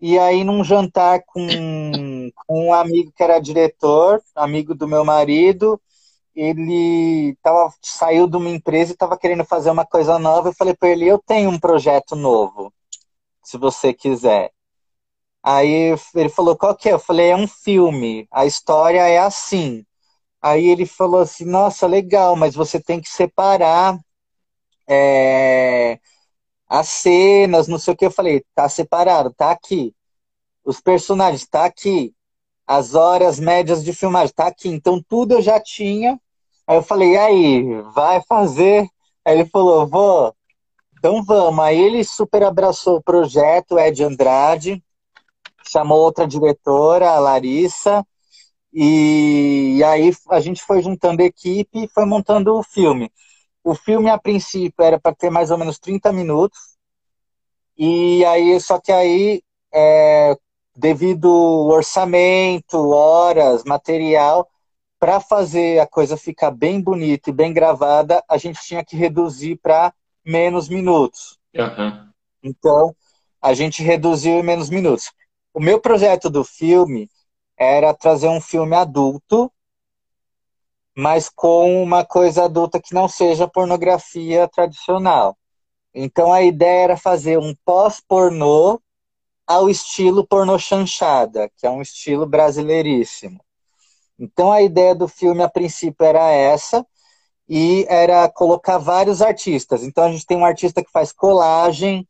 e 0.01 0.18
aí, 0.18 0.44
num 0.44 0.62
jantar 0.62 1.22
com, 1.26 2.30
com 2.46 2.68
um 2.68 2.72
amigo 2.72 3.12
que 3.16 3.22
era 3.22 3.40
diretor, 3.40 4.22
amigo 4.34 4.74
do 4.74 4.86
meu 4.86 5.05
marido, 5.05 5.80
ele 6.34 7.36
tava, 7.42 7.72
saiu 7.82 8.28
de 8.28 8.36
uma 8.36 8.49
empresa 8.51 8.92
e 8.92 8.94
estava 8.94 9.18
querendo 9.18 9.44
fazer 9.44 9.70
uma 9.70 9.84
coisa 9.86 10.18
nova. 10.18 10.51
Eu 10.51 10.55
falei 10.55 10.74
para 10.74 10.90
ele: 10.90 11.07
Eu 11.07 11.18
tenho 11.18 11.51
um 11.51 11.59
projeto 11.59 12.14
novo, 12.16 12.72
se 13.44 13.59
você 13.59 13.92
quiser. 13.94 14.53
Aí 15.42 15.96
ele 16.14 16.28
falou: 16.28 16.57
Qual 16.57 16.76
que 16.76 16.88
é? 16.88 16.92
Eu 16.92 16.99
falei: 16.99 17.30
É 17.30 17.36
um 17.36 17.49
filme, 17.49 18.28
a 18.32 18.46
história 18.46 19.01
é 19.09 19.18
assim. 19.18 19.84
Aí 20.42 20.66
ele 20.68 20.86
falou 20.86 21.20
assim: 21.22 21.44
Nossa, 21.44 21.86
legal, 21.86 22.36
mas 22.36 22.55
você 22.55 22.80
tem 22.80 23.01
que 23.01 23.09
separar. 23.11 23.99
É 24.88 25.99
as 26.68 26.88
cenas, 26.88 27.68
não 27.68 27.78
sei 27.78 27.94
o 27.94 27.96
que. 27.96 28.06
Eu 28.06 28.10
falei, 28.10 28.44
tá 28.54 28.68
separado, 28.68 29.32
tá 29.34 29.50
aqui. 29.50 29.94
os 30.64 30.80
personagens, 30.80 31.46
tá 31.46 31.64
aqui. 31.64 32.14
As 32.66 32.94
horas 32.94 33.40
médias 33.40 33.84
de 33.84 33.92
filmagem, 33.94 34.34
tá 34.34 34.48
aqui. 34.48 34.68
Então 34.68 35.02
tudo 35.08 35.34
eu 35.34 35.42
já 35.42 35.60
tinha. 35.60 36.20
Aí 36.66 36.76
eu 36.76 36.82
falei, 36.82 37.16
aí, 37.16 37.64
vai 37.94 38.22
fazer? 38.28 38.88
Aí 39.24 39.38
ele 39.38 39.46
falou, 39.46 39.86
vou. 39.86 40.34
Então 40.98 41.24
vamos. 41.24 41.64
Aí 41.64 41.78
ele 41.80 42.04
super 42.04 42.42
abraçou 42.42 42.96
o 42.96 43.02
projeto, 43.02 43.78
Ed 43.78 44.02
Andrade, 44.04 44.82
chamou 45.66 45.98
outra 46.00 46.26
diretora, 46.26 47.10
a 47.10 47.18
Larissa, 47.18 48.04
e 48.72 49.82
aí 49.84 50.12
a 50.30 50.40
gente 50.40 50.62
foi 50.62 50.82
juntando 50.82 51.22
equipe 51.22 51.84
e 51.84 51.88
foi 51.88 52.04
montando 52.04 52.54
o 52.54 52.62
filme. 52.62 53.10
O 53.68 53.74
filme, 53.74 54.08
a 54.08 54.16
princípio, 54.16 54.82
era 54.82 54.98
para 54.98 55.14
ter 55.14 55.28
mais 55.28 55.50
ou 55.50 55.58
menos 55.58 55.78
30 55.78 56.10
minutos, 56.10 56.58
e 57.76 58.24
aí, 58.24 58.58
só 58.60 58.80
que 58.80 58.90
aí, 58.90 59.42
é, 59.70 60.34
devido 60.74 61.28
ao 61.28 61.66
orçamento, 61.66 62.88
horas, 62.88 63.64
material, 63.64 64.48
para 64.98 65.20
fazer 65.20 65.80
a 65.80 65.86
coisa 65.86 66.16
ficar 66.16 66.50
bem 66.50 66.80
bonita 66.80 67.28
e 67.28 67.32
bem 67.32 67.52
gravada, 67.52 68.24
a 68.26 68.38
gente 68.38 68.58
tinha 68.62 68.82
que 68.82 68.96
reduzir 68.96 69.56
para 69.56 69.92
menos 70.24 70.66
minutos. 70.70 71.38
Uhum. 71.54 72.08
Então, 72.42 72.96
a 73.38 73.52
gente 73.52 73.82
reduziu 73.82 74.32
em 74.32 74.42
menos 74.42 74.70
minutos. 74.70 75.12
O 75.52 75.60
meu 75.60 75.78
projeto 75.78 76.30
do 76.30 76.42
filme 76.42 77.06
era 77.54 77.92
trazer 77.92 78.28
um 78.28 78.40
filme 78.40 78.74
adulto, 78.74 79.52
mas 80.99 81.28
com 81.28 81.80
uma 81.80 82.05
coisa 82.05 82.46
adulta 82.46 82.80
que 82.82 82.92
não 82.92 83.07
seja 83.07 83.46
pornografia 83.46 84.49
tradicional. 84.49 85.38
Então 85.94 86.32
a 86.32 86.42
ideia 86.42 86.82
era 86.82 86.96
fazer 86.96 87.38
um 87.38 87.55
pós-pornô 87.64 88.80
ao 89.46 89.70
estilo 89.70 90.26
pornô 90.26 90.59
chanchada, 90.59 91.49
que 91.57 91.64
é 91.64 91.70
um 91.70 91.80
estilo 91.80 92.26
brasileiríssimo. 92.26 93.38
Então 94.18 94.51
a 94.51 94.61
ideia 94.61 94.92
do 94.92 95.07
filme 95.07 95.40
a 95.40 95.49
princípio 95.49 96.05
era 96.05 96.32
essa 96.32 96.84
e 97.49 97.86
era 97.88 98.28
colocar 98.28 98.78
vários 98.78 99.22
artistas. 99.22 99.84
Então 99.84 100.03
a 100.03 100.11
gente 100.11 100.26
tem 100.26 100.36
um 100.36 100.44
artista 100.44 100.82
que 100.82 100.90
faz 100.90 101.12
colagem, 101.12 102.09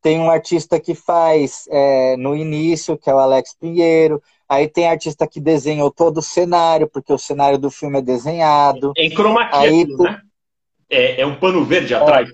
tem 0.00 0.20
um 0.20 0.30
artista 0.30 0.78
que 0.78 0.94
faz 0.94 1.64
é, 1.68 2.16
no 2.16 2.36
início, 2.36 2.96
que 2.96 3.10
é 3.10 3.14
o 3.14 3.18
Alex 3.18 3.56
Pinheiro. 3.58 4.22
Aí 4.48 4.66
tem 4.66 4.88
artista 4.88 5.26
que 5.26 5.40
desenhou 5.40 5.90
todo 5.90 6.18
o 6.18 6.22
cenário, 6.22 6.88
porque 6.88 7.12
o 7.12 7.18
cenário 7.18 7.58
do 7.58 7.70
filme 7.70 7.98
é 7.98 8.02
desenhado. 8.02 8.92
Em 8.96 9.10
chroma 9.10 9.46
key, 9.50 9.86
né? 9.86 10.22
É, 10.88 11.20
é, 11.20 11.26
um 11.26 11.38
pano 11.38 11.64
verde 11.64 11.94
atrás. 11.94 12.30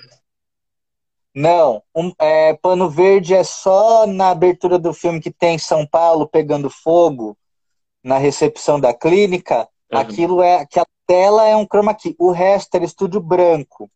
Não, 1.35 1.83
um, 1.93 2.13
é, 2.21 2.55
pano 2.55 2.89
verde 2.89 3.35
é 3.35 3.43
só 3.43 4.07
na 4.07 4.31
abertura 4.31 4.79
do 4.79 4.95
filme 4.95 5.21
que 5.21 5.33
tem 5.33 5.59
São 5.59 5.85
Paulo 5.85 6.29
pegando 6.29 6.71
fogo 6.71 7.37
na 8.05 8.19
recepção 8.19 8.79
da 8.79 8.95
clínica. 8.95 9.69
Uhum. 9.93 9.99
Aquilo 9.99 10.43
é 10.43 10.65
que 10.65 10.79
a 10.79 10.87
tela 11.09 11.49
é 11.49 11.57
um 11.57 11.67
chroma 11.67 11.93
key. 11.93 12.15
O 12.17 12.31
resto 12.31 12.77
era 12.77 12.85
estúdio 12.85 13.21
branco. 13.21 13.91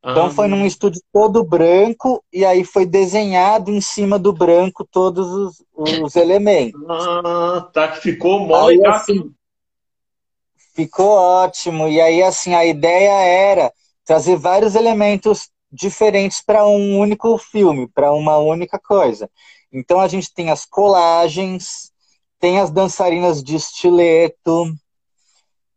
Então 0.00 0.26
ah. 0.26 0.30
foi 0.30 0.46
num 0.46 0.64
estúdio 0.64 1.02
todo 1.12 1.44
branco 1.44 2.22
e 2.32 2.44
aí 2.44 2.64
foi 2.64 2.86
desenhado 2.86 3.70
em 3.70 3.80
cima 3.80 4.18
do 4.18 4.32
branco 4.32 4.86
todos 4.88 5.26
os, 5.26 5.64
os 5.74 6.14
elementos. 6.14 6.80
Ah, 6.88 7.68
tá 7.72 7.88
que 7.88 8.00
ficou 8.00 8.38
mole, 8.40 8.86
assim, 8.86 9.32
Ficou 10.78 11.08
ótimo. 11.08 11.88
E 11.88 12.00
aí 12.00 12.22
assim 12.22 12.54
a 12.54 12.64
ideia 12.64 13.10
era 13.10 13.72
trazer 14.04 14.36
vários 14.36 14.76
elementos 14.76 15.50
diferentes 15.72 16.40
para 16.40 16.64
um 16.64 16.96
único 16.96 17.36
filme, 17.36 17.88
para 17.88 18.12
uma 18.12 18.38
única 18.38 18.78
coisa. 18.78 19.28
Então 19.72 20.00
a 20.00 20.06
gente 20.06 20.32
tem 20.32 20.50
as 20.50 20.64
colagens, 20.64 21.92
tem 22.38 22.60
as 22.60 22.70
dançarinas 22.70 23.42
de 23.42 23.56
estileto, 23.56 24.72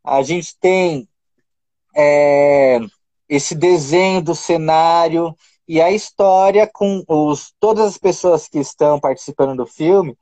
a 0.03 0.21
gente 0.21 0.55
tem 0.59 1.09
é, 1.95 2.79
esse 3.31 3.55
desenho 3.55 4.21
do 4.21 4.35
cenário 4.35 5.33
e 5.65 5.81
a 5.81 5.89
história 5.89 6.69
com 6.71 7.01
os 7.07 7.53
todas 7.61 7.85
as 7.85 7.97
pessoas 7.97 8.45
que 8.45 8.59
estão 8.59 8.99
participando 8.99 9.55
do 9.55 9.65
filme 9.65 10.17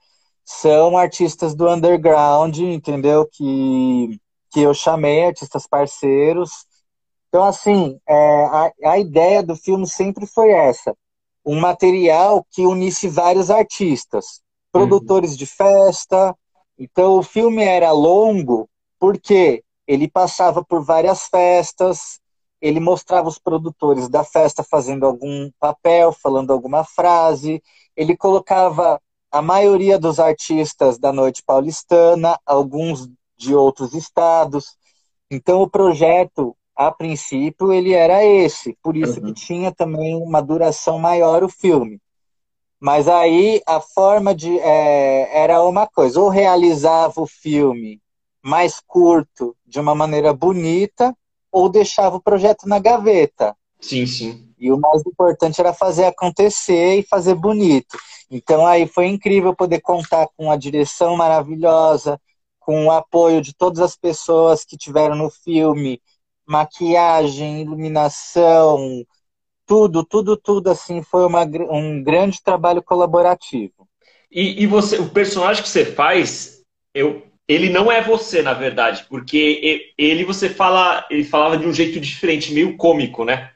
são 0.46 0.96
artistas 0.96 1.56
do 1.56 1.68
underground, 1.68 2.56
entendeu? 2.60 3.28
Que 3.32 4.20
que 4.52 4.62
eu 4.62 4.74
chamei 4.76 5.26
artistas 5.26 5.66
parceiros. 5.68 6.52
Então 7.28 7.44
assim, 7.44 8.00
é, 8.08 8.46
a, 8.46 8.72
a 8.86 9.00
ideia 9.00 9.42
do 9.42 9.56
filme 9.56 9.88
sempre 9.88 10.28
foi 10.28 10.52
essa: 10.52 10.96
um 11.44 11.60
material 11.60 12.46
que 12.52 12.62
unisse 12.62 13.08
vários 13.08 13.50
artistas, 13.50 14.42
produtores 14.72 15.32
uhum. 15.32 15.38
de 15.38 15.46
festa. 15.48 16.36
Então 16.78 17.18
o 17.18 17.24
filme 17.24 17.64
era 17.64 17.92
longo 17.92 18.70
porque 19.00 19.64
ele 19.88 20.08
passava 20.08 20.64
por 20.64 20.84
várias 20.84 21.26
festas, 21.26 22.19
ele 22.62 22.80
mostrava 22.80 23.28
os 23.28 23.40
produtores 23.40 24.10
da 24.10 24.24
festa 24.24 24.64
fazendo 24.64 25.06
algum 25.06 25.50
papel, 25.60 26.12
falando 26.12 26.52
alguma 26.52 26.84
frase, 26.84 27.62
ele 27.96 28.16
colocava 28.18 29.02
a 29.32 29.42
maioria 29.42 29.98
dos 30.00 30.20
artistas 30.20 30.98
da 30.98 31.14
noite 31.14 31.44
paulistana, 31.44 32.38
alguns 32.46 33.08
de 33.38 33.56
outros 33.56 33.94
estados. 33.94 34.76
Então 35.32 35.62
o 35.62 35.70
projeto, 35.70 36.56
a 36.76 36.92
princípio, 36.92 37.72
ele 37.72 37.94
era 37.94 38.26
esse, 38.26 38.78
por 38.82 38.98
isso 38.98 39.20
uhum. 39.20 39.28
que 39.28 39.34
tinha 39.34 39.72
também 39.72 40.16
uma 40.16 40.42
duração 40.42 40.98
maior 40.98 41.44
o 41.44 41.50
filme. 41.50 42.02
Mas 42.80 43.08
aí 43.08 43.62
a 43.68 43.80
forma 43.82 44.34
de 44.34 44.58
é, 44.60 45.44
era 45.44 45.62
uma 45.64 45.86
coisa, 45.86 46.20
ou 46.20 46.30
realizava 46.30 47.22
o 47.22 47.28
filme 47.28 48.02
mais 48.42 48.80
curto, 48.80 49.56
de 49.66 49.80
uma 49.80 49.94
maneira 49.94 50.34
bonita, 50.34 51.16
ou 51.52 51.70
deixava 51.70 52.16
o 52.16 52.22
projeto 52.22 52.68
na 52.68 52.80
gaveta. 52.80 53.56
Sim, 53.80 54.06
sim. 54.06 54.50
E 54.60 54.72
o 54.72 54.78
mais 54.78 55.02
importante 55.06 55.60
era 55.60 55.74
fazer 55.74 56.06
acontecer 56.06 57.00
e 57.00 57.04
fazer 57.04 57.36
bonito. 57.36 57.98
Então 58.30 58.68
aí 58.68 58.88
foi 58.88 59.08
incrível 59.08 59.56
poder 59.56 59.82
contar 59.82 60.28
com 60.36 60.52
a 60.52 60.58
direção 60.58 61.16
maravilhosa, 61.16 62.20
com 62.60 62.86
o 62.86 62.92
apoio 62.92 63.42
de 63.42 63.54
todas 63.56 63.80
as 63.80 63.96
pessoas 63.96 64.66
que 64.66 64.78
tiveram 64.78 65.16
no 65.16 65.30
filme, 65.30 66.02
maquiagem, 66.46 67.62
iluminação, 67.62 69.06
tudo, 69.66 70.04
tudo, 70.04 70.36
tudo 70.36 70.70
assim 70.70 71.02
foi 71.02 71.26
uma, 71.26 71.44
um 71.44 72.04
grande 72.04 72.42
trabalho 72.44 72.84
colaborativo. 72.84 73.88
E, 74.32 74.64
e 74.64 74.68
você, 74.68 75.00
o 75.00 75.10
personagem 75.10 75.64
que 75.64 75.70
você 75.70 75.86
faz, 75.86 76.64
eu 76.94 77.29
ele 77.50 77.72
não 77.72 77.92
é 77.92 78.00
você, 78.00 78.44
na 78.44 78.54
verdade, 78.54 79.08
porque 79.10 79.92
ele 79.98 80.24
você 80.24 80.48
fala, 80.48 81.04
ele 81.10 81.24
falava 81.24 81.58
de 81.58 81.66
um 81.66 81.74
jeito 81.74 82.00
diferente, 82.00 82.54
meio 82.54 82.78
cômico, 82.78 83.26
né? 83.26 83.52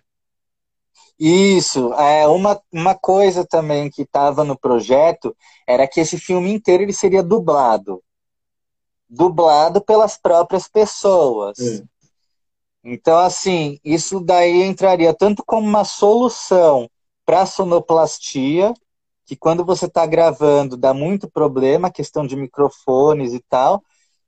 Isso, 1.20 1.94
é 1.94 2.28
uma, 2.28 2.60
uma 2.72 2.96
coisa 2.96 3.46
também 3.46 3.92
que 3.92 4.02
estava 4.02 4.44
no 4.44 4.58
projeto 4.58 5.38
era 5.68 5.88
que 5.88 6.00
esse 6.00 6.18
filme 6.18 6.52
inteiro 6.52 6.82
ele 6.82 6.92
seria 6.92 7.22
dublado, 7.22 8.04
dublado 9.08 9.80
pelas 9.80 10.18
próprias 10.18 10.68
pessoas. 10.68 11.60
Hum. 11.60 11.86
Então, 12.84 13.20
assim, 13.20 13.80
isso 13.86 14.20
daí 14.20 14.64
entraria 14.64 15.14
tanto 15.14 15.44
como 15.46 15.68
uma 15.68 15.86
solução 15.86 16.90
para 17.24 17.46
sonoplastia, 17.46 18.74
que 19.26 19.36
quando 19.36 19.64
você 19.64 19.86
está 19.86 20.06
gravando 20.06 20.78
dá 20.78 20.94
muito 20.94 21.30
problema, 21.30 21.92
questão 21.92 22.26
de 22.26 22.36
microfones 22.36 23.34
e 23.34 23.40
tal, 23.50 23.84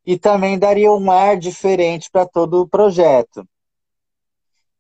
e 0.06 0.18
também 0.18 0.58
daria 0.58 0.92
um 0.92 1.12
ar 1.12 1.38
diferente 1.38 2.10
para 2.12 2.26
todo 2.26 2.62
o 2.62 2.68
projeto. 2.68 3.48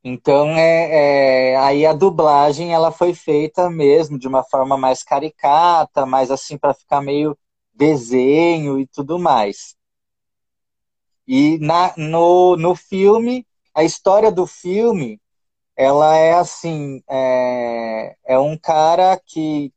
Então, 0.04 0.50
é, 0.52 1.54
é, 1.54 1.58
aí 1.58 1.84
a 1.84 1.92
dublagem 1.92 2.72
ela 2.72 2.92
foi 2.92 3.14
feita 3.16 3.72
mesmo 3.72 4.20
de 4.20 4.28
uma 4.28 4.44
forma 4.44 4.78
mais 4.78 5.02
caricata, 5.02 6.06
mais 6.06 6.30
assim 6.30 6.60
para 6.60 6.76
ficar 6.76 7.02
meio 7.02 7.36
desenho 7.74 8.80
e 8.80 8.86
tudo 8.86 9.18
mais. 9.18 9.76
E 11.28 11.58
na, 11.58 11.92
no, 11.98 12.56
no 12.56 12.76
filme, 12.76 13.48
a 13.74 13.84
história 13.84 14.32
do 14.32 14.46
filme, 14.46 15.20
ela 15.76 16.16
é 16.16 16.34
assim, 16.36 17.02
é, 17.10 18.16
é 18.26 18.38
um 18.38 18.56
cara 18.56 19.20
que 19.26 19.74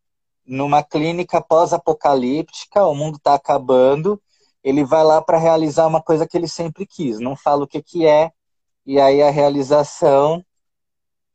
numa 0.48 0.82
clínica 0.82 1.42
pós-apocalíptica, 1.42 2.84
o 2.86 2.94
mundo 2.94 3.18
está 3.18 3.34
acabando, 3.34 4.20
ele 4.64 4.82
vai 4.82 5.04
lá 5.04 5.20
para 5.20 5.36
realizar 5.36 5.86
uma 5.86 6.02
coisa 6.02 6.26
que 6.26 6.36
ele 6.36 6.48
sempre 6.48 6.86
quis, 6.86 7.20
não 7.20 7.36
fala 7.36 7.64
o 7.64 7.68
que, 7.68 7.82
que 7.82 8.06
é, 8.06 8.32
e 8.84 8.98
aí 8.98 9.22
a 9.22 9.30
realização, 9.30 10.42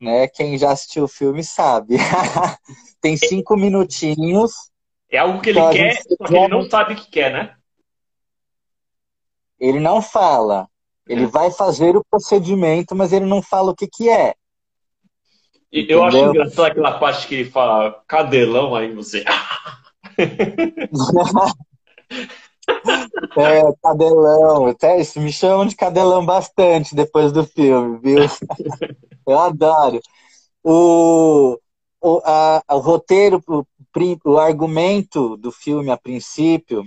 né, 0.02 0.28
quem 0.28 0.58
já 0.58 0.72
assistiu 0.72 1.04
o 1.04 1.08
filme 1.08 1.44
sabe. 1.44 1.98
Tem 3.00 3.16
cinco 3.16 3.56
minutinhos. 3.56 4.52
É 5.10 5.20
algo 5.20 5.40
que 5.40 5.52
ele 5.52 5.62
quer, 5.70 6.02
só 6.02 6.26
que 6.26 6.36
ele 6.36 6.48
não 6.48 6.68
sabe 6.68 6.94
o 6.94 6.96
que 6.96 7.12
quer, 7.12 7.32
né? 7.32 7.56
Ele 9.60 9.80
não 9.80 10.02
fala. 10.02 10.68
Ele 11.08 11.26
é. 11.26 11.28
vai 11.28 11.52
fazer 11.52 11.96
o 11.96 12.04
procedimento, 12.04 12.96
mas 12.96 13.14
ele 13.14 13.26
não 13.26 13.42
fala 13.42 13.72
o 13.72 13.76
que, 13.76 13.88
que 13.88 14.10
é. 14.10 14.34
Eu 15.74 16.04
acho 16.04 16.18
engraçado 16.18 16.66
aquela 16.66 17.00
parte 17.00 17.28
que 17.28 17.34
ele 17.34 17.50
fala 17.50 18.00
cadelão 18.08 18.76
aí 18.76 18.94
você. 18.94 19.26
é, 23.36 23.64
cadelão. 23.82 24.68
Até 24.68 25.02
isso, 25.02 25.20
me 25.20 25.34
chamam 25.34 25.66
de 25.66 25.76
cadelão 25.76 26.24
bastante 26.24 26.94
depois 26.94 27.32
do 27.32 27.44
filme, 27.44 27.98
viu? 27.98 28.20
Eu 29.26 29.40
adoro. 29.40 30.00
O, 30.64 31.58
o, 32.00 32.22
a, 32.24 32.62
o 32.70 32.78
roteiro, 32.78 33.42
o, 33.48 33.66
o 34.26 34.38
argumento 34.38 35.36
do 35.38 35.52
filme 35.52 35.90
a 35.90 35.98
princípio 35.98 36.86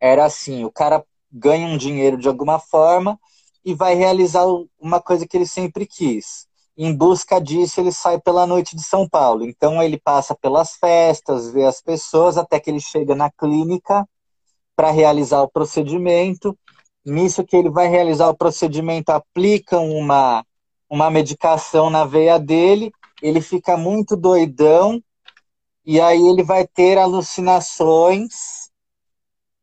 era 0.00 0.24
assim: 0.24 0.64
o 0.64 0.70
cara 0.70 1.04
ganha 1.32 1.66
um 1.66 1.76
dinheiro 1.76 2.16
de 2.16 2.28
alguma 2.28 2.60
forma 2.60 3.18
e 3.64 3.74
vai 3.74 3.94
realizar 3.96 4.44
uma 4.78 5.00
coisa 5.00 5.26
que 5.26 5.36
ele 5.36 5.46
sempre 5.46 5.86
quis. 5.86 6.46
Em 6.76 6.94
busca 6.94 7.40
disso, 7.40 7.80
ele 7.80 7.90
sai 7.90 8.20
pela 8.20 8.46
noite 8.46 8.76
de 8.76 8.82
São 8.82 9.08
Paulo. 9.08 9.44
Então, 9.44 9.82
ele 9.82 9.98
passa 9.98 10.34
pelas 10.34 10.76
festas, 10.76 11.50
vê 11.50 11.64
as 11.64 11.80
pessoas, 11.80 12.36
até 12.36 12.60
que 12.60 12.68
ele 12.68 12.80
chega 12.80 13.14
na 13.14 13.30
clínica 13.30 14.06
para 14.74 14.90
realizar 14.90 15.42
o 15.42 15.48
procedimento. 15.48 16.56
Nisso 17.04 17.44
que 17.44 17.56
ele 17.56 17.70
vai 17.70 17.88
realizar 17.88 18.28
o 18.28 18.36
procedimento, 18.36 19.10
aplicam 19.10 19.90
uma, 19.90 20.44
uma 20.90 21.10
medicação 21.10 21.88
na 21.88 22.04
veia 22.04 22.38
dele, 22.38 22.92
ele 23.22 23.40
fica 23.40 23.76
muito 23.76 24.16
doidão, 24.16 25.02
e 25.84 26.00
aí 26.00 26.20
ele 26.26 26.42
vai 26.42 26.66
ter 26.66 26.98
alucinações 26.98 28.70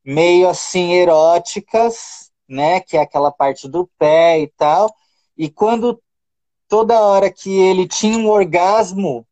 meio 0.04 0.48
assim 0.48 0.94
eróticas, 0.94 2.32
né, 2.48 2.80
que 2.80 2.98
é 2.98 3.02
aquela 3.02 3.32
parte 3.32 3.68
do 3.68 3.90
pé 3.98 4.40
e 4.40 4.48
tal. 4.48 4.94
E 5.38 5.50
quando 5.50 6.02
toda 6.74 7.00
hora 7.00 7.32
que 7.32 7.56
ele 7.56 7.88
tinha 7.88 8.18
um 8.18 8.28
orgasmo, 8.28 9.24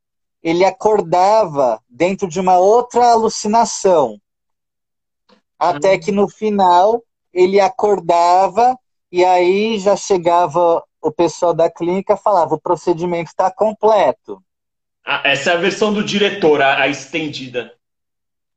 ele 0.44 0.64
acordava 0.64 1.82
dentro 1.90 2.28
de 2.28 2.40
uma 2.40 2.60
outra 2.60 3.14
alucinação. 3.14 4.22
Até 5.58 5.98
que 5.98 6.12
no 6.12 6.30
final 6.30 7.04
ele 7.34 7.60
acordava 7.60 8.78
e 9.12 9.26
aí 9.26 9.80
já 9.80 9.96
chegava 9.96 10.84
o 11.02 11.12
pessoal 11.12 11.52
da 11.52 11.68
clínica 11.68 12.16
falava: 12.16 12.54
o 12.54 12.62
procedimento 12.62 13.32
está 13.32 13.50
completo. 13.50 14.40
Ah, 15.04 15.24
essa 15.26 15.50
é 15.50 15.54
a 15.56 15.58
versão 15.58 15.92
do 15.92 16.04
diretor, 16.04 16.62
a, 16.62 16.84
a 16.84 16.88
estendida. 16.90 17.74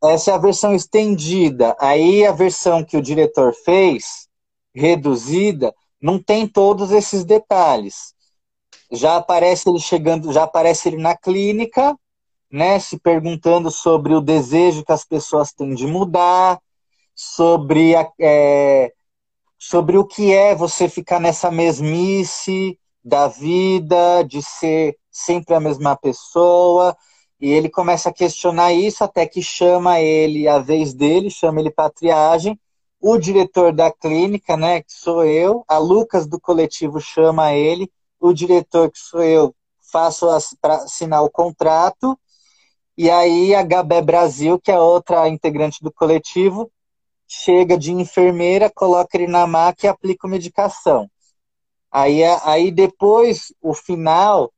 Essa 0.05 0.33
é 0.33 0.35
a 0.35 0.39
versão 0.39 0.75
estendida. 0.75 1.75
Aí 1.81 2.27
a 2.27 2.33
versão 2.33 2.85
que 2.85 2.99
o 2.99 3.03
diretor 3.03 3.55
fez, 3.55 4.29
reduzida, 4.75 5.75
não 5.99 6.23
tem 6.23 6.47
todos 6.47 6.91
esses 6.91 7.25
detalhes. 7.25 8.14
Já 8.91 9.17
aparece 9.17 9.69
ele 9.69 9.81
chegando, 9.81 10.33
já 10.33 10.45
aparece 10.45 10.89
ele 10.89 10.99
na 10.99 11.17
clínica, 11.17 11.97
né, 12.51 12.79
se 12.79 12.99
perguntando 12.99 13.71
sobre 13.71 14.15
o 14.15 14.21
desejo 14.21 14.85
que 14.85 14.93
as 14.93 15.05
pessoas 15.05 15.53
têm 15.53 15.75
de 15.75 15.87
mudar, 15.87 16.61
sobre, 17.15 17.97
a, 17.97 18.09
é, 18.21 18.93
sobre 19.59 19.99
o 19.99 20.05
que 20.05 20.33
é 20.33 20.55
você 20.55 20.89
ficar 20.89 21.21
nessa 21.21 21.51
mesmice 21.51 22.79
da 23.05 23.29
vida, 23.29 24.23
de 24.23 24.43
ser 24.43 24.97
sempre 25.11 25.55
a 25.55 25.61
mesma 25.61 25.97
pessoa. 25.97 26.97
E 27.41 27.51
ele 27.51 27.69
começa 27.69 28.09
a 28.09 28.13
questionar 28.13 28.73
isso 28.73 29.05
até 29.05 29.27
que 29.27 29.43
chama 29.43 30.01
ele, 30.01 30.49
a 30.49 30.59
vez 30.59 30.95
dele, 30.95 31.31
chama 31.31 31.61
ele 31.61 31.71
para 31.71 31.91
triagem. 31.91 32.59
O 33.01 33.19
diretor 33.19 33.73
da 33.73 33.93
clínica, 33.93 34.57
né, 34.57 34.81
que 34.83 34.93
sou 34.93 35.25
eu, 35.25 35.65
a 35.69 35.77
Lucas 35.77 36.27
do 36.27 36.41
coletivo 36.41 37.01
chama 37.01 37.53
ele, 37.53 37.91
o 38.29 38.33
diretor 38.33 38.91
que 38.91 38.99
sou 38.99 39.23
eu, 39.23 39.55
faço 39.93 40.27
para 40.61 40.77
assinar 40.77 41.23
o 41.23 41.31
contrato. 41.31 42.19
E 42.97 43.11
aí 43.11 43.55
a 43.55 43.63
Gabé 43.63 44.01
Brasil, 44.01 44.59
que 44.59 44.71
é 44.71 44.79
outra 44.79 45.29
integrante 45.29 45.83
do 45.83 45.93
coletivo, 45.93 46.71
chega 47.29 47.77
de 47.77 47.93
enfermeira, 47.93 48.71
coloca 48.75 49.17
ele 49.17 49.27
na 49.27 49.47
maca 49.47 49.87
e 49.87 49.89
aplica 49.89 50.27
medicação. 50.27 51.09
Aí, 51.91 52.25
aí 52.45 52.71
depois, 52.71 53.53
o 53.61 53.75
final, 53.75 54.51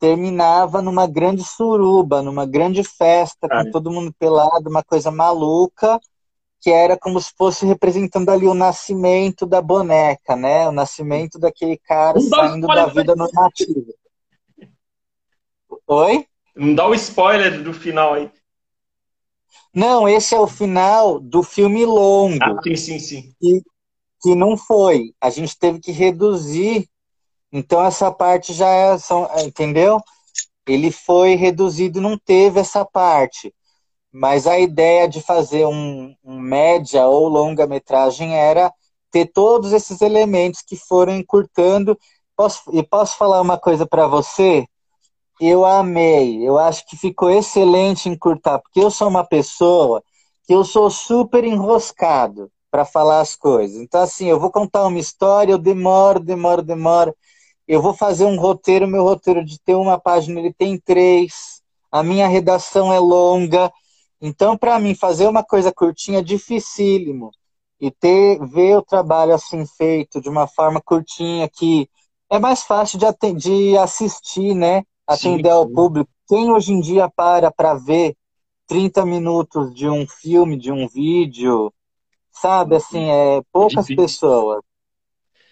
terminava 0.00 0.82
numa 0.82 1.06
grande 1.06 1.44
suruba, 1.44 2.22
numa 2.22 2.44
grande 2.44 2.82
festa, 2.82 3.48
com 3.48 3.70
todo 3.70 3.90
mundo 3.90 4.12
pelado, 4.18 4.68
uma 4.68 4.82
coisa 4.82 5.12
maluca, 5.12 6.00
que 6.62 6.70
era 6.70 6.96
como 6.96 7.20
se 7.20 7.32
fosse 7.36 7.66
representando 7.66 8.30
ali 8.30 8.46
o 8.46 8.54
nascimento 8.54 9.44
da 9.44 9.60
boneca, 9.60 10.36
né? 10.36 10.68
O 10.68 10.72
nascimento 10.72 11.38
daquele 11.38 11.76
cara 11.76 12.14
Não 12.14 12.22
saindo 12.22 12.66
da 12.68 12.86
vida 12.86 13.16
normativa. 13.16 13.92
Oi? 15.88 16.24
Não 16.54 16.74
dá 16.74 16.86
o 16.86 16.94
spoiler 16.94 17.62
do 17.62 17.74
final 17.74 18.14
aí. 18.14 18.30
Não, 19.74 20.08
esse 20.08 20.34
é 20.34 20.40
o 20.40 20.46
final 20.46 21.18
do 21.18 21.42
filme 21.42 21.84
longo. 21.84 22.38
Ah, 22.42 22.60
sim, 22.62 22.76
sim, 22.76 22.98
sim. 22.98 23.34
Que, 23.40 23.62
que 24.22 24.34
não 24.34 24.56
foi. 24.56 25.12
A 25.20 25.28
gente 25.30 25.58
teve 25.58 25.80
que 25.80 25.90
reduzir 25.90 26.88
então 27.52 27.84
essa 27.84 28.10
parte 28.10 28.54
já 28.54 28.68
é, 28.68 28.96
são, 28.96 29.28
entendeu? 29.44 30.00
Ele 30.66 30.90
foi 30.90 31.34
reduzido, 31.34 32.00
não 32.00 32.16
teve 32.16 32.60
essa 32.60 32.84
parte. 32.84 33.54
Mas 34.12 34.46
a 34.46 34.58
ideia 34.58 35.08
de 35.08 35.22
fazer 35.22 35.66
um, 35.66 36.14
um 36.24 36.38
média 36.38 37.06
ou 37.06 37.28
longa 37.28 37.66
metragem 37.66 38.34
era 38.36 38.72
ter 39.10 39.26
todos 39.26 39.72
esses 39.72 40.00
elementos 40.02 40.62
que 40.62 40.76
foram 40.76 41.16
encurtando. 41.16 41.98
Posso, 42.36 42.62
e 42.72 42.82
posso 42.82 43.16
falar 43.16 43.40
uma 43.40 43.58
coisa 43.58 43.86
para 43.86 44.06
você? 44.06 44.66
Eu 45.40 45.64
amei, 45.64 46.46
eu 46.46 46.58
acho 46.58 46.86
que 46.86 46.96
ficou 46.96 47.30
excelente 47.30 48.08
encurtar, 48.08 48.58
porque 48.60 48.80
eu 48.80 48.90
sou 48.90 49.08
uma 49.08 49.24
pessoa 49.24 50.02
que 50.44 50.54
eu 50.54 50.64
sou 50.64 50.90
super 50.90 51.44
enroscado 51.44 52.50
para 52.70 52.84
falar 52.84 53.20
as 53.20 53.34
coisas. 53.36 53.78
Então, 53.80 54.00
assim, 54.02 54.26
eu 54.26 54.38
vou 54.38 54.50
contar 54.50 54.86
uma 54.86 54.98
história, 54.98 55.52
eu 55.52 55.58
demoro, 55.58 56.20
demoro, 56.20 56.62
demoro 56.62 57.14
eu 57.66 57.80
vou 57.80 57.94
fazer 57.94 58.24
um 58.24 58.38
roteiro, 58.38 58.86
meu 58.88 59.02
roteiro 59.04 59.44
de 59.44 59.58
ter 59.60 59.74
uma 59.74 59.98
página, 59.98 60.40
ele 60.40 60.52
tem 60.52 60.78
três, 60.78 61.62
a 61.90 62.02
minha 62.02 62.28
redação 62.28 62.92
é 62.92 62.98
longa. 62.98 63.72
Então, 64.22 64.56
para 64.56 64.78
mim, 64.78 64.94
fazer 64.94 65.26
uma 65.26 65.42
coisa 65.42 65.72
curtinha 65.72 66.20
é 66.20 66.22
dificílimo. 66.22 67.32
E 67.80 67.90
ter, 67.90 68.38
ver 68.46 68.76
o 68.76 68.82
trabalho 68.82 69.34
assim 69.34 69.66
feito 69.66 70.20
de 70.20 70.28
uma 70.28 70.46
forma 70.46 70.80
curtinha, 70.80 71.48
que 71.52 71.90
é 72.30 72.38
mais 72.38 72.62
fácil 72.62 72.98
de, 72.98 73.32
de 73.34 73.76
assistir, 73.76 74.54
né? 74.54 74.84
Atender 75.04 75.48
sim, 75.48 75.50
sim. 75.50 75.50
ao 75.50 75.68
público. 75.68 76.08
Quem 76.28 76.52
hoje 76.52 76.72
em 76.72 76.80
dia 76.80 77.10
para 77.10 77.50
para 77.50 77.74
ver 77.74 78.16
30 78.68 79.04
minutos 79.04 79.74
de 79.74 79.88
um 79.88 80.06
filme, 80.06 80.56
de 80.56 80.70
um 80.70 80.86
vídeo, 80.86 81.74
sabe? 82.30 82.76
Assim, 82.76 83.10
é 83.10 83.42
poucas 83.52 83.88
pessoas. 83.88 84.62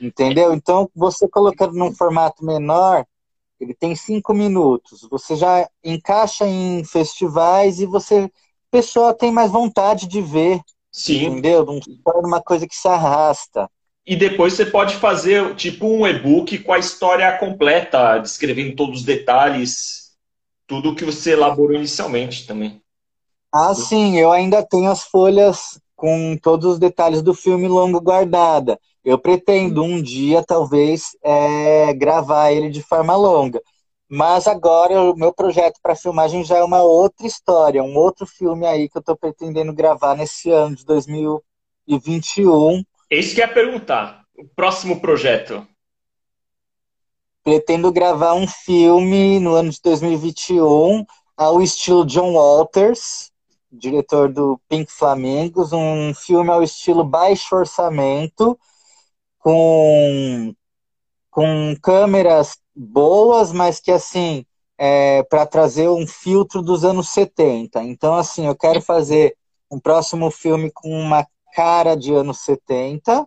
Entendeu? 0.01 0.55
Então, 0.55 0.89
você 0.95 1.29
colocando 1.29 1.75
num 1.75 1.93
formato 1.93 2.45
menor, 2.45 3.05
ele 3.61 3.75
tem 3.75 3.95
cinco 3.95 4.33
minutos. 4.33 5.07
Você 5.11 5.37
já 5.37 5.69
encaixa 5.85 6.47
em 6.47 6.83
festivais 6.85 7.81
e 7.81 7.87
você, 7.87 8.31
pessoa 8.71 9.15
tem 9.15 9.33
mais 9.33 9.51
vontade 9.51 10.07
de 10.07 10.21
ver. 10.21 10.61
Sim. 10.93 11.27
Entendeu? 11.27 11.65
Não 11.65 11.81
torna 12.05 12.27
uma 12.27 12.43
coisa 12.43 12.67
que 12.67 12.75
se 12.75 12.89
arrasta. 12.89 13.69
E 14.07 14.17
depois 14.17 14.55
você 14.55 14.67
pode 14.67 14.97
fazer 14.97 15.55
tipo 15.55 15.87
um 15.87 16.07
e-book 16.07 16.59
com 16.59 16.73
a 16.73 16.79
história 16.79 17.31
completa, 17.39 18.19
descrevendo 18.19 18.75
todos 18.75 19.01
os 19.01 19.05
detalhes, 19.05 20.13
tudo 20.67 20.95
que 20.95 21.05
você 21.05 21.33
elaborou 21.33 21.77
inicialmente 21.77 22.47
também. 22.47 22.83
Ah, 23.53 23.75
sim, 23.75 24.19
eu 24.19 24.31
ainda 24.31 24.65
tenho 24.65 24.91
as 24.91 25.03
folhas 25.03 25.81
com 25.97 26.37
todos 26.41 26.73
os 26.73 26.79
detalhes 26.79 27.21
do 27.21 27.35
filme 27.35 27.69
longo 27.69 28.01
guardada. 28.01 28.79
Eu 29.05 29.19
pretendo 29.19 29.83
um 29.83 30.01
dia, 30.01 30.43
talvez, 30.43 31.17
é, 31.23 31.93
gravar 31.95 32.53
ele 32.53 32.71
de 32.71 32.83
forma 32.83 33.15
longa. 33.17 33.61
Mas 34.13 34.49
agora 34.49 35.01
o 35.01 35.15
meu 35.15 35.33
projeto 35.33 35.79
para 35.81 35.95
filmagem 35.95 36.43
já 36.43 36.57
é 36.57 36.65
uma 36.65 36.83
outra 36.83 37.29
história, 37.29 37.81
um 37.81 37.97
outro 37.97 38.27
filme 38.27 38.67
aí 38.67 38.89
que 38.89 38.99
eu 38.99 39.01
estou 39.01 39.17
pretendendo 39.17 39.73
gravar 39.73 40.17
nesse 40.17 40.51
ano 40.51 40.75
de 40.75 40.85
2021. 40.85 42.83
Esse 43.09 43.37
que 43.37 43.41
é 43.41 43.45
a 43.45 43.49
perguntar. 43.49 44.25
O 44.37 44.49
próximo 44.49 45.01
projeto. 45.01 45.65
Pretendo 47.45 47.93
gravar 47.93 48.35
um 48.35 48.49
filme 48.49 49.39
no 49.39 49.55
ano 49.55 49.71
de 49.71 49.81
2021 49.81 51.07
ao 51.37 51.63
estilo 51.63 52.05
John 52.05 52.33
Walters, 52.33 53.31
diretor 53.71 54.33
do 54.33 54.61
Pink 54.69 54.91
Flamingos, 54.91 55.73
um 55.73 56.13
filme 56.15 56.51
ao 56.51 56.65
estilo 56.65 57.05
baixo 57.05 57.55
orçamento, 57.55 58.59
com, 59.39 60.53
com 61.31 61.77
câmeras 61.81 62.60
boas, 62.75 63.53
mas 63.53 63.81
que 63.81 63.91
assim, 63.91 64.45
é, 64.79 65.23
para 65.25 65.45
trazer 65.45 65.89
um 65.89 66.07
filtro 66.07 66.63
dos 66.63 66.85
anos 66.85 67.11
70. 67.11 67.83
Então, 67.85 68.15
assim, 68.15 68.47
eu 68.47 68.57
quero 68.57 68.81
fazer 68.81 69.37
um 69.71 69.79
próximo 69.79 70.31
filme 70.31 70.71
com 70.73 70.91
uma 70.91 71.27
cara 71.53 71.95
de 71.95 72.15
anos 72.15 72.41
70, 72.41 73.27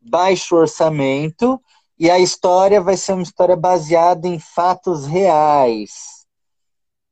baixo 0.00 0.56
orçamento, 0.56 1.60
e 1.98 2.10
a 2.10 2.18
história 2.18 2.80
vai 2.80 2.96
ser 2.96 3.12
uma 3.12 3.22
história 3.22 3.56
baseada 3.56 4.26
em 4.26 4.38
fatos 4.38 5.06
reais. 5.06 6.26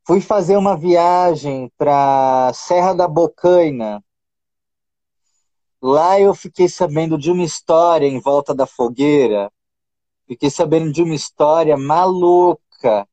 fui 0.07 0.21
fazer 0.21 0.57
uma 0.57 0.77
viagem 0.77 1.71
para 1.79 2.53
Serra 2.55 2.95
da 2.95 3.09
Bocaina. 3.09 4.03
Lá 5.83 6.19
eu 6.19 6.35
fiquei 6.35 6.69
sabendo 6.69 7.19
de 7.19 7.31
uma 7.31 7.43
história 7.43 8.07
em 8.07 8.21
volta 8.21 8.55
da 8.55 8.67
fogueira. 8.67 9.51
Fiquei 10.27 10.51
sabendo 10.51 10.93
de 10.93 11.03
uma 11.03 11.15
história 11.15 11.77
maluca, 11.77 13.07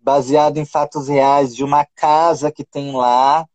baseada 0.00 0.58
em 0.58 0.64
fatos 0.64 1.08
reais, 1.08 1.54
de 1.54 1.64
uma 1.64 1.84
casa 1.84 2.50
que 2.50 2.64
tem 2.64 2.92
lá, 2.92 3.46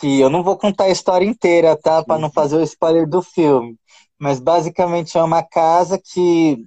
que 0.00 0.20
eu 0.20 0.30
não 0.30 0.42
vou 0.42 0.56
contar 0.56 0.84
a 0.84 0.90
história 0.90 1.24
inteira, 1.24 1.76
tá? 1.76 2.04
Para 2.04 2.20
não 2.20 2.30
fazer 2.30 2.56
o 2.56 2.62
spoiler 2.62 3.08
do 3.08 3.22
filme. 3.22 3.76
Mas 4.18 4.40
basicamente 4.40 5.16
é 5.16 5.22
uma 5.22 5.42
casa 5.42 5.98
que, 5.98 6.66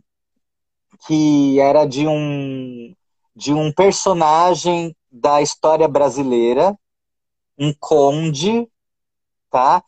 que 1.08 1.60
era 1.60 1.86
de 1.86 2.08
um, 2.08 2.94
de 3.36 3.54
um 3.54 3.72
personagem 3.72 4.96
da 5.12 5.42
história 5.42 5.88
brasileira, 5.88 6.78
um 7.58 7.74
conde, 7.80 8.68
tá? 9.50 9.84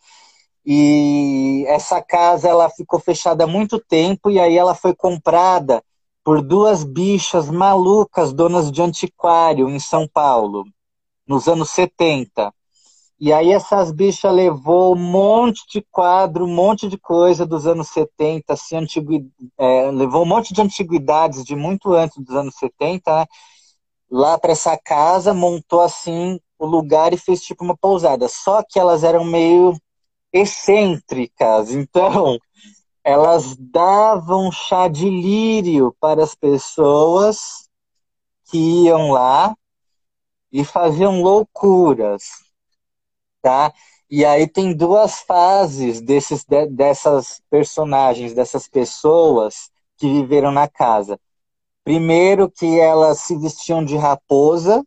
E 0.70 1.63
essa 1.68 2.01
casa 2.01 2.49
ela 2.49 2.70
ficou 2.70 2.99
fechada 2.99 3.45
há 3.45 3.47
muito 3.47 3.80
tempo 3.80 4.30
e 4.30 4.38
aí 4.38 4.57
ela 4.57 4.76
foi 4.76 4.93
comprada 4.93 5.82
por 6.26 6.41
duas 6.41 6.84
bichas 6.84 7.49
malucas, 7.49 8.34
donas 8.34 8.70
de 8.70 8.82
antiquário 8.82 9.70
em 9.70 9.80
São 9.80 10.05
Paulo, 10.05 10.65
nos 11.26 11.47
anos 11.47 11.70
70. 11.70 12.53
E 13.18 13.32
aí 13.32 13.51
essas 13.53 13.91
bichas 13.93 14.34
levou 14.34 14.93
um 14.93 14.99
monte 14.99 15.61
de 15.72 15.82
quadro, 15.89 16.43
um 16.43 16.53
monte 16.53 16.89
de 16.89 16.97
coisa 16.97 17.45
dos 17.45 17.65
anos 17.65 17.88
70, 17.88 18.53
assim, 18.53 18.76
antigu... 18.76 19.26
É, 19.57 19.89
levou 19.89 20.24
um 20.24 20.28
monte 20.28 20.53
de 20.53 20.61
antiguidades 20.61 21.45
de 21.45 21.55
muito 21.55 21.93
antes 21.93 22.22
dos 22.22 22.36
anos 22.36 22.55
70, 22.55 23.20
né? 23.22 23.26
lá 24.11 24.38
para 24.38 24.51
essa 24.51 24.78
casa, 24.78 25.34
montou 25.34 25.82
assim 25.82 26.39
o 26.59 26.65
lugar 26.65 27.13
e 27.13 27.18
fez 27.18 27.41
tipo 27.41 27.63
uma 27.63 27.78
pousada. 27.78 28.28
Só 28.28 28.63
que 28.63 28.80
elas 28.80 29.03
eram 29.03 29.24
meio 29.24 29.74
excêntricas, 30.32 31.71
então 31.71 32.38
elas 33.03 33.55
davam 33.55 34.51
chá 34.51 34.88
de 34.88 35.09
lírio 35.09 35.95
para 35.99 36.23
as 36.23 36.36
pessoas 36.36 37.69
que 38.49 38.57
iam 38.57 39.11
lá 39.11 39.55
e 40.51 40.63
faziam 40.63 41.21
loucuras, 41.21 42.23
tá? 43.41 43.73
E 44.09 44.23
aí 44.23 44.47
tem 44.47 44.73
duas 44.75 45.19
fases 45.19 46.01
desses, 46.01 46.45
dessas 46.71 47.41
personagens, 47.49 48.34
dessas 48.34 48.67
pessoas 48.67 49.69
que 49.97 50.07
viveram 50.07 50.51
na 50.51 50.67
casa. 50.67 51.19
Primeiro 51.84 52.49
que 52.49 52.80
elas 52.80 53.19
se 53.19 53.38
vestiam 53.38 53.84
de 53.84 53.97
raposa 53.97 54.86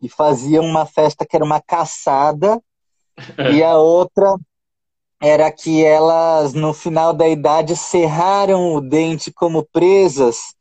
e 0.00 0.08
faziam 0.08 0.64
uma 0.64 0.86
festa 0.86 1.26
que 1.26 1.36
era 1.36 1.44
uma 1.44 1.60
caçada, 1.60 2.62
e 3.52 3.62
a 3.62 3.76
outra 3.76 4.36
era 5.20 5.50
que 5.52 5.84
elas, 5.84 6.54
no 6.54 6.72
final 6.72 7.12
da 7.12 7.28
idade, 7.28 7.76
serraram 7.76 8.74
o 8.74 8.80
dente 8.80 9.30
como 9.30 9.64
presas, 9.64 10.54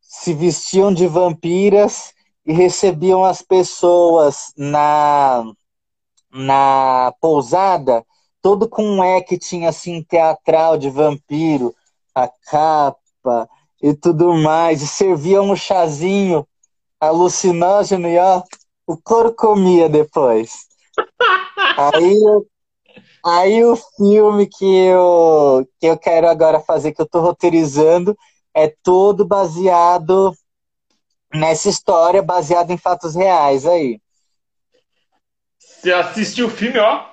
se 0.00 0.34
vestiam 0.34 0.92
de 0.92 1.06
vampiras 1.06 2.12
e 2.46 2.52
recebiam 2.52 3.24
as 3.24 3.40
pessoas 3.40 4.52
na, 4.56 5.44
na 6.30 7.12
pousada, 7.20 8.04
todo 8.42 8.68
com 8.68 8.84
um 8.84 9.16
acting 9.16 9.64
assim 9.64 10.02
teatral 10.02 10.76
de 10.76 10.90
vampiro, 10.90 11.74
a 12.14 12.28
capa, 12.28 13.48
e 13.82 13.92
tudo 13.92 14.34
mais, 14.34 14.82
e 14.82 14.86
servia 14.86 15.42
um 15.42 15.56
chazinho 15.56 16.46
alucinógeno 17.00 18.08
e 18.08 18.18
ó, 18.18 18.42
o 18.86 18.96
couro 18.96 19.34
comia 19.34 19.88
depois. 19.88 20.66
Aí, 21.76 22.16
aí 23.24 23.64
o 23.64 23.76
filme 23.76 24.46
que 24.46 24.64
eu, 24.64 25.68
que 25.80 25.86
eu 25.86 25.98
quero 25.98 26.28
agora 26.28 26.60
fazer, 26.60 26.92
que 26.92 27.02
eu 27.02 27.08
tô 27.08 27.20
roteirizando, 27.20 28.16
é 28.54 28.72
todo 28.82 29.24
baseado 29.24 30.32
nessa 31.32 31.68
história, 31.68 32.22
baseado 32.22 32.70
em 32.70 32.78
fatos 32.78 33.14
reais 33.14 33.66
aí. 33.66 34.00
Você 35.58 35.92
assistiu 35.92 36.46
o 36.46 36.50
filme, 36.50 36.78
ó, 36.78 37.04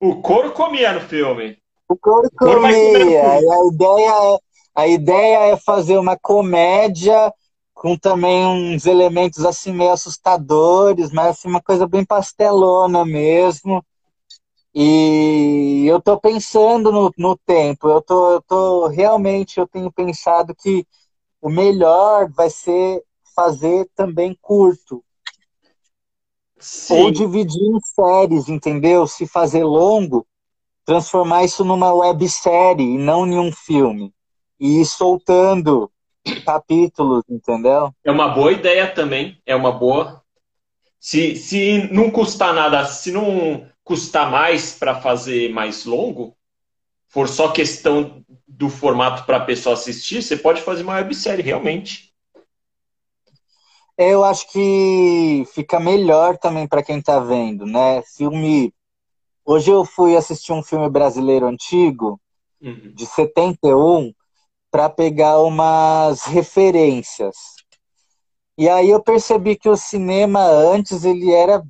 o 0.00 0.20
couro 0.20 0.52
comia 0.52 0.92
no 0.92 1.00
filme. 1.00 1.58
O 1.88 1.96
couro 1.96 2.30
comia. 2.36 2.68
a 2.68 3.66
ideia 3.66 4.34
é 4.34 4.50
a 4.74 4.86
ideia 4.86 5.52
é 5.52 5.56
fazer 5.56 5.98
uma 5.98 6.16
comédia 6.16 7.32
com 7.74 7.96
também 7.96 8.46
uns 8.46 8.86
elementos 8.86 9.44
assim 9.44 9.72
meio 9.72 9.90
assustadores, 9.90 11.10
mas 11.10 11.28
assim 11.38 11.48
uma 11.48 11.60
coisa 11.60 11.86
bem 11.86 12.04
pastelona 12.04 13.04
mesmo. 13.04 13.84
E 14.74 15.84
eu 15.86 16.00
tô 16.00 16.18
pensando 16.20 16.92
no, 16.92 17.12
no 17.18 17.36
tempo, 17.36 17.88
eu 17.88 18.00
tô, 18.00 18.32
eu 18.34 18.42
tô 18.42 18.86
realmente 18.86 19.58
eu 19.58 19.66
tenho 19.66 19.90
pensado 19.90 20.54
que 20.54 20.86
o 21.40 21.48
melhor 21.50 22.30
vai 22.30 22.48
ser 22.48 23.02
fazer 23.34 23.88
também 23.94 24.36
curto. 24.40 25.02
Sim. 26.58 26.94
Ou 26.94 27.10
dividir 27.10 27.62
em 27.62 27.80
séries, 27.80 28.48
entendeu? 28.48 29.06
Se 29.06 29.26
fazer 29.26 29.64
longo, 29.64 30.26
transformar 30.84 31.44
isso 31.44 31.64
numa 31.64 31.92
websérie 31.92 32.94
e 32.94 32.98
não 32.98 33.26
em 33.26 33.38
um 33.38 33.50
filme 33.50 34.12
e 34.58 34.80
ir 34.80 34.84
soltando 34.84 35.90
capítulos, 36.44 37.24
entendeu? 37.28 37.94
É 38.04 38.10
uma 38.10 38.28
boa 38.28 38.52
ideia 38.52 38.92
também, 38.92 39.40
é 39.46 39.56
uma 39.56 39.72
boa. 39.72 40.22
Se, 40.98 41.34
se 41.34 41.88
não 41.90 42.10
custar 42.10 42.52
nada, 42.52 42.84
se 42.84 43.10
não 43.10 43.66
custar 43.90 44.30
mais 44.30 44.72
para 44.72 45.00
fazer 45.00 45.52
mais 45.52 45.84
longo, 45.84 46.36
for 47.08 47.28
só 47.28 47.50
questão 47.50 48.24
do 48.46 48.70
formato 48.70 49.24
para 49.24 49.38
a 49.38 49.44
pessoa 49.44 49.72
assistir, 49.74 50.22
você 50.22 50.36
pode 50.36 50.62
fazer 50.62 50.84
uma 50.84 50.94
websérie, 50.94 51.42
realmente. 51.42 52.14
Eu 53.98 54.22
acho 54.22 54.48
que 54.52 55.44
fica 55.52 55.80
melhor 55.80 56.38
também 56.38 56.68
para 56.68 56.84
quem 56.84 57.00
está 57.00 57.18
vendo, 57.18 57.66
né? 57.66 58.00
Filme. 58.16 58.72
Hoje 59.44 59.72
eu 59.72 59.84
fui 59.84 60.16
assistir 60.16 60.52
um 60.52 60.62
filme 60.62 60.88
brasileiro 60.88 61.48
antigo, 61.48 62.20
uhum. 62.62 62.92
de 62.94 63.04
71, 63.06 64.14
para 64.70 64.88
pegar 64.88 65.40
umas 65.40 66.22
referências. 66.26 67.34
E 68.56 68.68
aí 68.68 68.88
eu 68.88 69.02
percebi 69.02 69.56
que 69.56 69.68
o 69.68 69.76
cinema 69.76 70.44
antes 70.44 71.04
ele 71.04 71.32
era 71.32 71.60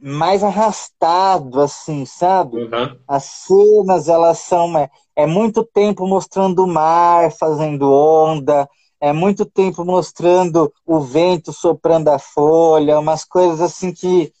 mais 0.00 0.44
arrastado, 0.44 1.60
assim, 1.60 2.06
sabe? 2.06 2.56
Uhum. 2.56 2.96
As 3.06 3.24
cenas, 3.24 4.08
elas 4.08 4.38
são. 4.38 4.78
É, 4.78 4.90
é 5.16 5.26
muito 5.26 5.64
tempo 5.64 6.06
mostrando 6.06 6.64
o 6.64 6.66
mar 6.66 7.32
fazendo 7.32 7.90
onda, 7.90 8.68
é 9.00 9.12
muito 9.12 9.44
tempo 9.44 9.84
mostrando 9.84 10.72
o 10.86 11.00
vento 11.00 11.52
soprando 11.52 12.08
a 12.08 12.18
folha, 12.18 13.00
umas 13.00 13.24
coisas 13.24 13.60
assim 13.60 13.92
que 13.92 14.32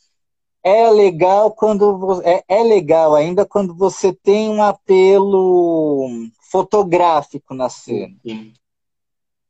é 0.62 0.88
legal 0.90 1.50
quando 1.50 2.22
é, 2.24 2.44
é 2.48 2.62
legal 2.62 3.14
ainda 3.14 3.44
quando 3.44 3.74
você 3.74 4.12
tem 4.12 4.48
um 4.48 4.62
apelo 4.62 6.08
fotográfico 6.50 7.52
na 7.54 7.68
cena. 7.68 8.14
Sim. 8.24 8.52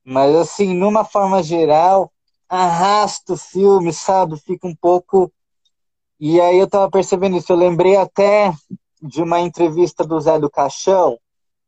Mas, 0.05 0.35
assim, 0.35 0.75
numa 0.75 1.05
forma 1.05 1.43
geral, 1.43 2.11
arrasta 2.49 3.35
o 3.35 3.37
filme, 3.37 3.93
sabe? 3.93 4.39
Fica 4.39 4.67
um 4.67 4.75
pouco. 4.75 5.33
E 6.25 6.41
aí 6.41 6.57
eu 6.57 6.69
tava 6.69 6.89
percebendo 6.89 7.37
isso. 7.37 7.53
Eu 7.53 7.57
lembrei 7.57 7.97
até 7.97 8.53
de 9.03 9.21
uma 9.21 9.41
entrevista 9.41 10.05
do 10.05 10.21
Zé 10.21 10.39
do 10.39 10.49
Caixão, 10.49 11.19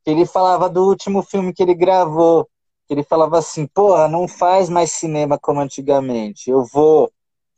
que 0.05 0.11
ele 0.13 0.25
falava 0.25 0.71
do 0.71 0.87
último 0.87 1.25
filme 1.25 1.53
que 1.53 1.61
ele 1.61 1.75
gravou. 1.75 2.49
Que 2.87 2.95
ele 2.95 3.03
falava 3.03 3.37
assim: 3.37 3.67
porra, 3.67 4.07
não 4.07 4.29
faz 4.29 4.69
mais 4.69 4.93
cinema 4.93 5.37
como 5.43 5.59
antigamente. 5.59 6.51
Eu 6.51 6.65
vou 6.65 7.11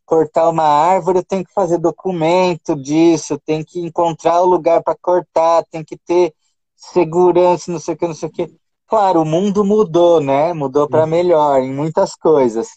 cortar 0.07 0.49
uma 0.49 0.65
árvore, 0.65 1.19
eu 1.19 1.25
tenho 1.25 1.45
que 1.45 1.53
fazer 1.53 1.77
documento 1.77 2.75
disso, 2.75 3.39
tenho 3.45 3.63
que 3.63 3.79
encontrar 3.79 4.41
o 4.41 4.47
lugar 4.47 4.83
para 4.83 4.97
cortar, 4.97 5.67
tem 5.71 5.85
que 5.85 5.99
ter 5.99 6.33
segurança, 6.75 7.71
não 7.71 7.79
sei 7.79 7.93
o 7.93 7.99
que, 7.99 8.07
não 8.07 8.15
sei 8.15 8.31
o 8.31 8.33
que. 8.33 8.55
Claro, 8.87 9.21
o 9.21 9.27
mundo 9.27 9.63
mudou, 9.63 10.19
né? 10.23 10.55
Mudou 10.55 10.89
para 10.89 11.07
melhor 11.07 11.61
em 11.61 11.75
muitas 11.75 12.17
coisas. 12.17 12.69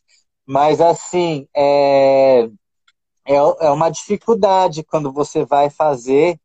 Mas, 0.45 0.81
assim, 0.81 1.47
é, 1.55 2.49
é, 3.29 3.35
é 3.35 3.69
uma 3.69 3.91
dificuldade 3.91 4.83
quando 4.83 5.13
você 5.13 5.45
vai 5.45 5.69
fazer 5.69 6.39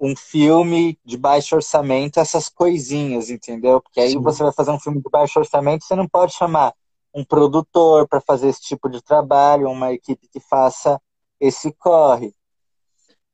um 0.00 0.16
filme 0.16 0.98
de 1.04 1.16
baixo 1.16 1.54
orçamento, 1.54 2.18
essas 2.18 2.48
coisinhas, 2.48 3.30
entendeu? 3.30 3.80
Porque 3.80 4.00
aí 4.00 4.10
Sim. 4.10 4.20
você 4.20 4.42
vai 4.42 4.52
fazer 4.52 4.72
um 4.72 4.80
filme 4.80 5.00
de 5.00 5.08
baixo 5.10 5.38
orçamento, 5.38 5.84
você 5.84 5.94
não 5.94 6.08
pode 6.08 6.34
chamar 6.34 6.74
um 7.14 7.24
produtor 7.24 8.08
para 8.08 8.20
fazer 8.20 8.48
esse 8.48 8.60
tipo 8.60 8.88
de 8.88 9.00
trabalho, 9.02 9.70
uma 9.70 9.92
equipe 9.92 10.28
que 10.28 10.40
faça 10.40 11.00
esse 11.40 11.72
corre. 11.72 12.34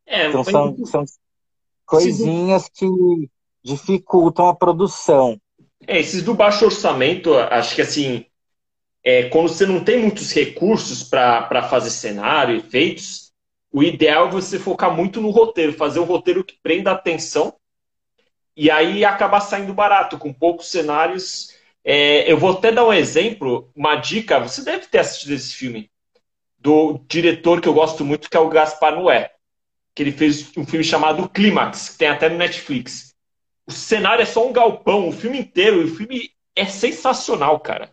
É, 0.06 0.28
então 0.28 0.44
são, 0.44 0.76
são 0.84 1.04
coisinhas 1.86 2.68
que 2.68 2.86
dificultam 3.62 4.48
a 4.48 4.54
produção. 4.54 5.40
É, 5.86 5.98
esses 5.98 6.22
do 6.22 6.34
baixo 6.34 6.66
orçamento, 6.66 7.34
acho 7.34 7.74
que 7.74 7.82
assim, 7.82 8.26
é, 9.04 9.28
quando 9.28 9.48
você 9.48 9.66
não 9.66 9.84
tem 9.84 10.00
muitos 10.00 10.32
recursos 10.32 11.04
para 11.04 11.62
fazer 11.68 11.90
cenário, 11.90 12.56
efeitos, 12.56 13.32
o 13.70 13.82
ideal 13.82 14.28
é 14.28 14.30
você 14.30 14.58
focar 14.58 14.96
muito 14.96 15.20
no 15.20 15.30
roteiro, 15.30 15.74
fazer 15.74 16.00
um 16.00 16.04
roteiro 16.04 16.42
que 16.42 16.58
prenda 16.62 16.90
a 16.90 16.94
atenção 16.94 17.54
e 18.56 18.70
aí 18.70 19.04
acabar 19.04 19.40
saindo 19.40 19.74
barato, 19.74 20.16
com 20.16 20.32
poucos 20.32 20.70
cenários. 20.70 21.52
É, 21.84 22.30
eu 22.30 22.38
vou 22.38 22.52
até 22.52 22.72
dar 22.72 22.86
um 22.86 22.92
exemplo, 22.92 23.70
uma 23.76 23.96
dica, 23.96 24.40
você 24.40 24.64
deve 24.64 24.86
ter 24.86 25.00
assistido 25.00 25.32
esse 25.32 25.54
filme, 25.54 25.90
do 26.58 26.98
diretor 27.06 27.60
que 27.60 27.68
eu 27.68 27.74
gosto 27.74 28.04
muito, 28.04 28.30
que 28.30 28.36
é 28.36 28.40
o 28.40 28.48
Gaspar 28.48 28.96
Noé, 28.96 29.32
que 29.94 30.02
ele 30.02 30.12
fez 30.12 30.50
um 30.56 30.64
filme 30.64 30.84
chamado 30.84 31.28
Clímax, 31.28 31.90
que 31.90 31.98
tem 31.98 32.08
até 32.08 32.30
no 32.30 32.38
Netflix. 32.38 33.14
O 33.66 33.72
cenário 33.72 34.22
é 34.22 34.26
só 34.26 34.48
um 34.48 34.52
galpão, 34.52 35.08
o 35.08 35.12
filme 35.12 35.38
inteiro, 35.38 35.82
e 35.82 35.84
o 35.84 35.94
filme 35.94 36.30
é 36.56 36.64
sensacional, 36.64 37.60
cara. 37.60 37.90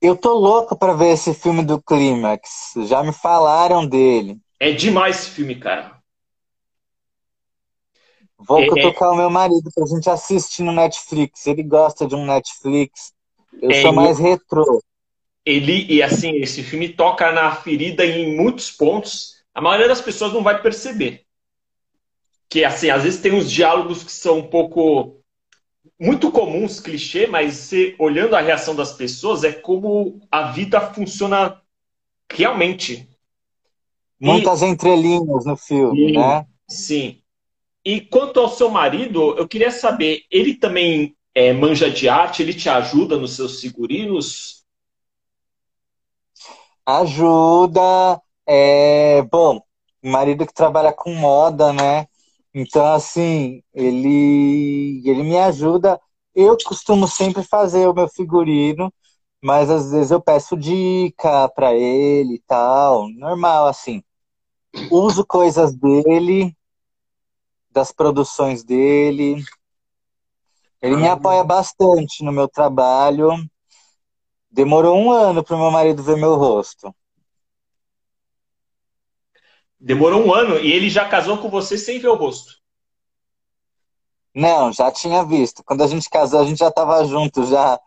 Eu 0.00 0.16
tô 0.16 0.32
louco 0.32 0.76
para 0.76 0.94
ver 0.94 1.12
esse 1.12 1.34
filme 1.34 1.62
do 1.62 1.80
Clímax. 1.80 2.72
Já 2.88 3.02
me 3.02 3.12
falaram 3.12 3.86
dele. 3.86 4.38
É 4.58 4.72
demais 4.72 5.20
esse 5.20 5.30
filme, 5.30 5.56
cara. 5.56 6.00
Vou 8.38 8.60
é, 8.60 8.66
cutucar 8.66 9.10
é... 9.10 9.12
o 9.12 9.16
meu 9.16 9.28
marido 9.28 9.70
pra 9.74 9.86
gente 9.86 10.08
assistir 10.08 10.62
no 10.62 10.72
Netflix. 10.72 11.46
Ele 11.46 11.62
gosta 11.62 12.06
de 12.06 12.14
um 12.14 12.24
Netflix. 12.24 13.12
Eu 13.60 13.70
é, 13.70 13.82
sou 13.82 13.92
mais 13.92 14.18
retrô. 14.18 14.82
Ele, 15.44 15.86
e 15.92 16.02
assim, 16.02 16.36
esse 16.36 16.62
filme 16.62 16.88
toca 16.88 17.30
na 17.32 17.54
ferida 17.54 18.04
em 18.04 18.34
muitos 18.36 18.70
pontos. 18.70 19.42
A 19.54 19.60
maioria 19.60 19.88
das 19.88 20.00
pessoas 20.00 20.32
não 20.32 20.42
vai 20.42 20.62
perceber. 20.62 21.26
Que, 22.48 22.64
assim, 22.64 22.88
às 22.88 23.02
vezes 23.02 23.20
tem 23.20 23.32
uns 23.32 23.50
diálogos 23.50 24.02
que 24.02 24.12
são 24.12 24.38
um 24.38 24.48
pouco 24.48 25.19
muito 25.98 26.30
comuns, 26.30 26.80
clichê, 26.80 27.26
mas 27.26 27.54
você, 27.54 27.94
olhando 27.98 28.34
a 28.34 28.40
reação 28.40 28.74
das 28.74 28.92
pessoas, 28.92 29.44
é 29.44 29.52
como 29.52 30.20
a 30.30 30.50
vida 30.50 30.80
funciona 30.80 31.60
realmente. 32.32 33.08
Muitas 34.18 34.62
e... 34.62 34.66
entrelinhas 34.66 35.44
no 35.44 35.56
filme, 35.56 36.08
sim, 36.08 36.12
né? 36.12 36.46
Sim. 36.68 37.22
E 37.84 38.00
quanto 38.00 38.40
ao 38.40 38.48
seu 38.48 38.68
marido, 38.70 39.34
eu 39.36 39.48
queria 39.48 39.70
saber, 39.70 40.22
ele 40.30 40.54
também 40.54 41.16
é, 41.34 41.52
manja 41.52 41.90
de 41.90 42.08
arte, 42.08 42.42
ele 42.42 42.52
te 42.52 42.68
ajuda 42.68 43.16
nos 43.16 43.36
seus 43.36 43.60
figurinos? 43.60 44.64
Ajuda. 46.84 48.20
É, 48.46 49.22
bom, 49.22 49.62
marido 50.02 50.46
que 50.46 50.52
trabalha 50.52 50.92
com 50.92 51.14
moda, 51.14 51.72
né? 51.72 52.06
Então, 52.54 52.92
assim, 52.92 53.62
ele, 53.72 55.02
ele 55.04 55.22
me 55.22 55.38
ajuda. 55.38 56.00
Eu 56.34 56.56
costumo 56.64 57.06
sempre 57.06 57.42
fazer 57.42 57.86
o 57.86 57.94
meu 57.94 58.08
figurino, 58.08 58.92
mas 59.42 59.70
às 59.70 59.90
vezes 59.92 60.10
eu 60.10 60.20
peço 60.20 60.56
dica 60.56 61.48
para 61.50 61.74
ele 61.74 62.34
e 62.34 62.42
tal. 62.46 63.08
Normal, 63.10 63.66
assim. 63.66 64.02
Uso 64.90 65.24
coisas 65.26 65.74
dele, 65.74 66.56
das 67.70 67.92
produções 67.92 68.64
dele. 68.64 69.42
Ele 70.82 70.96
me 70.96 71.08
apoia 71.08 71.44
bastante 71.44 72.24
no 72.24 72.32
meu 72.32 72.48
trabalho. 72.48 73.30
Demorou 74.50 74.96
um 74.98 75.10
ano 75.10 75.44
para 75.44 75.56
o 75.56 75.58
meu 75.58 75.70
marido 75.70 76.02
ver 76.02 76.16
meu 76.16 76.34
rosto. 76.34 76.94
Demorou 79.80 80.26
um 80.26 80.34
ano 80.34 80.58
e 80.58 80.70
ele 80.70 80.90
já 80.90 81.08
casou 81.08 81.38
com 81.38 81.48
você 81.48 81.78
sem 81.78 81.98
ver 81.98 82.08
o 82.08 82.14
rosto? 82.14 82.60
Não, 84.34 84.72
já 84.72 84.90
tinha 84.90 85.24
visto. 85.24 85.64
Quando 85.64 85.82
a 85.82 85.86
gente 85.86 86.08
casou, 86.08 86.40
a 86.40 86.44
gente 86.44 86.58
já 86.58 86.68
estava 86.68 87.02
junto, 87.04 87.46
já 87.46 87.80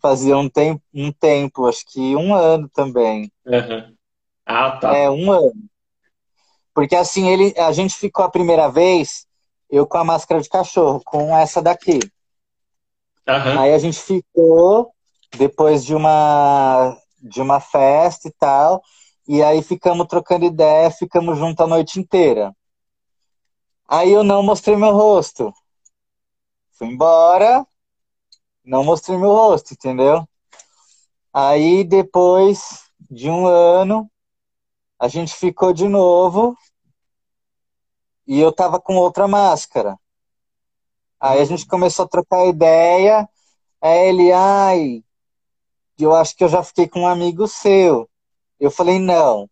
fazia 0.00 0.36
um 0.36 0.48
tempo, 0.48 0.82
um 0.94 1.12
tempo, 1.12 1.66
acho 1.66 1.84
que 1.86 2.16
um 2.16 2.34
ano 2.34 2.68
também. 2.68 3.30
Uhum. 3.44 3.94
Ah, 4.46 4.72
tá. 4.72 4.96
É, 4.96 5.10
um 5.10 5.30
ano. 5.30 5.52
Porque 6.74 6.96
assim, 6.96 7.28
ele, 7.28 7.54
a 7.58 7.72
gente 7.72 7.94
ficou 7.94 8.24
a 8.24 8.30
primeira 8.30 8.68
vez, 8.68 9.26
eu 9.68 9.86
com 9.86 9.98
a 9.98 10.04
máscara 10.04 10.40
de 10.40 10.48
cachorro, 10.48 11.02
com 11.04 11.36
essa 11.36 11.60
daqui. 11.60 11.98
Uhum. 13.28 13.60
Aí 13.60 13.74
a 13.74 13.78
gente 13.78 13.98
ficou, 13.98 14.92
depois 15.36 15.84
de 15.84 15.94
uma, 15.94 16.96
de 17.20 17.40
uma 17.40 17.60
festa 17.60 18.28
e 18.28 18.32
tal, 18.32 18.82
e 19.26 19.42
aí 19.42 19.62
ficamos 19.62 20.06
trocando 20.06 20.44
ideia, 20.44 20.90
ficamos 20.90 21.38
juntos 21.38 21.64
a 21.64 21.68
noite 21.68 22.00
inteira. 22.00 22.54
Aí 23.88 24.12
eu 24.12 24.24
não 24.24 24.42
mostrei 24.42 24.76
meu 24.76 24.92
rosto. 24.92 25.52
Fui 26.72 26.88
embora, 26.88 27.66
não 28.64 28.84
mostrei 28.84 29.16
meu 29.16 29.30
rosto, 29.30 29.74
entendeu? 29.74 30.26
Aí 31.32 31.84
depois 31.84 32.82
de 33.10 33.30
um 33.30 33.46
ano, 33.46 34.10
a 34.98 35.08
gente 35.08 35.34
ficou 35.34 35.72
de 35.72 35.88
novo 35.88 36.56
e 38.26 38.40
eu 38.40 38.52
tava 38.52 38.80
com 38.80 38.96
outra 38.96 39.28
máscara. 39.28 39.98
Aí 41.20 41.40
a 41.40 41.44
gente 41.44 41.66
começou 41.66 42.04
a 42.04 42.08
trocar 42.08 42.46
ideia. 42.46 43.28
Aí 43.80 44.08
ele, 44.08 44.32
ai, 44.32 45.04
eu 45.98 46.14
acho 46.14 46.36
que 46.36 46.44
eu 46.44 46.48
já 46.48 46.62
fiquei 46.62 46.88
com 46.88 47.00
um 47.00 47.06
amigo 47.06 47.46
seu. 47.46 48.08
Eu 48.62 48.70
falei, 48.70 49.00
não. 49.00 49.50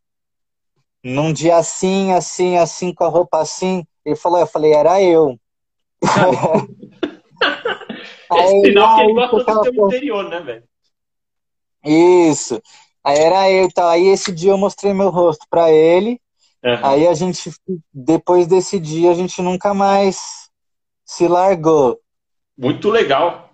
Num 1.03 1.33
dia 1.33 1.57
assim, 1.57 2.13
assim, 2.13 2.57
assim, 2.57 2.95
com 2.95 3.03
a 3.03 3.09
roupa 3.09 3.41
assim. 3.41 3.85
Ele 4.05 4.15
falou, 4.15 4.39
eu 4.39 4.47
falei, 4.47 4.73
era 4.73 5.03
eu. 5.03 5.37
Esse 8.33 8.63
final 8.63 8.97
que 8.97 9.03
ele 9.03 9.13
gosta 9.13 9.37
do 9.37 9.65
seu 9.65 9.87
interior, 9.87 10.29
né, 10.29 10.41
velho? 10.41 10.63
Isso. 11.85 12.63
Aí 13.03 13.19
era 13.19 13.51
eu 13.51 13.65
e 13.65 13.73
tal. 13.73 13.89
Aí 13.89 14.07
esse 14.07 14.31
dia 14.31 14.53
eu 14.53 14.59
mostrei 14.59 14.95
meu 14.95 15.11
rosto 15.11 15.45
para 15.51 15.73
ele. 15.73 16.21
Uhum. 16.63 16.87
Aí 16.87 17.09
a 17.09 17.15
gente, 17.15 17.51
depois 17.93 18.47
desse 18.47 18.79
dia, 18.79 19.11
a 19.11 19.15
gente 19.15 19.43
nunca 19.43 19.75
mais 19.75 20.49
se 21.05 21.27
largou. 21.27 21.99
Muito 22.57 22.89
legal. 22.89 23.51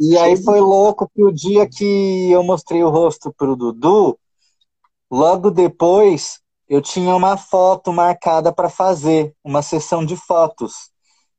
E 0.00 0.18
aí 0.18 0.36
foi 0.42 0.60
louco 0.60 1.08
que 1.14 1.22
o 1.22 1.30
dia 1.30 1.68
que 1.68 2.28
eu 2.32 2.42
mostrei 2.42 2.82
o 2.82 2.88
rosto 2.88 3.32
pro 3.32 3.54
Dudu, 3.54 4.18
Logo 5.12 5.50
depois, 5.52 6.40
eu 6.68 6.82
tinha 6.82 7.14
uma 7.14 7.36
foto 7.36 7.92
marcada 7.92 8.52
para 8.52 8.70
fazer, 8.70 9.34
uma 9.44 9.62
sessão 9.62 10.04
de 10.06 10.16
fotos. 10.16 10.90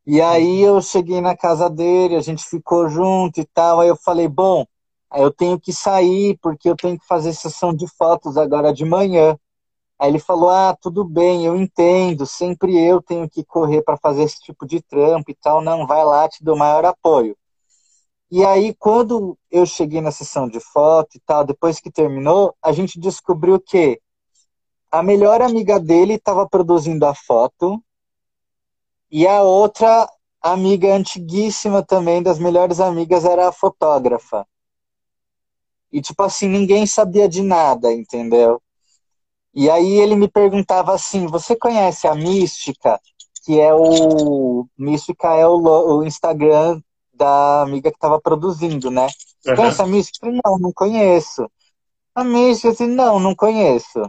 E 0.07 0.21
aí 0.21 0.61
eu 0.61 0.81
cheguei 0.81 1.21
na 1.21 1.37
casa 1.37 1.69
dele, 1.69 2.15
a 2.17 2.21
gente 2.21 2.43
ficou 2.45 2.89
junto 2.89 3.39
e 3.41 3.45
tal. 3.45 3.81
Aí 3.81 3.89
eu 3.89 3.97
falei, 3.97 4.27
bom, 4.27 4.65
eu 5.15 5.31
tenho 5.31 5.59
que 5.59 5.73
sair 5.73 6.37
porque 6.41 6.69
eu 6.69 6.75
tenho 6.75 6.99
que 6.99 7.07
fazer 7.07 7.33
sessão 7.33 7.73
de 7.73 7.87
fotos 7.97 8.37
agora 8.37 8.73
de 8.73 8.85
manhã. 8.85 9.37
Aí 9.99 10.09
ele 10.11 10.19
falou, 10.19 10.49
ah, 10.49 10.77
tudo 10.81 11.03
bem, 11.05 11.45
eu 11.45 11.55
entendo, 11.57 12.25
sempre 12.25 12.77
eu 12.79 13.01
tenho 13.01 13.29
que 13.29 13.43
correr 13.45 13.83
para 13.83 13.97
fazer 13.97 14.23
esse 14.23 14.39
tipo 14.41 14.65
de 14.67 14.81
trampo 14.81 15.31
e 15.31 15.35
tal. 15.35 15.61
Não, 15.61 15.87
vai 15.87 16.05
lá, 16.05 16.29
te 16.29 16.43
dou 16.43 16.57
maior 16.57 16.85
apoio. 16.85 17.37
E 18.35 18.43
aí, 18.43 18.73
quando 18.73 19.37
eu 19.51 19.63
cheguei 19.63 20.01
na 20.01 20.09
sessão 20.09 20.49
de 20.49 20.59
foto 20.59 21.15
e 21.15 21.19
tal, 21.19 21.45
depois 21.45 21.79
que 21.79 21.91
terminou, 21.91 22.55
a 22.63 22.71
gente 22.71 22.99
descobriu 22.99 23.59
que 23.59 24.01
a 24.91 25.03
melhor 25.03 25.39
amiga 25.39 25.79
dele 25.79 26.15
estava 26.15 26.49
produzindo 26.49 27.05
a 27.05 27.13
foto 27.13 27.79
e 29.11 29.27
a 29.27 29.43
outra 29.43 30.09
amiga 30.41 30.95
antiguíssima 30.95 31.83
também, 31.83 32.23
das 32.23 32.39
melhores 32.39 32.79
amigas, 32.79 33.23
era 33.23 33.49
a 33.49 33.51
fotógrafa. 33.51 34.47
E, 35.91 36.01
tipo 36.01 36.23
assim, 36.23 36.47
ninguém 36.47 36.87
sabia 36.87 37.29
de 37.29 37.43
nada, 37.43 37.93
entendeu? 37.93 38.59
E 39.53 39.69
aí 39.69 39.99
ele 39.99 40.15
me 40.15 40.27
perguntava 40.27 40.91
assim: 40.91 41.27
Você 41.27 41.55
conhece 41.55 42.07
a 42.07 42.15
Mística? 42.15 42.99
Que 43.45 43.59
é 43.59 43.71
o. 43.75 44.65
Mística 44.75 45.35
é 45.35 45.45
o, 45.45 45.59
o 45.99 46.03
Instagram 46.03 46.81
da 47.13 47.61
amiga 47.61 47.89
que 47.89 47.97
estava 47.97 48.19
produzindo, 48.19 48.89
né? 48.89 49.07
Uhum. 49.45 49.55
Conhece 49.55 49.81
a 49.81 49.85
Mística? 49.85 50.27
Não, 50.29 50.59
não 50.59 50.71
conheço. 50.73 51.49
A 52.15 52.23
Mística, 52.23 52.69
assim, 52.69 52.87
não, 52.87 53.19
não 53.19 53.35
conheço. 53.35 54.01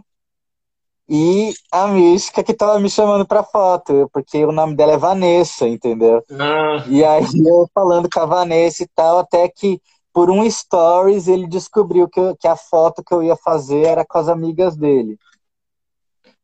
E 1.09 1.53
a 1.71 1.87
Mística 1.87 2.43
que 2.43 2.53
estava 2.53 2.79
me 2.81 2.89
chamando 2.89 3.27
para 3.27 3.43
foto, 3.43 4.09
porque 4.13 4.45
o 4.45 4.53
nome 4.53 4.75
dela 4.75 4.93
é 4.93 4.97
Vanessa, 4.97 5.69
entendeu? 5.69 6.25
Ah. 6.31 6.85
E 6.89 7.05
aí 7.05 7.25
eu 7.47 7.69
falando 7.75 8.09
com 8.11 8.21
a 8.21 8.27
Vanessa 8.27 8.83
e 8.83 8.89
tal, 8.95 9.19
até 9.19 9.49
que 9.49 9.81
por 10.13 10.31
um 10.31 10.49
stories 10.49 11.29
ele 11.29 11.47
descobriu 11.47 12.09
que, 12.09 12.21
eu, 12.21 12.37
que 12.37 12.49
a 12.49 12.57
foto 12.57 13.03
que 13.05 13.13
eu 13.13 13.23
ia 13.23 13.37
fazer 13.37 13.83
era 13.83 14.05
com 14.05 14.17
as 14.17 14.29
amigas 14.29 14.77
dele. 14.77 15.19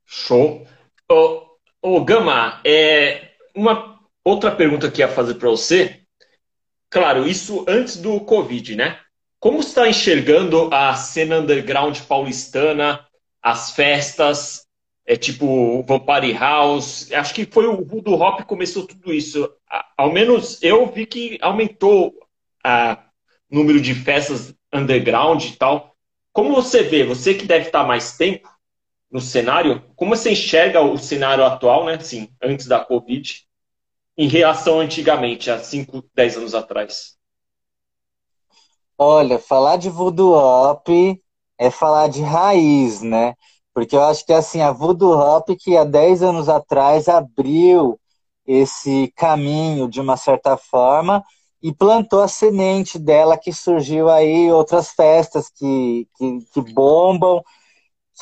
Show. 0.04 0.66
Ô, 1.10 1.42
ô 1.80 2.04
Gama, 2.04 2.60
é, 2.64 3.30
uma 3.54 3.98
outra 4.24 4.54
pergunta 4.54 4.90
que 4.90 5.00
ia 5.00 5.08
fazer 5.08 5.34
para 5.34 5.48
você 5.48 5.99
Claro, 6.90 7.26
isso 7.26 7.64
antes 7.68 7.96
do 7.96 8.20
Covid, 8.20 8.74
né? 8.76 8.98
Como 9.38 9.60
está 9.60 9.88
enxergando 9.88 10.68
a 10.72 10.94
cena 10.94 11.38
underground 11.38 11.98
paulistana, 12.02 13.06
as 13.42 13.70
festas, 13.72 14.66
é 15.06 15.16
tipo 15.16 15.82
Vampire 15.84 16.32
House? 16.32 17.10
Acho 17.12 17.34
que 17.34 17.46
foi 17.46 17.66
o 17.66 17.84
Voodoo 17.84 18.20
Hop 18.20 18.38
que 18.38 18.44
começou 18.44 18.86
tudo 18.86 19.12
isso. 19.12 19.50
Ao 19.96 20.12
menos 20.12 20.62
eu 20.62 20.86
vi 20.92 21.06
que 21.06 21.38
aumentou 21.40 22.08
o 22.08 22.96
número 23.50 23.80
de 23.80 23.94
festas 23.94 24.54
underground 24.72 25.44
e 25.44 25.56
tal. 25.56 25.94
como 26.32 26.54
você 26.54 26.82
vê, 26.82 27.04
você 27.04 27.34
que 27.34 27.46
deve 27.46 27.66
estar 27.66 27.84
mais 27.84 28.16
tempo 28.16 28.48
no 29.10 29.20
cenário, 29.20 29.82
como 29.96 30.16
você 30.16 30.32
enxerga 30.32 30.80
o 30.80 30.96
cenário 30.96 31.44
atual, 31.44 31.84
né, 31.86 31.94
assim, 31.94 32.30
antes 32.42 32.66
da 32.66 32.84
Covid, 32.84 33.42
em 34.20 34.28
relação 34.28 34.80
antigamente, 34.80 35.50
há 35.50 35.58
5, 35.58 36.04
10 36.14 36.36
anos 36.36 36.54
atrás? 36.54 37.16
Olha, 38.98 39.38
falar 39.38 39.78
de 39.78 39.88
voodoo 39.88 40.34
hop 40.34 40.88
é 41.56 41.70
falar 41.70 42.08
de 42.08 42.20
raiz, 42.20 43.00
né? 43.00 43.34
Porque 43.72 43.96
eu 43.96 44.02
acho 44.04 44.26
que 44.26 44.34
assim, 44.34 44.60
a 44.60 44.72
voodoo 44.72 45.18
hop 45.18 45.48
que 45.58 45.74
há 45.74 45.84
10 45.84 46.22
anos 46.22 46.50
atrás 46.50 47.08
abriu 47.08 47.98
esse 48.46 49.10
caminho 49.16 49.88
de 49.88 50.02
uma 50.02 50.18
certa 50.18 50.54
forma 50.54 51.24
e 51.62 51.72
plantou 51.72 52.20
a 52.20 52.28
semente 52.28 52.98
dela 52.98 53.38
que 53.38 53.54
surgiu 53.54 54.10
aí 54.10 54.52
outras 54.52 54.90
festas 54.90 55.48
que, 55.48 56.06
que, 56.18 56.40
que 56.52 56.60
bombam, 56.74 57.42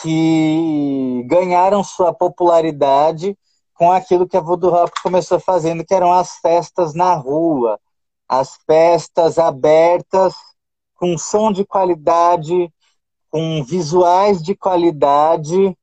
que 0.00 1.24
ganharam 1.26 1.82
sua 1.82 2.14
popularidade 2.14 3.36
com 3.78 3.92
aquilo 3.92 4.26
que 4.26 4.36
a 4.36 4.40
Voodoo 4.40 4.72
Rock 4.72 5.00
começou 5.00 5.38
fazendo, 5.38 5.84
que 5.84 5.94
eram 5.94 6.12
as 6.12 6.38
festas 6.38 6.94
na 6.94 7.14
rua, 7.14 7.78
as 8.28 8.58
festas 8.66 9.38
abertas, 9.38 10.34
com 10.96 11.16
som 11.16 11.52
de 11.52 11.64
qualidade, 11.64 12.72
com 13.30 13.62
visuais 13.62 14.42
de 14.42 14.56
qualidade 14.56 15.76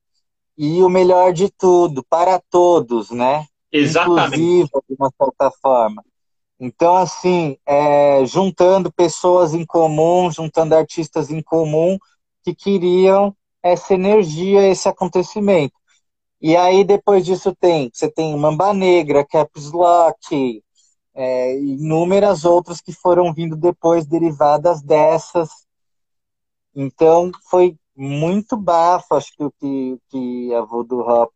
e 0.57 0.83
o 0.83 0.89
melhor 0.89 1.31
de 1.31 1.49
tudo, 1.49 2.03
para 2.09 2.37
todos, 2.49 3.11
né? 3.11 3.45
Exatamente. 3.71 4.41
Inclusiva, 4.41 4.81
de 4.89 4.95
uma 4.99 5.11
certa 5.17 5.51
forma. 5.61 6.03
Então, 6.59 6.97
assim, 6.97 7.57
é, 7.65 8.25
juntando 8.25 8.91
pessoas 8.91 9.53
em 9.53 9.65
comum, 9.65 10.29
juntando 10.29 10.75
artistas 10.75 11.29
em 11.29 11.41
comum 11.41 11.97
que 12.43 12.53
queriam 12.53 13.33
essa 13.63 13.93
energia, 13.93 14.67
esse 14.67 14.89
acontecimento. 14.89 15.73
E 16.41 16.55
aí, 16.55 16.83
depois 16.83 17.25
disso, 17.25 17.55
tem 17.55 17.89
você 17.93 18.09
tem 18.09 18.37
Mamba 18.37 18.73
Negra, 18.73 19.25
Caps 19.25 19.71
Lock, 19.71 20.61
é, 21.13 21.59
inúmeras 21.59 22.45
outras 22.45 22.81
que 22.81 22.93
foram 22.93 23.33
vindo 23.33 23.55
depois, 23.55 24.05
derivadas 24.05 24.81
dessas. 24.81 25.49
Então, 26.75 27.31
foi 27.49 27.77
muito 27.95 28.57
bafo, 28.57 29.15
acho 29.15 29.31
que 29.35 29.43
o 29.43 29.51
que, 29.51 29.97
que 30.09 30.53
a 30.53 30.61
Voodoo 30.61 31.01
Hop 31.01 31.31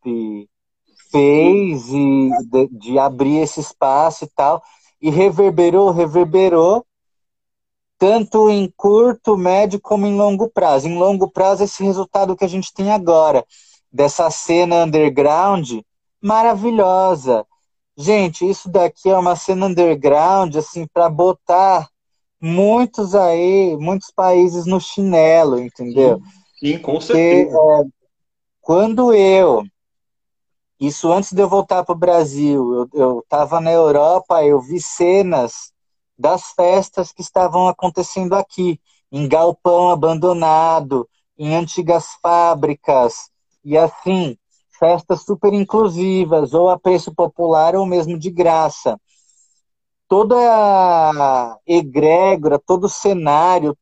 fez 1.09 1.89
e 1.89 2.29
de, 2.49 2.67
de 2.67 2.99
abrir 2.99 3.37
esse 3.37 3.61
espaço 3.61 4.25
e 4.25 4.29
tal 4.35 4.61
e 5.01 5.09
reverberou, 5.09 5.91
reverberou, 5.91 6.85
tanto 7.97 8.49
em 8.49 8.71
curto, 8.75 9.37
médio, 9.37 9.79
como 9.81 10.05
em 10.05 10.15
longo 10.15 10.49
prazo. 10.49 10.87
Em 10.87 10.97
longo 10.97 11.29
prazo, 11.29 11.63
esse 11.63 11.83
resultado 11.83 12.35
que 12.35 12.45
a 12.45 12.47
gente 12.47 12.73
tem 12.73 12.91
agora, 12.91 13.45
dessa 13.91 14.29
cena 14.29 14.83
underground 14.83 15.81
maravilhosa. 16.21 17.45
Gente, 17.97 18.49
isso 18.49 18.69
daqui 18.69 19.09
é 19.09 19.17
uma 19.17 19.35
cena 19.35 19.65
underground, 19.65 20.55
assim, 20.55 20.87
para 20.93 21.09
botar 21.09 21.89
muitos 22.39 23.13
aí, 23.15 23.75
muitos 23.77 24.11
países 24.11 24.65
no 24.65 24.79
chinelo, 24.79 25.59
entendeu? 25.59 26.19
Sim, 26.59 26.73
sim 26.73 26.79
com 26.79 26.99
certeza. 27.01 27.49
Porque, 27.51 27.87
é, 27.87 27.91
quando 28.61 29.13
eu 29.13 29.63
isso 30.79 31.11
antes 31.11 31.33
de 31.33 31.41
eu 31.41 31.49
voltar 31.49 31.83
para 31.83 31.93
o 31.93 31.97
Brasil. 31.97 32.89
Eu 32.93 33.19
estava 33.19 33.59
na 33.59 33.71
Europa, 33.71 34.43
eu 34.45 34.61
vi 34.61 34.79
cenas 34.79 35.73
das 36.17 36.51
festas 36.51 37.11
que 37.11 37.21
estavam 37.21 37.67
acontecendo 37.67 38.33
aqui, 38.33 38.79
em 39.11 39.27
galpão 39.27 39.89
abandonado, 39.89 41.09
em 41.37 41.55
antigas 41.55 42.13
fábricas, 42.21 43.29
e 43.63 43.77
assim, 43.77 44.37
festas 44.79 45.23
super 45.23 45.53
inclusivas, 45.53 46.53
ou 46.53 46.69
a 46.69 46.79
preço 46.79 47.13
popular, 47.13 47.75
ou 47.75 47.85
mesmo 47.85 48.17
de 48.17 48.29
graça. 48.29 48.99
Toda 50.07 50.35
a 50.37 51.57
egrégora, 51.67 52.57
todo 52.57 52.85
o 52.85 52.89
cenário, 52.89 53.77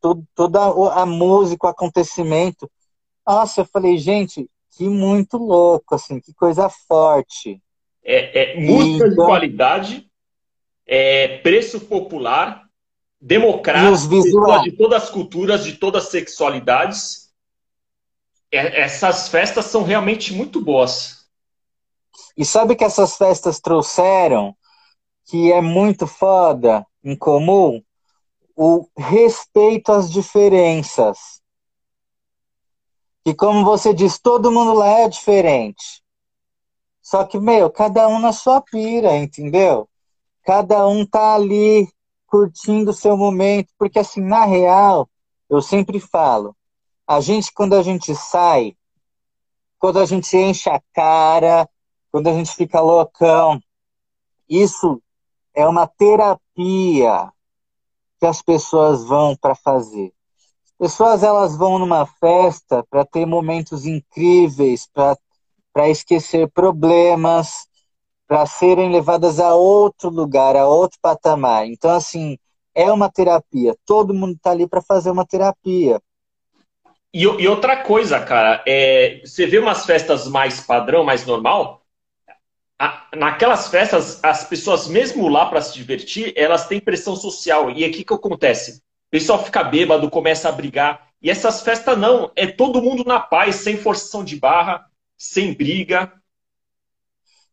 todo, 0.00 0.24
toda 0.34 0.60
a 0.92 1.04
música, 1.04 1.66
o 1.66 1.70
acontecimento. 1.70 2.70
Nossa, 3.26 3.62
eu 3.62 3.64
falei, 3.66 3.98
gente, 3.98 4.48
que 4.76 4.88
muito 4.88 5.36
louco, 5.36 5.94
assim, 5.94 6.20
que 6.20 6.32
coisa 6.32 6.68
forte. 6.68 7.60
É, 8.04 8.52
é 8.52 8.60
música 8.60 9.08
então, 9.08 9.10
de 9.10 9.16
qualidade, 9.16 10.10
é, 10.86 11.38
preço 11.38 11.80
popular, 11.80 12.66
democrático, 13.20 14.22
de 14.62 14.72
todas 14.72 15.02
as 15.02 15.10
culturas, 15.10 15.64
de 15.64 15.72
todas 15.72 16.04
as 16.04 16.10
sexualidades. 16.10 17.25
É, 18.56 18.80
essas 18.80 19.28
festas 19.28 19.66
são 19.66 19.82
realmente 19.82 20.32
muito 20.32 20.60
boas. 20.60 21.26
E 22.36 22.44
sabe 22.44 22.74
que 22.74 22.84
essas 22.84 23.16
festas 23.16 23.60
trouxeram, 23.60 24.56
que 25.26 25.52
é 25.52 25.60
muito 25.60 26.06
foda, 26.06 26.86
em 27.02 27.16
comum? 27.16 27.82
O 28.54 28.88
respeito 28.96 29.92
às 29.92 30.10
diferenças. 30.10 31.42
E 33.26 33.34
como 33.34 33.64
você 33.64 33.92
diz, 33.92 34.18
todo 34.18 34.52
mundo 34.52 34.72
lá 34.72 35.00
é 35.00 35.08
diferente. 35.08 36.02
Só 37.02 37.24
que, 37.24 37.38
meu, 37.38 37.70
cada 37.70 38.08
um 38.08 38.18
na 38.18 38.32
sua 38.32 38.60
pira, 38.60 39.16
entendeu? 39.16 39.88
Cada 40.42 40.86
um 40.86 41.04
tá 41.04 41.34
ali 41.34 41.88
curtindo 42.26 42.90
o 42.90 42.94
seu 42.94 43.16
momento, 43.16 43.68
porque 43.78 43.98
assim, 43.98 44.20
na 44.20 44.44
real, 44.44 45.08
eu 45.48 45.60
sempre 45.60 46.00
falo, 46.00 46.55
a 47.06 47.20
gente 47.20 47.52
quando 47.52 47.74
a 47.74 47.82
gente 47.82 48.14
sai, 48.14 48.76
quando 49.78 49.98
a 49.98 50.06
gente 50.06 50.36
enche 50.36 50.68
a 50.68 50.80
cara, 50.92 51.68
quando 52.10 52.28
a 52.28 52.32
gente 52.32 52.50
fica 52.54 52.80
loucão, 52.80 53.60
isso 54.48 55.02
é 55.54 55.66
uma 55.66 55.86
terapia 55.86 57.32
que 58.18 58.26
as 58.26 58.42
pessoas 58.42 59.04
vão 59.04 59.36
para 59.36 59.54
fazer 59.54 60.16
pessoas 60.78 61.22
elas 61.22 61.56
vão 61.56 61.78
numa 61.78 62.06
festa 62.06 62.84
para 62.90 63.04
ter 63.04 63.26
momentos 63.26 63.86
incríveis, 63.86 64.88
para 64.92 65.88
esquecer 65.88 66.50
problemas, 66.50 67.66
para 68.26 68.46
serem 68.46 68.90
levadas 68.90 69.40
a 69.40 69.54
outro 69.54 70.10
lugar, 70.10 70.56
a 70.56 70.66
outro 70.66 70.98
patamar. 71.00 71.66
Então, 71.66 71.90
assim, 71.90 72.38
é 72.74 72.90
uma 72.92 73.10
terapia. 73.10 73.74
Todo 73.86 74.14
mundo 74.14 74.34
está 74.34 74.50
ali 74.50 74.66
para 74.66 74.82
fazer 74.82 75.10
uma 75.10 75.24
terapia. 75.24 76.00
E, 77.12 77.22
e, 77.22 77.48
outra 77.48 77.82
coisa, 77.82 78.20
cara, 78.20 78.62
é, 78.66 79.20
você 79.24 79.46
vê 79.46 79.58
umas 79.58 79.86
festas 79.86 80.28
mais 80.28 80.60
padrão, 80.60 81.04
mais 81.04 81.24
normal. 81.24 81.82
A, 82.78 83.06
naquelas 83.16 83.68
festas, 83.68 84.22
as 84.22 84.44
pessoas, 84.44 84.86
mesmo 84.86 85.28
lá 85.28 85.46
para 85.46 85.62
se 85.62 85.72
divertir, 85.72 86.32
elas 86.36 86.66
têm 86.66 86.78
pressão 86.80 87.16
social. 87.16 87.70
E 87.70 87.84
aqui 87.84 88.04
que 88.04 88.12
acontece? 88.12 88.82
O 89.08 89.10
pessoal 89.10 89.42
fica 89.42 89.64
bêbado, 89.64 90.10
começa 90.10 90.48
a 90.48 90.52
brigar. 90.52 91.08
E 91.22 91.30
essas 91.30 91.62
festas 91.62 91.96
não, 91.96 92.30
é 92.36 92.46
todo 92.46 92.82
mundo 92.82 93.02
na 93.04 93.18
paz, 93.18 93.56
sem 93.56 93.76
forçação 93.78 94.22
de 94.22 94.36
barra, 94.36 94.86
sem 95.16 95.54
briga. 95.54 96.12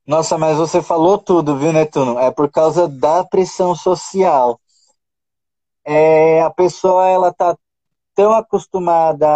Nossa, 0.05 0.37
mas 0.37 0.57
você 0.57 0.81
falou 0.81 1.17
tudo, 1.17 1.57
viu, 1.57 1.71
Netuno? 1.71 2.19
É 2.19 2.29
por 2.29 2.51
causa 2.51 2.87
da 2.89 3.23
pressão 3.23 3.73
social. 3.73 4.59
É, 5.85 6.41
a 6.41 6.49
pessoa 6.49 7.07
ela 7.07 7.33
tá 7.33 7.57
tão 8.15 8.33
acostumada 8.33 9.27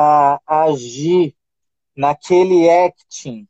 a 0.46 0.64
agir 0.64 1.36
naquele 1.96 2.70
acting, 2.70 3.48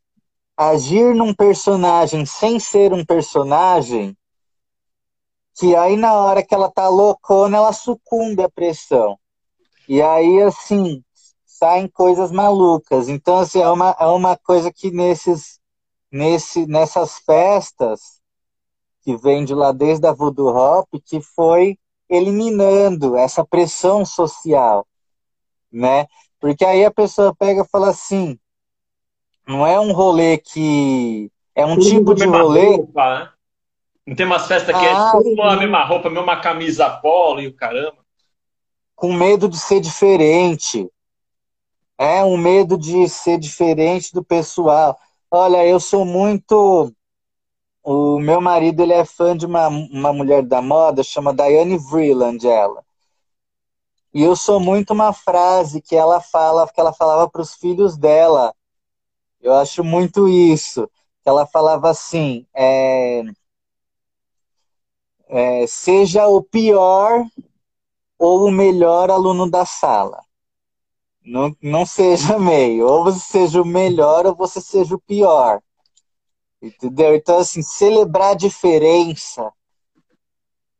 agir 0.56 1.14
num 1.14 1.34
personagem 1.34 2.26
sem 2.26 2.60
ser 2.60 2.94
um 2.94 3.06
personagem, 3.06 4.18
que 5.56 5.76
aí 5.76 5.98
na 5.98 6.14
hora 6.14 6.44
que 6.44 6.54
ela 6.54 6.72
tá 6.72 6.88
loucona, 6.88 7.58
ela 7.58 7.74
sucumbe 7.74 8.44
à 8.44 8.50
pressão. 8.50 9.20
E 9.88 10.02
aí, 10.02 10.42
assim, 10.42 11.04
saem 11.46 11.88
coisas 11.88 12.32
malucas. 12.32 13.10
Então, 13.10 13.40
assim, 13.40 13.60
é 13.60 13.70
uma, 13.70 13.96
é 14.00 14.06
uma 14.06 14.38
coisa 14.38 14.72
que 14.72 14.92
nesses, 14.92 15.60
nesse, 16.12 16.66
nessas 16.68 17.18
festas, 17.20 18.22
que 19.02 19.16
vem 19.18 19.44
de 19.46 19.56
lá 19.56 19.72
desde 19.72 20.06
a 20.06 20.14
Voodoo 20.14 20.56
Hop, 20.56 20.88
que 21.06 21.22
foi 21.22 21.78
eliminando 22.10 23.18
essa 23.18 23.46
pressão 23.46 24.06
social, 24.06 24.87
né? 25.72 26.08
Porque 26.40 26.64
aí 26.66 26.86
a 26.86 26.92
pessoa 26.92 27.36
pega 27.36 27.64
e 27.64 27.70
fala 27.70 27.90
assim, 27.90 28.38
não 29.48 29.66
é 29.66 29.80
um 29.80 29.92
rolê 29.92 30.38
que... 30.38 31.32
É 31.56 31.66
um 31.66 31.76
Tudo 31.76 31.90
tipo 31.90 32.14
de 32.14 32.26
rolê... 32.26 32.76
Roupa, 32.76 33.20
né? 33.20 33.30
Não 34.08 34.16
tem 34.16 34.26
umas 34.26 34.48
festas 34.48 34.74
que 34.74 34.86
é 34.86 34.90
ah, 34.90 35.12
é 35.14 35.22
tudo 35.22 35.42
a 35.42 35.58
mesma 35.58 35.84
roupa, 35.84 36.08
a 36.08 36.12
mesma 36.12 36.40
camisa 36.40 36.90
polo 36.90 37.42
e 37.42 37.48
o 37.48 37.54
caramba. 37.54 37.98
Com 38.96 39.12
medo 39.12 39.50
de 39.50 39.60
ser 39.60 39.82
diferente. 39.82 40.90
É 41.98 42.24
um 42.24 42.38
medo 42.38 42.78
de 42.78 43.10
ser 43.10 43.38
diferente 43.38 44.14
do 44.14 44.24
pessoal. 44.24 44.98
Olha, 45.30 45.66
eu 45.66 45.78
sou 45.78 46.06
muito. 46.06 46.94
O 47.84 48.18
meu 48.20 48.40
marido 48.40 48.82
ele 48.82 48.94
é 48.94 49.04
fã 49.04 49.36
de 49.36 49.46
uma, 49.46 49.68
uma 49.68 50.14
mulher 50.14 50.42
da 50.42 50.62
moda, 50.62 51.04
chama 51.04 51.34
Diane 51.34 51.78
Vreeland, 51.78 52.48
ela. 52.48 52.86
E 54.18 54.24
eu 54.24 54.36
sou 54.36 54.60
muito 54.60 54.94
uma 54.94 55.14
frase 55.14 55.80
que 55.80 55.96
ela 55.96 56.20
fala, 56.20 56.68
que 56.68 56.80
ela 56.80 56.92
falava 56.92 57.30
para 57.30 57.40
os 57.40 57.54
filhos 57.54 57.96
dela. 57.96 58.52
Eu 59.40 59.54
acho 59.54 59.84
muito 59.84 60.28
isso. 60.28 60.90
Ela 61.24 61.46
falava 61.46 61.92
assim: 61.92 62.44
é, 62.52 63.22
é, 65.28 65.68
seja 65.68 66.26
o 66.26 66.42
pior 66.42 67.28
ou 68.18 68.48
o 68.48 68.52
melhor 68.52 69.12
aluno 69.12 69.48
da 69.48 69.68
sala. 69.68 70.24
Não, 71.24 71.56
não 71.62 71.86
seja 71.86 72.40
meio. 72.42 72.88
Ou 72.88 73.04
você 73.04 73.20
seja 73.20 73.62
o 73.62 73.66
melhor 73.66 74.26
ou 74.26 74.36
você 74.36 74.60
seja 74.60 74.96
o 74.96 75.00
pior. 75.00 75.62
Entendeu? 76.60 77.14
Então, 77.14 77.38
assim, 77.38 77.62
celebrar 77.62 78.32
a 78.32 78.34
diferença, 78.34 79.54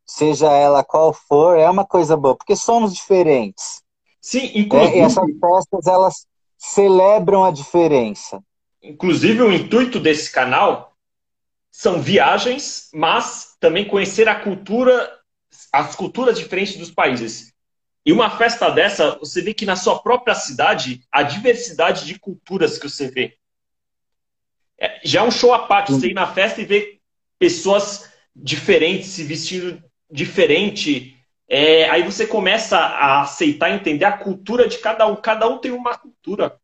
seja 0.08 0.50
ela 0.50 0.82
qual 0.82 1.12
for, 1.12 1.58
é 1.58 1.68
uma 1.68 1.84
coisa 1.84 2.16
boa, 2.16 2.34
porque 2.34 2.56
somos 2.56 2.94
diferentes. 2.94 3.82
Sim, 4.20 4.50
inclusive. 4.54 4.98
É, 4.98 5.02
essas 5.02 5.26
festas, 5.38 5.86
elas 5.86 6.26
celebram 6.56 7.44
a 7.44 7.50
diferença. 7.50 8.42
Inclusive, 8.82 9.42
o 9.42 9.52
intuito 9.52 10.00
desse 10.00 10.32
canal 10.32 10.96
são 11.70 12.00
viagens, 12.00 12.88
mas 12.92 13.56
também 13.60 13.86
conhecer 13.86 14.28
a 14.28 14.40
cultura, 14.40 15.10
as 15.72 15.94
culturas 15.94 16.38
diferentes 16.38 16.76
dos 16.76 16.90
países. 16.90 17.52
E 18.04 18.12
uma 18.12 18.30
festa 18.30 18.70
dessa, 18.70 19.18
você 19.18 19.42
vê 19.42 19.52
que 19.52 19.66
na 19.66 19.76
sua 19.76 20.00
própria 20.00 20.34
cidade, 20.34 21.02
a 21.12 21.22
diversidade 21.22 22.06
de 22.06 22.18
culturas 22.18 22.78
que 22.78 22.88
você 22.88 23.08
vê. 23.08 23.36
É, 24.80 25.00
já 25.04 25.20
é 25.20 25.22
um 25.22 25.30
show 25.30 25.52
à 25.52 25.66
parte, 25.66 25.92
você 25.92 26.08
ir 26.08 26.14
na 26.14 26.32
festa 26.32 26.62
e 26.62 26.64
ver 26.64 27.00
pessoas 27.38 28.08
diferentes 28.34 29.08
se 29.10 29.24
vestindo 29.24 29.82
diferente. 30.10 31.16
É, 31.48 31.88
aí 31.88 32.02
você 32.02 32.26
começa 32.26 32.76
a 32.76 33.22
aceitar, 33.22 33.70
entender 33.70 34.04
a 34.04 34.16
cultura 34.16 34.68
de 34.68 34.78
cada 34.78 35.06
um. 35.06 35.16
Cada 35.16 35.48
um 35.48 35.58
tem 35.58 35.70
uma 35.70 35.96
cultura. 35.96 36.58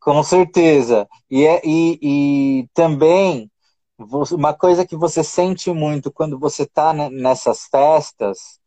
Com 0.00 0.22
certeza. 0.22 1.08
E, 1.30 1.44
é, 1.44 1.60
e, 1.64 1.98
e 2.00 2.68
também, 2.72 3.50
uma 4.32 4.54
coisa 4.54 4.86
que 4.86 4.96
você 4.96 5.24
sente 5.24 5.72
muito 5.72 6.12
quando 6.12 6.38
você 6.38 6.62
está 6.62 6.92
nessas 6.92 7.66
festas 7.66 8.58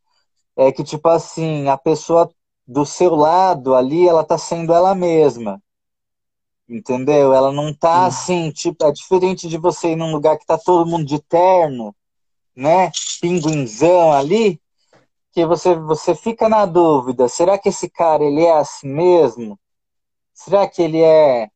é 0.56 0.70
que, 0.70 0.84
tipo 0.84 1.08
assim, 1.08 1.68
a 1.68 1.78
pessoa 1.78 2.30
do 2.66 2.84
seu 2.84 3.14
lado 3.14 3.74
ali, 3.74 4.06
ela 4.06 4.22
está 4.22 4.36
sendo 4.38 4.72
ela 4.72 4.94
mesma. 4.94 5.60
Entendeu? 6.68 7.34
Ela 7.34 7.52
não 7.52 7.74
tá 7.74 8.06
assim, 8.06 8.50
tipo, 8.50 8.84
é 8.84 8.92
diferente 8.92 9.48
de 9.48 9.58
você 9.58 9.92
ir 9.92 9.96
num 9.96 10.12
lugar 10.12 10.38
que 10.38 10.46
tá 10.46 10.56
todo 10.56 10.88
mundo 10.88 11.04
de 11.04 11.20
terno, 11.20 11.94
né? 12.56 12.90
Pinguinzão 13.20 14.12
ali, 14.12 14.60
que 15.32 15.46
você, 15.46 15.74
você 15.74 16.14
fica 16.14 16.48
na 16.48 16.66
dúvida, 16.66 17.28
será 17.28 17.58
que 17.58 17.70
esse 17.70 17.88
cara 17.88 18.22
ele 18.22 18.44
é 18.44 18.52
assim 18.52 18.88
mesmo? 18.88 19.58
Será 20.34 20.68
que 20.68 20.82
ele 20.82 21.00
é 21.02 21.48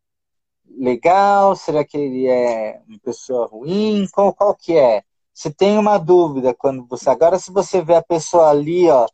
legal? 0.79 1.57
Será 1.57 1.85
que 1.85 1.97
ele 1.97 2.27
é 2.27 2.81
uma 2.89 2.99
pessoa 2.99 3.47
ruim? 3.47 4.07
Qual, 4.13 4.33
qual 4.35 4.55
que 4.55 4.77
é? 4.77 5.03
Você 5.33 5.51
tem 5.51 5.79
uma 5.79 5.99
dúvida 5.99 6.55
quando 6.55 6.87
você. 6.87 7.11
Agora, 7.11 7.39
se 7.39 7.53
você 7.53 7.83
vê 7.83 7.95
a 7.95 8.03
pessoa 8.03 8.51
ali, 8.51 8.89
ó. 8.89 9.07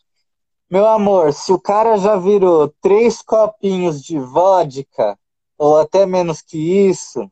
Meu 0.71 0.87
amor, 0.87 1.33
se 1.33 1.53
o 1.53 1.61
cara 1.61 1.99
já 1.99 2.17
virou 2.17 2.73
três 2.81 3.21
copinhos 3.21 4.03
de 4.03 4.19
vodka, 4.19 5.19
ou 5.59 5.79
até 5.79 6.07
menos 6.07 6.41
que 6.41 6.57
isso, 6.89 7.31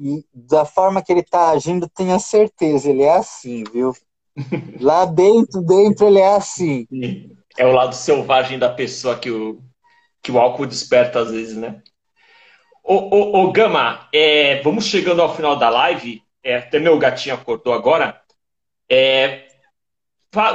e 0.00 0.24
da 0.32 0.64
forma 0.64 1.02
que 1.02 1.12
ele 1.12 1.22
tá 1.22 1.50
agindo, 1.50 1.86
tenha 1.88 2.18
certeza, 2.18 2.88
ele 2.88 3.02
é 3.02 3.16
assim, 3.16 3.64
viu? 3.64 3.92
Lá 4.80 5.04
dentro, 5.04 5.60
dentro, 5.60 6.06
ele 6.06 6.18
é 6.18 6.34
assim. 6.34 6.86
É 7.58 7.66
o 7.66 7.72
lado 7.72 7.94
selvagem 7.94 8.58
da 8.58 8.70
pessoa 8.70 9.18
que 9.18 9.30
o, 9.30 9.60
que 10.22 10.32
o 10.32 10.38
álcool 10.38 10.64
desperta 10.64 11.20
às 11.20 11.30
vezes, 11.30 11.54
né? 11.54 11.82
Ô, 12.82 12.94
ô, 12.94 13.44
ô 13.44 13.52
Gama, 13.52 14.08
é, 14.12 14.62
vamos 14.62 14.86
chegando 14.86 15.20
ao 15.20 15.36
final 15.36 15.56
da 15.56 15.68
live. 15.68 16.22
É, 16.42 16.56
até 16.56 16.78
meu 16.78 16.98
gatinho 16.98 17.34
acordou 17.34 17.74
agora. 17.74 18.18
É, 18.90 19.48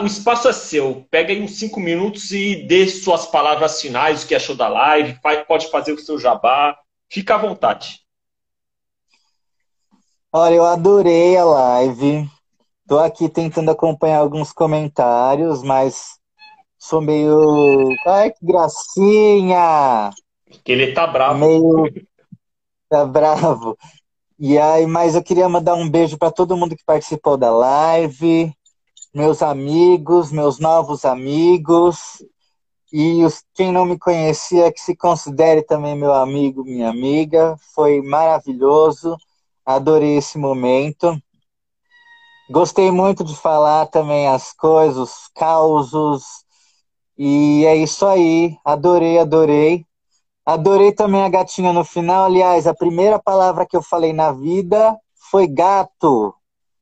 o 0.01 0.05
espaço 0.07 0.47
é 0.47 0.53
seu. 0.53 1.05
Pega 1.11 1.31
aí 1.31 1.39
uns 1.39 1.59
cinco 1.59 1.79
minutos 1.79 2.31
e 2.31 2.65
dê 2.67 2.87
suas 2.87 3.27
palavras 3.27 3.79
finais, 3.79 4.23
o 4.23 4.27
que 4.27 4.33
achou 4.33 4.55
da 4.55 4.67
live. 4.67 5.19
Pode 5.47 5.69
fazer 5.69 5.93
o 5.93 5.99
seu 5.99 6.17
jabá. 6.17 6.75
Fica 7.11 7.35
à 7.35 7.37
vontade. 7.37 8.04
Olha, 10.37 10.55
eu 10.55 10.65
adorei 10.65 11.37
a 11.37 11.45
live. 11.45 12.29
Tô 12.85 12.99
aqui 12.99 13.29
tentando 13.29 13.71
acompanhar 13.71 14.19
alguns 14.19 14.51
comentários, 14.51 15.63
mas 15.63 16.19
sou 16.77 16.99
meio. 16.99 17.87
Ai, 18.05 18.31
que 18.31 18.45
gracinha! 18.45 20.11
Que 20.61 20.73
ele 20.73 20.91
tá 20.91 21.07
bravo. 21.07 21.39
Meio. 21.39 22.05
Tá 22.89 23.05
bravo. 23.05 23.77
E 24.37 24.57
aí, 24.57 24.85
mas 24.85 25.15
eu 25.15 25.23
queria 25.23 25.47
mandar 25.47 25.75
um 25.75 25.89
beijo 25.89 26.17
para 26.17 26.29
todo 26.29 26.57
mundo 26.57 26.75
que 26.75 26.83
participou 26.85 27.37
da 27.37 27.49
live, 27.51 28.53
meus 29.13 29.41
amigos, 29.41 30.33
meus 30.33 30.59
novos 30.59 31.05
amigos, 31.05 32.21
e 32.91 33.23
os, 33.23 33.41
quem 33.53 33.71
não 33.71 33.85
me 33.85 33.97
conhecia, 33.97 34.69
que 34.69 34.81
se 34.81 34.97
considere 34.97 35.61
também 35.63 35.95
meu 35.95 36.13
amigo, 36.13 36.65
minha 36.65 36.89
amiga. 36.89 37.55
Foi 37.73 38.01
maravilhoso, 38.01 39.15
adorei 39.65 40.17
esse 40.17 40.37
momento. 40.37 41.17
Gostei 42.49 42.91
muito 42.91 43.23
de 43.23 43.35
falar 43.35 43.87
também 43.87 44.27
as 44.27 44.53
coisas, 44.53 45.09
os 45.09 45.27
causos, 45.33 46.23
e 47.17 47.65
é 47.65 47.75
isso 47.75 48.05
aí. 48.05 48.55
Adorei, 48.63 49.17
adorei. 49.17 49.85
Adorei 50.45 50.91
também 50.91 51.23
a 51.23 51.29
gatinha 51.29 51.73
no 51.73 51.83
final. 51.83 52.25
Aliás, 52.25 52.67
a 52.67 52.73
primeira 52.73 53.17
palavra 53.17 53.65
que 53.65 53.75
eu 53.75 53.81
falei 53.81 54.13
na 54.13 54.31
vida 54.31 54.95
foi 55.31 55.47
gato. 55.47 56.35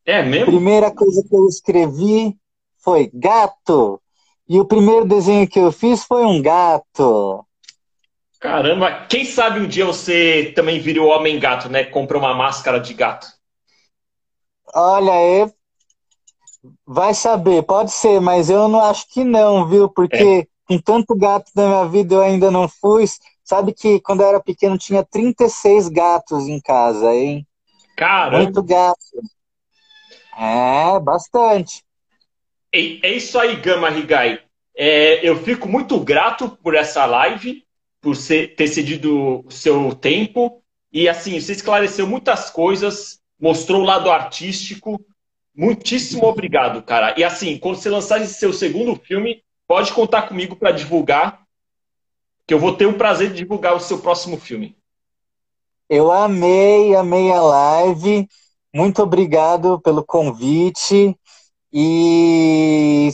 É 0.05 0.21
mesmo? 0.21 0.43
A 0.43 0.47
primeira 0.47 0.91
coisa 0.91 1.23
que 1.27 1.35
eu 1.35 1.47
escrevi 1.47 2.35
foi 2.83 3.09
gato. 3.13 4.01
E 4.49 4.59
o 4.59 4.65
primeiro 4.65 5.05
desenho 5.05 5.47
que 5.47 5.59
eu 5.59 5.71
fiz 5.71 6.03
foi 6.03 6.25
um 6.25 6.41
gato. 6.41 7.45
Caramba, 8.43 9.05
quem 9.07 9.23
sabe 9.23 9.61
um 9.61 9.67
dia 9.69 9.85
você 9.85 10.51
também 10.53 10.77
vira 10.77 11.01
o 11.01 11.07
homem 11.07 11.39
gato, 11.39 11.69
né? 11.69 11.85
Compra 11.85 12.17
uma 12.17 12.33
máscara 12.33 12.77
de 12.77 12.93
gato. 12.93 13.25
Olha, 14.75 15.13
é... 15.13 15.49
vai 16.85 17.13
saber, 17.13 17.63
pode 17.63 17.91
ser, 17.91 18.19
mas 18.19 18.49
eu 18.49 18.67
não 18.67 18.81
acho 18.81 19.07
que 19.07 19.23
não, 19.23 19.65
viu? 19.65 19.87
Porque 19.87 20.45
é. 20.45 20.47
com 20.67 20.77
tanto 20.77 21.15
gato 21.15 21.49
na 21.55 21.67
minha 21.67 21.85
vida 21.85 22.15
eu 22.15 22.21
ainda 22.21 22.51
não 22.51 22.67
fui. 22.67 23.05
Sabe 23.45 23.71
que 23.71 24.01
quando 24.01 24.19
eu 24.19 24.27
era 24.27 24.43
pequeno 24.43 24.77
tinha 24.77 25.05
36 25.05 25.87
gatos 25.87 26.45
em 26.49 26.59
casa, 26.59 27.15
hein? 27.15 27.47
Caramba! 27.95 28.39
Muito 28.39 28.61
gato. 28.61 28.99
É, 30.37 30.99
bastante. 30.99 31.81
É, 32.73 33.07
é 33.07 33.13
isso 33.13 33.39
aí, 33.39 33.55
Gama 33.55 33.89
Rigai. 33.89 34.41
É, 34.75 35.25
eu 35.25 35.41
fico 35.41 35.69
muito 35.69 35.97
grato 36.01 36.49
por 36.61 36.75
essa 36.75 37.05
live, 37.05 37.63
por 38.03 38.17
ser, 38.17 38.53
ter 38.55 38.67
cedido 38.67 39.45
o 39.47 39.49
seu 39.49 39.95
tempo. 39.95 40.61
E 40.91 41.07
assim, 41.07 41.39
você 41.39 41.53
esclareceu 41.53 42.05
muitas 42.05 42.49
coisas, 42.49 43.19
mostrou 43.39 43.81
o 43.81 43.85
lado 43.85 44.11
artístico. 44.11 45.03
Muitíssimo 45.55 46.25
obrigado, 46.25 46.83
cara. 46.83 47.17
E 47.17 47.23
assim, 47.23 47.57
quando 47.57 47.77
você 47.77 47.89
lançar 47.89 48.21
esse 48.21 48.33
seu 48.33 48.51
segundo 48.51 48.95
filme, 48.95 49.41
pode 49.65 49.93
contar 49.93 50.23
comigo 50.23 50.55
para 50.55 50.71
divulgar 50.71 51.41
que 52.45 52.53
eu 52.53 52.59
vou 52.59 52.75
ter 52.75 52.85
o 52.85 52.97
prazer 52.97 53.29
de 53.29 53.37
divulgar 53.37 53.73
o 53.73 53.79
seu 53.79 53.99
próximo 53.99 54.37
filme. 54.37 54.75
Eu 55.89 56.11
amei, 56.11 56.93
amei 56.93 57.31
a 57.31 57.41
live. 57.41 58.27
Muito 58.73 59.01
obrigado 59.01 59.79
pelo 59.79 60.03
convite. 60.03 61.17
E 61.71 63.09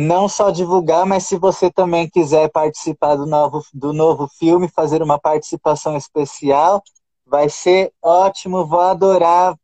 não 0.00 0.28
só 0.28 0.50
divulgar, 0.50 1.04
mas 1.04 1.24
se 1.24 1.36
você 1.36 1.72
também 1.72 2.08
quiser 2.08 2.48
participar 2.52 3.16
do 3.16 3.26
novo, 3.26 3.64
do 3.74 3.92
novo 3.92 4.28
filme, 4.28 4.68
fazer 4.68 5.02
uma 5.02 5.18
participação 5.18 5.96
especial, 5.96 6.80
vai 7.26 7.48
ser 7.48 7.92
ótimo. 8.00 8.64
Vou 8.64 8.78
adorar 8.78 9.56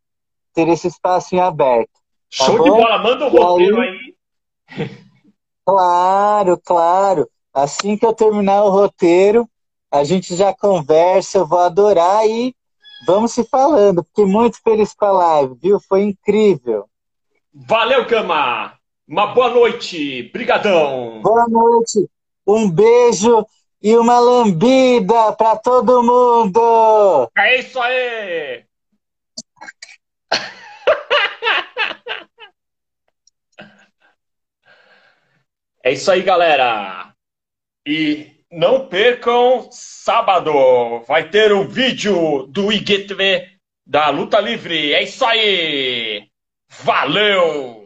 ter 0.53 0.67
esse 0.67 0.89
espaço 0.89 1.37
em 1.37 1.39
aberto. 1.39 1.93
Tá 2.37 2.47
Show 2.47 2.59
bom? 2.59 2.65
de 2.65 2.71
bola, 2.71 2.99
manda 2.99 3.27
o 3.27 3.29
roteiro 3.29 3.81
aí. 3.81 4.15
Claro, 5.67 6.61
claro. 6.63 7.27
Assim 7.55 7.97
que 7.97 8.05
eu 8.05 8.13
terminar 8.13 8.65
o 8.65 8.71
roteiro, 8.71 9.49
a 9.91 10.05
gente 10.05 10.37
já 10.37 10.53
conversa, 10.53 11.39
eu 11.39 11.47
vou 11.47 11.61
adorar 11.61 12.29
e 12.29 12.55
vamos 13.07 13.33
se 13.33 13.45
falando. 13.45 14.05
Fiquei 14.05 14.27
muito 14.27 14.61
feliz 14.63 14.93
com 14.93 15.07
a 15.07 15.13
live, 15.13 15.55
viu? 15.63 15.81
Foi 15.81 16.03
incrível. 16.03 16.85
Valeu, 17.51 18.07
Cama! 18.07 18.79
Uma 19.07 19.29
boa 19.29 19.51
noite. 19.51 20.23
Brigadão. 20.33 21.21
Boa 21.21 21.47
noite. 21.47 22.09
Um 22.47 22.71
beijo 22.71 23.47
e 23.83 23.95
uma 23.97 24.19
lambida 24.19 25.33
para 25.33 25.57
todo 25.57 26.03
mundo. 26.03 27.31
É 27.37 27.59
isso 27.59 27.79
aí. 27.81 28.65
É 35.87 35.93
isso 35.93 36.11
aí, 36.11 36.23
galera. 36.23 37.13
E 37.87 38.41
não 38.51 38.89
percam 38.89 39.69
sábado. 39.71 40.51
Vai 41.07 41.29
ter 41.29 41.53
o 41.53 41.61
um 41.61 41.69
vídeo 41.69 42.47
do 42.47 42.73
IGTV 42.73 43.51
da 43.87 44.09
Luta 44.09 44.41
Livre. 44.41 44.95
É 44.95 45.03
isso 45.03 45.23
aí. 45.27 46.27
Valeu! 46.71 47.84